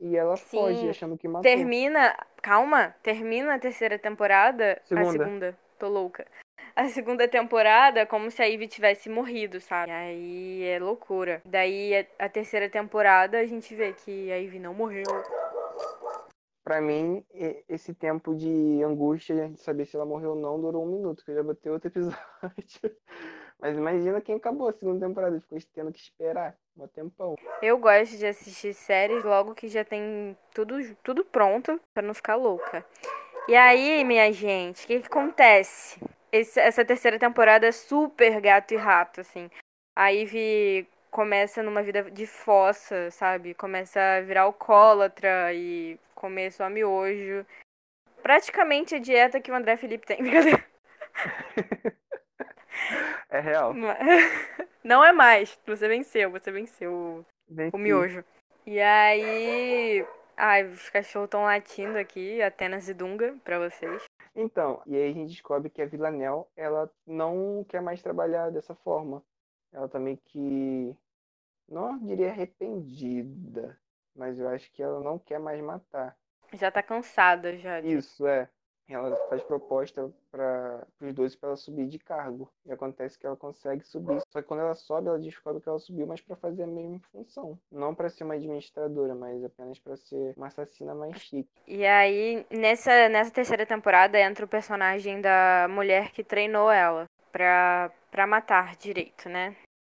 E 0.00 0.16
ela 0.16 0.36
Sim, 0.36 0.56
foge 0.56 0.88
achando 0.88 1.16
que 1.16 1.28
matou. 1.28 1.42
Termina, 1.50 2.16
calma, 2.42 2.94
termina 3.02 3.54
a 3.54 3.58
terceira 3.58 3.98
temporada, 3.98 4.80
Segunda. 4.84 5.08
a 5.08 5.12
segunda, 5.12 5.58
tô 5.78 5.88
louca. 5.88 6.26
A 6.74 6.88
segunda 6.88 7.28
temporada 7.28 8.04
como 8.04 8.30
se 8.30 8.42
a 8.42 8.48
Ivy 8.48 8.66
tivesse 8.66 9.08
morrido, 9.08 9.60
sabe? 9.60 9.92
Aí 9.92 10.64
é 10.64 10.78
loucura. 10.78 11.40
Daí 11.44 12.06
a 12.18 12.28
terceira 12.28 12.68
temporada 12.68 13.38
a 13.38 13.46
gente 13.46 13.74
vê 13.74 13.92
que 13.92 14.32
a 14.32 14.36
Ivy 14.38 14.58
não 14.58 14.74
morreu. 14.74 15.04
Pra 16.64 16.80
mim, 16.80 17.22
esse 17.68 17.92
tempo 17.92 18.34
de 18.34 18.82
angústia 18.82 19.50
de 19.50 19.60
saber 19.60 19.84
se 19.84 19.96
ela 19.96 20.06
morreu 20.06 20.30
ou 20.30 20.36
não 20.36 20.58
durou 20.58 20.82
um 20.84 20.90
minuto, 20.90 21.22
que 21.22 21.30
eu 21.30 21.34
já 21.34 21.42
botei 21.42 21.70
outro 21.70 21.88
episódio. 21.92 22.16
Mas 23.60 23.76
imagina 23.76 24.20
quem 24.20 24.36
acabou 24.36 24.68
a 24.68 24.72
segunda 24.72 25.06
temporada, 25.06 25.38
ficou 25.40 25.58
tendo 25.74 25.92
que 25.92 25.98
esperar 25.98 26.56
um 26.76 26.86
tempão. 26.88 27.36
Eu 27.60 27.76
gosto 27.78 28.16
de 28.16 28.26
assistir 28.26 28.72
séries 28.72 29.22
logo 29.24 29.54
que 29.54 29.68
já 29.68 29.84
tem 29.84 30.36
tudo, 30.54 30.76
tudo 31.02 31.22
pronto 31.24 31.78
pra 31.92 32.02
não 32.02 32.14
ficar 32.14 32.34
louca. 32.36 32.84
E 33.46 33.54
aí, 33.54 34.02
minha 34.04 34.32
gente, 34.32 34.84
o 34.84 34.86
que, 34.86 35.00
que 35.00 35.06
acontece? 35.06 36.00
Esse- 36.32 36.60
essa 36.60 36.82
terceira 36.84 37.18
temporada 37.18 37.66
é 37.66 37.72
super 37.72 38.40
gato 38.40 38.72
e 38.72 38.76
rato, 38.76 39.20
assim. 39.20 39.50
A 39.94 40.08
Ivy 40.08 40.88
começa 41.10 41.62
numa 41.62 41.82
vida 41.82 42.10
de 42.10 42.26
fossa, 42.26 43.10
sabe? 43.10 43.54
Começa 43.54 44.00
a 44.00 44.20
virar 44.22 44.42
alcoólatra 44.42 45.52
e 45.52 45.98
comer 46.24 46.50
só 46.52 46.70
miojo. 46.70 47.44
Praticamente 48.22 48.94
a 48.94 48.98
dieta 48.98 49.40
que 49.40 49.50
o 49.50 49.54
André 49.54 49.76
Felipe 49.76 50.06
tem. 50.06 50.16
Brincadeira. 50.24 50.64
É 53.28 53.40
real. 53.40 53.74
Não 54.82 55.04
é 55.04 55.12
mais. 55.12 55.58
Você 55.66 55.86
venceu, 55.86 56.30
você 56.30 56.50
venceu 56.50 57.24
Venci. 57.46 57.76
o 57.76 57.78
miojo. 57.78 58.24
E 58.66 58.80
aí. 58.80 60.06
Ai, 60.36 60.66
os 60.66 60.88
cachorros 60.88 61.26
estão 61.26 61.44
latindo 61.44 61.98
aqui, 61.98 62.42
Atenas 62.42 62.88
e 62.88 62.94
Dunga, 62.94 63.36
pra 63.44 63.58
vocês. 63.58 64.02
Então, 64.34 64.82
e 64.86 64.96
aí 64.96 65.10
a 65.10 65.12
gente 65.12 65.30
descobre 65.30 65.70
que 65.70 65.80
a 65.80 65.86
Villanelle, 65.86 66.44
ela 66.56 66.90
não 67.06 67.64
quer 67.68 67.80
mais 67.80 68.02
trabalhar 68.02 68.50
dessa 68.50 68.74
forma. 68.74 69.22
Ela 69.72 69.88
tá 69.88 69.98
meio 69.98 70.16
que, 70.24 70.96
não 71.68 71.98
diria 71.98 72.30
arrependida, 72.30 73.78
mas 74.14 74.38
eu 74.38 74.48
acho 74.48 74.70
que 74.72 74.82
ela 74.82 75.00
não 75.00 75.18
quer 75.18 75.38
mais 75.38 75.60
matar. 75.62 76.16
Já 76.52 76.70
tá 76.70 76.82
cansada 76.82 77.56
já. 77.58 77.80
de- 77.80 77.88
Isso, 77.94 78.26
é. 78.26 78.48
ela 78.88 79.16
faz 79.28 79.42
proposta 79.42 80.10
para 80.30 80.86
os 81.00 81.12
dois 81.14 81.34
para 81.34 81.48
ela 81.50 81.56
subir 81.56 81.86
de 81.88 81.98
cargo. 81.98 82.48
E 82.66 82.72
acontece 82.72 83.18
que 83.18 83.26
ela 83.26 83.36
consegue 83.36 83.82
subir. 83.82 84.20
Só 84.28 84.40
que 84.42 84.46
quando 84.46 84.60
ela 84.60 84.74
sobe, 84.74 85.08
ela 85.08 85.18
descobre 85.18 85.60
que 85.62 85.68
ela 85.68 85.78
subiu, 85.78 86.06
mas 86.06 86.20
para 86.20 86.36
fazer 86.36 86.64
a 86.64 86.66
mesma 86.66 87.00
função. 87.10 87.58
Não 87.72 87.94
para 87.94 88.08
ser 88.10 88.24
uma 88.24 88.34
administradora, 88.34 89.14
mas 89.14 89.42
apenas 89.42 89.78
para 89.78 89.96
ser 89.96 90.34
uma 90.36 90.48
assassina 90.48 90.94
mais 90.94 91.18
chique. 91.20 91.48
E 91.66 91.84
aí, 91.86 92.46
nessa, 92.50 93.08
nessa 93.08 93.30
terceira 93.32 93.64
temporada, 93.64 94.20
entra 94.20 94.44
o 94.44 94.48
personagem 94.48 95.20
da 95.20 95.66
mulher 95.70 96.12
que 96.12 96.22
treinou 96.22 96.70
ela 96.70 97.06
pra, 97.32 97.90
pra 98.10 98.26
matar 98.26 98.76
direito, 98.76 99.28
né? 99.30 99.56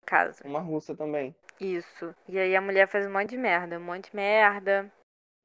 Caso. 0.07 0.43
Uma 0.47 0.61
russa 0.61 0.95
também. 0.95 1.35
Isso. 1.61 2.15
E 2.29 2.39
aí 2.39 2.55
a 2.57 2.61
mulher 2.61 2.87
faz 2.89 3.07
um 3.07 3.13
monte 3.13 3.31
de 3.31 3.39
merda, 3.39 3.79
um 3.79 3.85
monte 3.85 4.11
de 4.11 4.17
merda. 4.17 4.91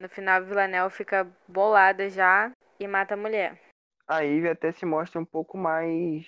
No 0.00 0.08
final, 0.08 0.36
a 0.36 0.40
Villanelle 0.40 0.90
fica 0.90 1.26
bolada 1.46 2.08
já 2.08 2.50
e 2.78 2.86
mata 2.88 3.14
a 3.14 3.16
mulher. 3.16 3.60
A 4.08 4.20
Ivy 4.24 4.48
até 4.48 4.72
se 4.72 4.84
mostra 4.84 5.20
um 5.20 5.24
pouco 5.24 5.56
mais 5.56 6.26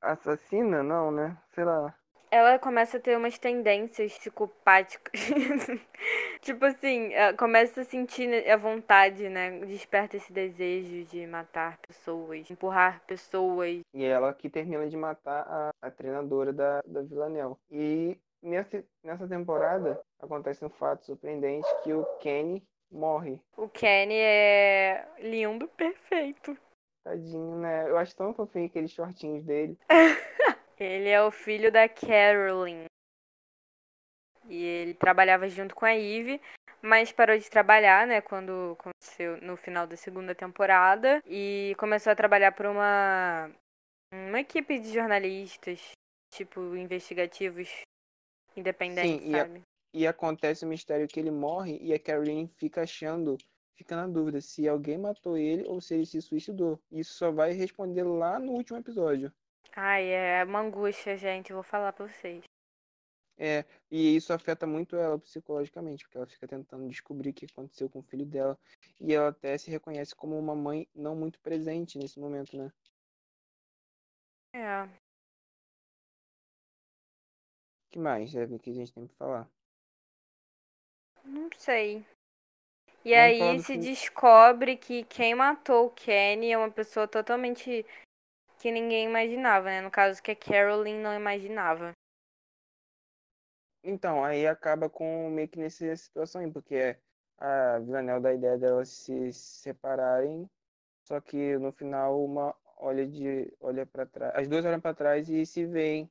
assassina, 0.00 0.82
não, 0.82 1.10
né? 1.10 1.36
Sei 1.54 1.64
lá. 1.64 1.94
Ela 2.30 2.58
começa 2.58 2.96
a 2.96 3.00
ter 3.00 3.16
umas 3.16 3.38
tendências 3.38 4.18
psicopáticas. 4.18 5.20
tipo 6.42 6.64
assim, 6.64 7.10
começa 7.38 7.80
a 7.80 7.84
sentir 7.84 8.50
a 8.50 8.56
vontade, 8.56 9.28
né? 9.28 9.60
Desperta 9.60 10.16
esse 10.16 10.32
desejo 10.32 11.08
de 11.10 11.26
matar 11.26 11.78
pessoas, 11.78 12.50
empurrar 12.50 13.00
pessoas. 13.06 13.80
E 13.94 14.04
é 14.04 14.08
ela 14.08 14.34
que 14.34 14.50
termina 14.50 14.88
de 14.88 14.96
matar 14.96 15.46
a, 15.48 15.70
a 15.80 15.90
treinadora 15.90 16.52
da, 16.52 16.82
da 16.86 17.02
Villanelle. 17.02 17.54
E 17.70 18.18
nessa, 18.44 18.84
nessa 19.02 19.26
temporada 19.26 20.00
acontece 20.20 20.64
um 20.64 20.70
fato 20.70 21.04
surpreendente 21.04 21.66
que 21.82 21.92
o 21.92 22.04
Kenny 22.18 22.62
morre. 22.90 23.40
O 23.56 23.68
Kenny 23.68 24.16
é 24.16 25.08
lindo, 25.18 25.66
perfeito. 25.68 26.56
Tadinho, 27.02 27.58
né? 27.58 27.88
Eu 27.88 27.98
acho 27.98 28.14
tão 28.14 28.32
fofinho 28.32 28.66
aqueles 28.66 28.92
shortinhos 28.92 29.44
dele. 29.44 29.76
ele 30.78 31.08
é 31.08 31.22
o 31.22 31.30
filho 31.30 31.72
da 31.72 31.88
Carolyn. 31.88 32.84
E 34.46 34.62
ele 34.62 34.94
trabalhava 34.94 35.48
junto 35.48 35.74
com 35.74 35.86
a 35.86 35.96
Eve, 35.96 36.40
mas 36.82 37.10
parou 37.10 37.36
de 37.36 37.48
trabalhar, 37.48 38.06
né, 38.06 38.20
quando 38.20 38.76
aconteceu 38.78 39.38
no 39.40 39.56
final 39.56 39.86
da 39.86 39.96
segunda 39.96 40.34
temporada 40.34 41.22
e 41.26 41.74
começou 41.78 42.12
a 42.12 42.16
trabalhar 42.16 42.52
para 42.52 42.70
uma 42.70 43.50
uma 44.12 44.40
equipe 44.40 44.78
de 44.78 44.92
jornalistas, 44.92 45.92
tipo 46.32 46.76
investigativos 46.76 47.68
independentes, 48.56 49.24
Sim, 49.24 49.32
sabe? 49.32 49.62
e 49.94 50.06
acontece 50.08 50.64
o 50.64 50.68
mistério 50.68 51.06
que 51.06 51.20
ele 51.20 51.30
morre 51.30 51.78
e 51.80 51.94
a 51.94 51.98
Caroline 51.98 52.48
fica 52.56 52.82
achando, 52.82 53.38
fica 53.76 53.94
na 53.94 54.08
dúvida 54.08 54.40
se 54.40 54.68
alguém 54.68 54.98
matou 54.98 55.38
ele 55.38 55.64
ou 55.68 55.80
se 55.80 55.94
ele 55.94 56.04
se 56.04 56.20
suicidou. 56.20 56.80
Isso 56.90 57.14
só 57.14 57.30
vai 57.30 57.52
responder 57.52 58.02
lá 58.02 58.40
no 58.40 58.52
último 58.52 58.78
episódio. 58.78 59.32
Ai, 59.76 60.06
é 60.08 60.44
uma 60.44 60.60
angústia, 60.60 61.16
gente, 61.16 61.52
vou 61.52 61.62
falar 61.62 61.92
pra 61.92 62.08
vocês. 62.08 62.44
É, 63.36 63.64
e 63.90 64.16
isso 64.16 64.32
afeta 64.32 64.66
muito 64.66 64.96
ela 64.96 65.18
psicologicamente, 65.18 66.04
porque 66.04 66.16
ela 66.16 66.26
fica 66.26 66.46
tentando 66.46 66.88
descobrir 66.88 67.30
o 67.30 67.34
que 67.34 67.46
aconteceu 67.46 67.88
com 67.88 68.00
o 68.00 68.02
filho 68.04 68.26
dela. 68.26 68.58
E 69.00 69.12
ela 69.12 69.28
até 69.28 69.56
se 69.58 69.70
reconhece 69.70 70.14
como 70.14 70.38
uma 70.38 70.54
mãe 70.54 70.88
não 70.94 71.16
muito 71.16 71.40
presente 71.40 71.98
nesse 71.98 72.18
momento, 72.18 72.56
né? 72.56 72.72
É. 74.52 75.03
O 77.94 77.96
que 77.96 78.00
mais, 78.00 78.34
Evelyn, 78.34 78.58
que 78.58 78.70
a 78.70 78.74
gente 78.74 78.92
tem 78.92 79.06
pra 79.06 79.16
falar? 79.16 79.50
Não 81.24 81.48
sei. 81.56 82.04
E 83.04 83.14
aí 83.14 83.62
se 83.62 83.76
descobre 83.76 84.76
que 84.76 85.04
quem 85.04 85.36
matou 85.36 85.86
o 85.86 85.90
Kenny 85.90 86.50
é 86.50 86.58
uma 86.58 86.72
pessoa 86.72 87.06
totalmente 87.06 87.86
que 88.58 88.72
ninguém 88.72 89.04
imaginava, 89.04 89.66
né? 89.66 89.80
No 89.80 89.92
caso 89.92 90.20
que 90.20 90.32
a 90.32 90.34
Carolyn 90.34 90.96
não 90.96 91.14
imaginava. 91.14 91.92
Então, 93.84 94.24
aí 94.24 94.44
acaba 94.44 94.90
com 94.90 95.30
meio 95.30 95.46
que 95.46 95.60
nessa 95.60 95.94
situação 95.94 96.40
aí, 96.40 96.50
porque 96.50 96.98
a 97.38 97.78
Villanelle 97.78 98.20
da 98.20 98.34
ideia 98.34 98.58
delas 98.58 98.88
se 98.88 99.32
separarem, 99.32 100.50
só 101.04 101.20
que 101.20 101.56
no 101.58 101.70
final 101.70 102.24
uma 102.24 102.56
olha 102.76 103.06
de 103.06 103.56
olha 103.60 103.86
para 103.86 104.04
trás, 104.04 104.34
as 104.34 104.48
duas 104.48 104.64
olham 104.64 104.80
para 104.80 104.96
trás 104.96 105.28
e 105.28 105.46
se 105.46 105.64
veem, 105.64 106.10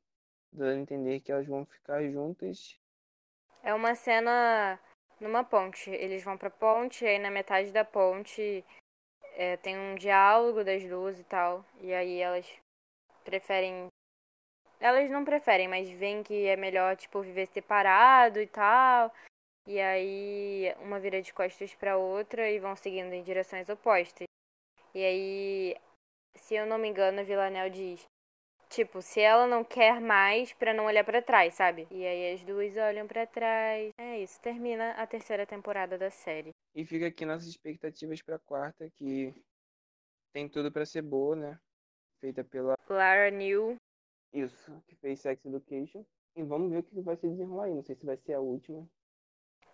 dando 0.54 0.78
a 0.78 0.82
entender 0.82 1.20
que 1.20 1.32
elas 1.32 1.48
vão 1.48 1.66
ficar 1.66 2.04
juntas. 2.04 2.80
É 3.64 3.74
uma 3.74 3.96
cena 3.96 4.80
numa 5.20 5.44
ponte. 5.44 5.90
Eles 5.90 6.24
vão 6.24 6.38
pra 6.38 6.50
ponte, 6.50 7.04
e 7.04 7.08
aí 7.08 7.20
na 7.20 7.32
metade 7.32 7.72
da 7.72 7.84
ponte 7.84 8.64
é, 9.34 9.58
tem 9.58 9.78
um 9.78 9.96
diálogo 9.96 10.64
das 10.64 10.86
duas 10.86 11.20
e 11.20 11.24
tal. 11.24 11.66
E 11.82 11.94
aí 11.94 12.20
elas 12.20 12.48
preferem. 13.24 13.88
Elas 14.80 15.10
não 15.10 15.24
preferem, 15.24 15.68
mas 15.68 15.90
veem 15.90 16.24
que 16.24 16.46
é 16.46 16.56
melhor, 16.56 16.96
tipo, 16.98 17.22
viver 17.22 17.48
separado 17.48 18.40
e 18.40 18.48
tal. 18.48 19.14
E 19.66 19.80
aí 19.80 20.76
uma 20.80 21.00
vira 21.00 21.22
de 21.22 21.34
costas 21.34 21.74
pra 21.74 21.98
outra 21.98 22.50
e 22.50 22.60
vão 22.60 22.76
seguindo 22.76 23.14
em 23.14 23.24
direções 23.24 23.70
opostas. 23.70 24.28
E 24.94 25.04
aí, 25.04 25.78
se 26.36 26.54
eu 26.54 26.66
não 26.68 26.78
me 26.78 26.90
engano, 26.90 27.22
a 27.22 27.24
Villanelle 27.24 27.70
diz: 27.70 28.06
Tipo, 28.74 29.04
se 29.04 29.22
ela 29.22 29.46
não 29.46 29.64
quer 29.64 30.02
mais 30.02 30.52
pra 30.52 30.74
não 30.74 30.86
olhar 30.86 31.04
para 31.04 31.22
trás, 31.22 31.54
sabe? 31.54 31.88
E 31.92 32.04
aí 32.04 32.34
as 32.34 32.44
duas 32.44 32.76
olham 32.76 33.06
para 33.06 33.28
trás. 33.28 33.92
É 34.00 34.18
isso, 34.18 34.42
termina 34.42 34.94
a 34.94 35.06
terceira 35.06 35.46
temporada 35.46 35.96
da 35.96 36.10
série. 36.10 36.50
E 36.74 36.84
fica 36.84 37.06
aqui 37.06 37.24
nossas 37.24 37.48
expectativas 37.48 38.20
pra 38.24 38.40
quarta, 38.40 38.90
que 38.96 39.32
tem 40.34 40.50
tudo 40.50 40.72
para 40.72 40.88
ser 40.88 41.04
boa, 41.04 41.36
né? 41.36 41.60
Feita 42.20 42.44
pela 42.44 42.74
Lara 42.90 43.30
New. 43.30 43.76
Isso, 44.34 44.82
que 44.88 44.96
fez 44.96 45.20
Sex 45.20 45.46
Education. 45.46 46.04
E 46.36 46.42
vamos 46.42 46.72
ver 46.72 46.80
o 46.80 46.84
que 46.84 47.00
vai 47.00 47.16
se 47.16 47.30
desenrolar 47.30 47.66
aí. 47.66 47.76
Não 47.76 47.84
sei 47.84 47.96
se 47.96 48.04
vai 48.04 48.18
ser 48.18 48.34
a 48.34 48.40
última. 48.40 48.90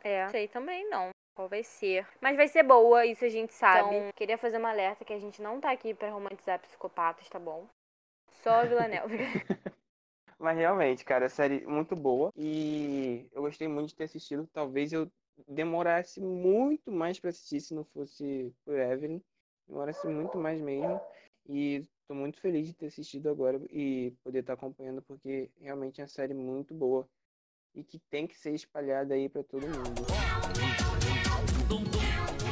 É, 0.03 0.27
sei 0.27 0.49
também 0.49 0.89
não 0.89 1.11
qual 1.33 1.47
vai 1.47 1.63
ser. 1.63 2.05
Mas 2.19 2.35
vai 2.35 2.49
ser 2.49 2.63
boa, 2.63 3.05
isso 3.05 3.23
a 3.23 3.29
gente 3.29 3.53
sabe. 3.53 3.95
Então, 3.95 4.11
queria 4.13 4.37
fazer 4.37 4.57
uma 4.57 4.71
alerta 4.71 5.05
que 5.05 5.13
a 5.13 5.19
gente 5.19 5.41
não 5.41 5.61
tá 5.61 5.71
aqui 5.71 5.93
para 5.93 6.09
romantizar 6.09 6.59
psicopatas, 6.59 7.29
tá 7.29 7.39
bom? 7.39 7.65
Só 8.31 8.61
a 8.61 8.65
Vila 8.65 8.83
Mas 10.39 10.57
realmente, 10.57 11.03
cara, 11.03 11.25
a 11.25 11.29
série 11.29 11.65
muito 11.67 11.95
boa. 11.95 12.31
E 12.35 13.27
eu 13.33 13.41
gostei 13.41 13.67
muito 13.67 13.89
de 13.89 13.95
ter 13.95 14.05
assistido. 14.05 14.47
Talvez 14.53 14.93
eu 14.93 15.11
demorasse 15.47 16.21
muito 16.21 16.91
mais 16.91 17.19
para 17.19 17.29
assistir 17.29 17.59
se 17.59 17.73
não 17.73 17.83
fosse 17.83 18.53
por 18.63 18.75
Evelyn. 18.79 19.21
Demorasse 19.67 20.07
muito 20.07 20.37
mais 20.37 20.61
mesmo. 20.61 20.99
E 21.47 21.85
tô 22.07 22.13
muito 22.13 22.39
feliz 22.39 22.67
de 22.67 22.73
ter 22.73 22.87
assistido 22.87 23.29
agora 23.29 23.59
e 23.69 24.13
poder 24.23 24.39
estar 24.39 24.53
acompanhando, 24.53 25.01
porque 25.01 25.49
realmente 25.59 25.99
é 25.99 26.03
uma 26.03 26.07
série 26.07 26.33
muito 26.33 26.73
boa. 26.73 27.07
E 27.75 27.83
que 27.83 27.99
tem 28.09 28.25
que 28.25 28.37
ser 28.37 28.51
espalhada 28.51 29.13
aí 29.13 29.27
para 29.27 29.43
todo 29.43 29.67
mundo. 29.67 30.01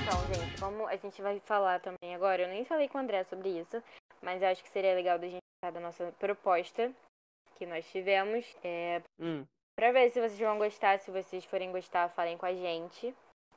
Então, 0.01 0.33
gente, 0.33 0.59
como 0.59 0.87
a 0.87 0.95
gente 0.95 1.21
vai 1.21 1.39
falar 1.39 1.79
também 1.79 2.13
agora, 2.13 2.43
eu 2.43 2.49
nem 2.49 2.65
falei 2.65 2.87
com 2.87 2.97
o 2.97 3.01
André 3.01 3.23
sobre 3.23 3.49
isso, 3.49 3.81
mas 4.21 4.41
eu 4.41 4.49
acho 4.49 4.63
que 4.63 4.69
seria 4.69 4.93
legal 4.93 5.17
da 5.17 5.27
gente 5.27 5.46
da 5.71 5.79
nossa 5.79 6.13
proposta 6.19 6.93
que 7.55 7.65
nós 7.65 7.89
tivemos. 7.91 8.45
É, 8.63 9.01
hum. 9.19 9.45
Pra 9.75 9.91
ver 9.91 10.09
se 10.09 10.19
vocês 10.19 10.39
vão 10.39 10.57
gostar. 10.57 10.99
Se 10.99 11.11
vocês 11.11 11.45
forem 11.45 11.71
gostar, 11.71 12.09
falem 12.09 12.37
com 12.37 12.45
a 12.45 12.53
gente. 12.53 13.13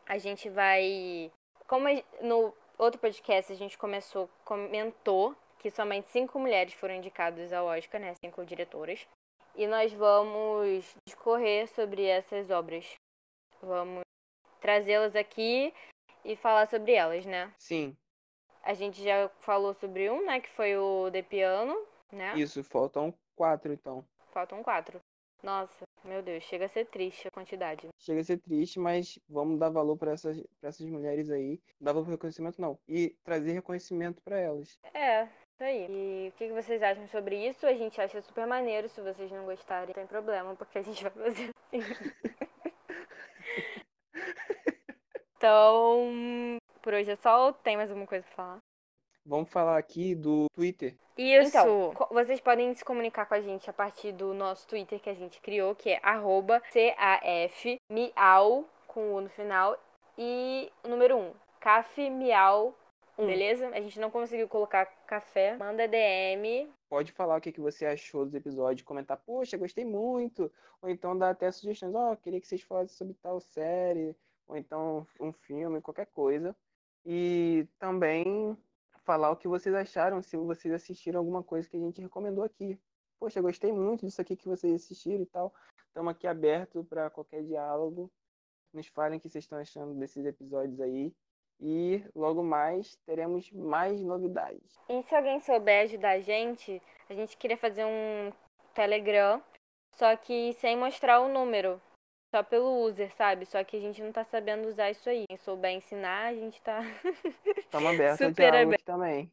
A 0.06 0.18
gente 0.18 0.48
vai. 0.48 1.30
Como 1.66 1.86
no 2.20 2.54
outro 2.78 3.00
podcast 3.00 3.52
a 3.52 3.56
gente 3.56 3.78
começou, 3.78 4.28
comentou 4.44 5.36
que 5.58 5.70
somente 5.70 6.08
cinco 6.08 6.38
mulheres 6.38 6.72
foram 6.74 6.94
indicadas 6.94 7.52
ao 7.52 7.66
Oscar, 7.66 8.00
né? 8.00 8.14
Cinco 8.24 8.44
diretoras. 8.44 9.06
E 9.54 9.66
nós 9.66 9.92
vamos 9.92 10.94
discorrer 11.06 11.68
sobre 11.68 12.04
essas 12.04 12.50
obras. 12.50 12.94
Vamos 13.62 14.02
trazê-las 14.60 15.14
aqui 15.14 15.72
e 16.24 16.36
falar 16.36 16.66
sobre 16.68 16.92
elas, 16.92 17.26
né? 17.26 17.52
Sim. 17.58 17.96
A 18.62 18.74
gente 18.74 19.02
já 19.02 19.28
falou 19.40 19.74
sobre 19.74 20.10
um, 20.10 20.24
né? 20.24 20.40
Que 20.40 20.48
foi 20.48 20.76
o 20.76 21.10
The 21.10 21.22
Piano, 21.22 21.76
né? 22.14 22.38
Isso, 22.38 22.62
faltam 22.64 23.14
quatro 23.34 23.72
então. 23.72 24.04
Faltam 24.32 24.62
quatro. 24.62 25.00
Nossa, 25.42 25.84
meu 26.04 26.22
Deus, 26.22 26.44
chega 26.44 26.66
a 26.66 26.68
ser 26.68 26.86
triste 26.86 27.26
a 27.26 27.30
quantidade. 27.30 27.88
Chega 27.98 28.20
a 28.20 28.24
ser 28.24 28.38
triste, 28.38 28.78
mas 28.78 29.18
vamos 29.28 29.58
dar 29.58 29.70
valor 29.70 29.96
para 29.96 30.12
essas, 30.12 30.40
pra 30.60 30.68
essas 30.68 30.86
mulheres 30.86 31.30
aí. 31.30 31.60
Dar 31.80 31.92
valor 31.92 32.04
pro 32.04 32.12
reconhecimento, 32.12 32.60
não. 32.60 32.78
E 32.86 33.16
trazer 33.24 33.52
reconhecimento 33.52 34.22
para 34.22 34.38
elas. 34.38 34.78
É, 34.92 35.24
isso 35.24 35.62
aí. 35.62 35.86
E 35.88 36.28
o 36.28 36.32
que 36.32 36.52
vocês 36.52 36.82
acham 36.82 37.08
sobre 37.08 37.48
isso? 37.48 37.66
A 37.66 37.74
gente 37.74 38.00
acha 38.00 38.20
super 38.20 38.46
maneiro. 38.46 38.88
Se 38.88 39.00
vocês 39.00 39.30
não 39.30 39.46
gostarem, 39.46 39.88
não 39.88 39.94
tem 39.94 40.06
problema, 40.06 40.54
porque 40.56 40.78
a 40.78 40.82
gente 40.82 41.02
vai 41.02 41.12
fazer 41.12 41.50
assim. 41.56 41.80
então, 45.36 46.58
por 46.82 46.92
hoje 46.92 47.10
é 47.10 47.16
só. 47.16 47.52
Tem 47.52 47.76
mais 47.76 47.90
alguma 47.90 48.06
coisa 48.06 48.26
pra 48.26 48.36
falar? 48.36 48.58
Vamos 49.30 49.48
falar 49.48 49.78
aqui 49.78 50.12
do 50.12 50.46
Twitter. 50.52 50.96
Isso. 51.16 51.50
Então, 51.50 51.94
vocês 52.10 52.40
podem 52.40 52.74
se 52.74 52.84
comunicar 52.84 53.26
com 53.26 53.34
a 53.34 53.40
gente 53.40 53.70
a 53.70 53.72
partir 53.72 54.10
do 54.10 54.34
nosso 54.34 54.66
Twitter 54.66 54.98
que 54.98 55.08
a 55.08 55.14
gente 55.14 55.40
criou, 55.40 55.72
que 55.72 55.90
é 55.90 56.00
CAF 56.02 56.60
com 58.88 59.14
o 59.14 59.20
no 59.20 59.28
final. 59.28 59.78
E 60.18 60.68
o 60.82 60.88
número 60.88 61.16
1, 61.16 61.32
CAF 61.60 62.10
um, 63.16 63.24
beleza? 63.24 63.68
A 63.68 63.80
gente 63.80 64.00
não 64.00 64.10
conseguiu 64.10 64.48
colocar 64.48 64.86
café. 65.06 65.56
Manda 65.56 65.86
DM. 65.86 66.68
Pode 66.88 67.12
falar 67.12 67.36
o 67.36 67.40
que, 67.40 67.52
que 67.52 67.60
você 67.60 67.86
achou 67.86 68.24
dos 68.24 68.34
episódios, 68.34 68.84
comentar, 68.84 69.16
poxa, 69.18 69.56
gostei 69.56 69.84
muito. 69.84 70.50
Ou 70.82 70.90
então 70.90 71.16
dar 71.16 71.30
até 71.30 71.52
sugestões, 71.52 71.94
ó, 71.94 72.10
oh, 72.10 72.16
queria 72.16 72.40
que 72.40 72.48
vocês 72.48 72.62
falassem 72.62 72.96
sobre 72.96 73.14
tal 73.22 73.40
série, 73.40 74.16
ou 74.48 74.56
então 74.56 75.06
um 75.20 75.32
filme, 75.32 75.80
qualquer 75.80 76.06
coisa. 76.06 76.56
E 77.06 77.68
também 77.78 78.58
falar 79.10 79.32
o 79.32 79.36
que 79.36 79.48
vocês 79.48 79.74
acharam, 79.74 80.22
se 80.22 80.36
vocês 80.36 80.72
assistiram 80.72 81.18
alguma 81.18 81.42
coisa 81.42 81.68
que 81.68 81.76
a 81.76 81.80
gente 81.80 82.00
recomendou 82.00 82.44
aqui. 82.44 82.78
Poxa, 83.18 83.40
gostei 83.40 83.72
muito 83.72 84.06
disso 84.06 84.20
aqui 84.20 84.36
que 84.36 84.46
vocês 84.46 84.72
assistiram 84.72 85.24
e 85.24 85.26
tal. 85.26 85.52
Estamos 85.88 86.12
aqui 86.12 86.28
aberto 86.28 86.84
para 86.84 87.10
qualquer 87.10 87.42
diálogo. 87.42 88.08
Nos 88.72 88.86
falem 88.86 89.18
o 89.18 89.20
que 89.20 89.28
vocês 89.28 89.42
estão 89.42 89.58
achando 89.58 89.94
desses 89.94 90.24
episódios 90.24 90.80
aí. 90.80 91.12
E 91.58 92.04
logo 92.14 92.44
mais 92.44 92.94
teremos 93.04 93.50
mais 93.50 94.00
novidades. 94.00 94.78
E 94.88 95.02
se 95.02 95.12
alguém 95.12 95.40
souber 95.40 95.82
ajudar 95.82 96.10
a 96.10 96.20
gente, 96.20 96.80
a 97.08 97.14
gente 97.14 97.36
queria 97.36 97.56
fazer 97.56 97.84
um 97.84 98.32
Telegram, 98.74 99.42
só 99.96 100.16
que 100.16 100.52
sem 100.52 100.76
mostrar 100.76 101.20
o 101.20 101.28
número. 101.28 101.82
Só 102.30 102.44
pelo 102.44 102.84
user, 102.84 103.12
sabe? 103.14 103.44
Só 103.44 103.62
que 103.64 103.76
a 103.76 103.80
gente 103.80 104.00
não 104.00 104.12
tá 104.12 104.24
sabendo 104.24 104.68
usar 104.68 104.90
isso 104.90 105.08
aí. 105.08 105.24
Quem 105.28 105.36
souber 105.36 105.72
ensinar, 105.72 106.26
a 106.26 106.34
gente 106.34 106.62
tá. 106.62 106.80
Estamos 107.58 107.92
abertos 107.92 108.20
a 108.20 108.30
diálogos 108.30 108.62
aberto. 108.62 108.84
também. 108.84 109.32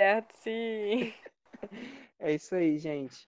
Certo, 0.00 0.32
sim. 0.34 1.14
é 2.20 2.32
isso 2.34 2.54
aí, 2.54 2.78
gente. 2.78 3.26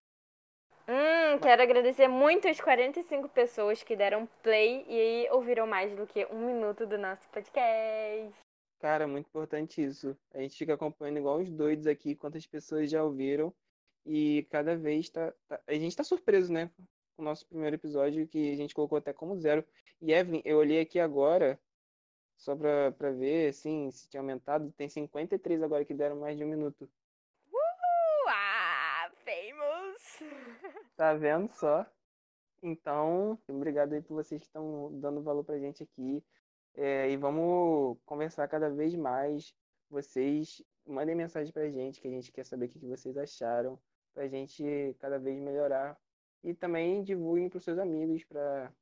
Hum, 0.86 1.38
quero 1.40 1.62
agradecer 1.62 2.08
muito 2.08 2.48
as 2.48 2.60
45 2.60 3.28
pessoas 3.30 3.82
que 3.82 3.96
deram 3.96 4.26
play 4.42 4.86
e 4.88 5.28
ouviram 5.30 5.66
mais 5.66 5.94
do 5.94 6.06
que 6.06 6.26
um 6.26 6.46
minuto 6.46 6.86
do 6.86 6.98
nosso 6.98 7.26
podcast. 7.28 8.34
Cara, 8.78 9.06
muito 9.06 9.26
importante 9.26 9.82
isso. 9.82 10.16
A 10.32 10.38
gente 10.38 10.56
fica 10.56 10.74
acompanhando 10.74 11.18
igual 11.18 11.38
os 11.38 11.50
doidos 11.50 11.86
aqui, 11.86 12.14
quantas 12.14 12.46
pessoas 12.46 12.90
já 12.90 13.02
ouviram. 13.02 13.52
E 14.06 14.46
cada 14.50 14.76
vez 14.76 15.10
tá, 15.10 15.32
tá... 15.46 15.60
A 15.66 15.74
gente 15.74 15.96
tá 15.96 16.04
surpreso, 16.04 16.52
né? 16.52 16.70
O 17.18 17.22
nosso 17.22 17.46
primeiro 17.46 17.76
episódio, 17.76 18.28
que 18.28 18.52
a 18.52 18.56
gente 18.56 18.74
colocou 18.74 18.96
até 18.96 19.12
como 19.12 19.36
zero. 19.36 19.64
E 20.00 20.12
Evelyn, 20.12 20.40
eu 20.44 20.58
olhei 20.58 20.80
aqui 20.80 21.00
agora, 21.00 21.60
só 22.36 22.54
pra, 22.54 22.92
pra 22.92 23.10
ver, 23.10 23.48
assim, 23.48 23.90
se 23.90 24.08
tinha 24.08 24.20
aumentado. 24.20 24.72
Tem 24.76 24.88
53 24.88 25.62
agora 25.62 25.84
que 25.84 25.92
deram 25.92 26.20
mais 26.20 26.38
de 26.38 26.44
um 26.44 26.48
minuto. 26.48 26.88
Tá 30.96 31.14
vendo 31.14 31.52
só? 31.52 31.84
Então, 32.62 33.38
obrigado 33.48 33.92
aí 33.92 34.00
por 34.00 34.14
vocês 34.14 34.40
que 34.40 34.46
estão 34.46 34.90
dando 35.00 35.22
valor 35.22 35.44
pra 35.44 35.58
gente 35.58 35.82
aqui. 35.82 36.22
É, 36.74 37.10
e 37.10 37.16
vamos 37.16 37.98
conversar 38.06 38.46
cada 38.48 38.70
vez 38.70 38.94
mais. 38.94 39.54
Vocês 39.90 40.62
mandem 40.86 41.14
mensagem 41.14 41.52
pra 41.52 41.68
gente, 41.68 42.00
que 42.00 42.08
a 42.08 42.10
gente 42.10 42.32
quer 42.32 42.44
saber 42.44 42.66
o 42.66 42.68
que 42.68 42.78
vocês 42.78 43.16
acharam, 43.16 43.78
pra 44.14 44.28
gente 44.28 44.96
cada 45.00 45.18
vez 45.18 45.38
melhorar. 45.40 45.98
E 46.44 46.54
também 46.54 47.02
divulguem 47.02 47.48
pros 47.48 47.64
seus 47.64 47.78
amigos, 47.78 48.24
pra 48.24 48.72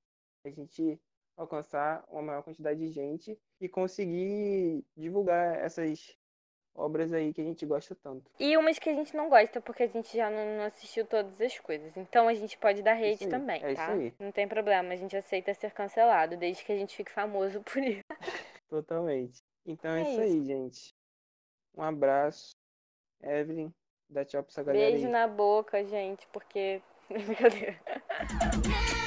a 0.44 0.50
gente 0.50 1.00
alcançar 1.36 2.04
uma 2.08 2.22
maior 2.22 2.42
quantidade 2.42 2.78
de 2.78 2.88
gente 2.88 3.38
e 3.60 3.68
conseguir 3.68 4.84
divulgar 4.96 5.56
essas 5.58 6.16
obras 6.74 7.12
aí 7.12 7.32
que 7.32 7.40
a 7.40 7.44
gente 7.44 7.64
gosta 7.64 7.94
tanto. 7.94 8.30
E 8.38 8.56
umas 8.56 8.78
que 8.78 8.88
a 8.88 8.94
gente 8.94 9.16
não 9.16 9.28
gosta, 9.28 9.60
porque 9.60 9.82
a 9.82 9.86
gente 9.86 10.16
já 10.16 10.30
não, 10.30 10.64
assistiu 10.64 11.06
todas 11.06 11.40
as 11.40 11.58
coisas. 11.58 11.96
Então 11.96 12.28
a 12.28 12.34
gente 12.34 12.56
pode 12.58 12.82
dar 12.82 12.94
rede 12.94 13.28
também, 13.28 13.62
é 13.62 13.74
tá? 13.74 13.94
Não 14.18 14.30
tem 14.30 14.46
problema, 14.46 14.92
a 14.92 14.96
gente 14.96 15.16
aceita 15.16 15.52
ser 15.54 15.72
cancelado, 15.72 16.36
desde 16.36 16.64
que 16.64 16.72
a 16.72 16.76
gente 16.76 16.96
fique 16.96 17.10
famoso 17.10 17.62
por 17.62 17.82
isso. 17.82 18.04
Totalmente. 18.68 19.42
Então 19.64 19.90
é, 19.90 20.02
é 20.02 20.10
isso, 20.10 20.20
aí, 20.20 20.44
gente. 20.44 20.94
Um 21.76 21.82
abraço. 21.82 22.50
Evelyn, 23.22 23.72
dá 24.08 24.24
tchau 24.24 24.42
pra 24.42 24.50
essa 24.50 24.62
galera 24.62 24.90
Beijo 24.90 25.06
aí. 25.06 25.12
na 25.12 25.26
boca, 25.26 25.82
gente, 25.84 26.26
porque. 26.28 26.80
Brincadeira. 27.26 27.76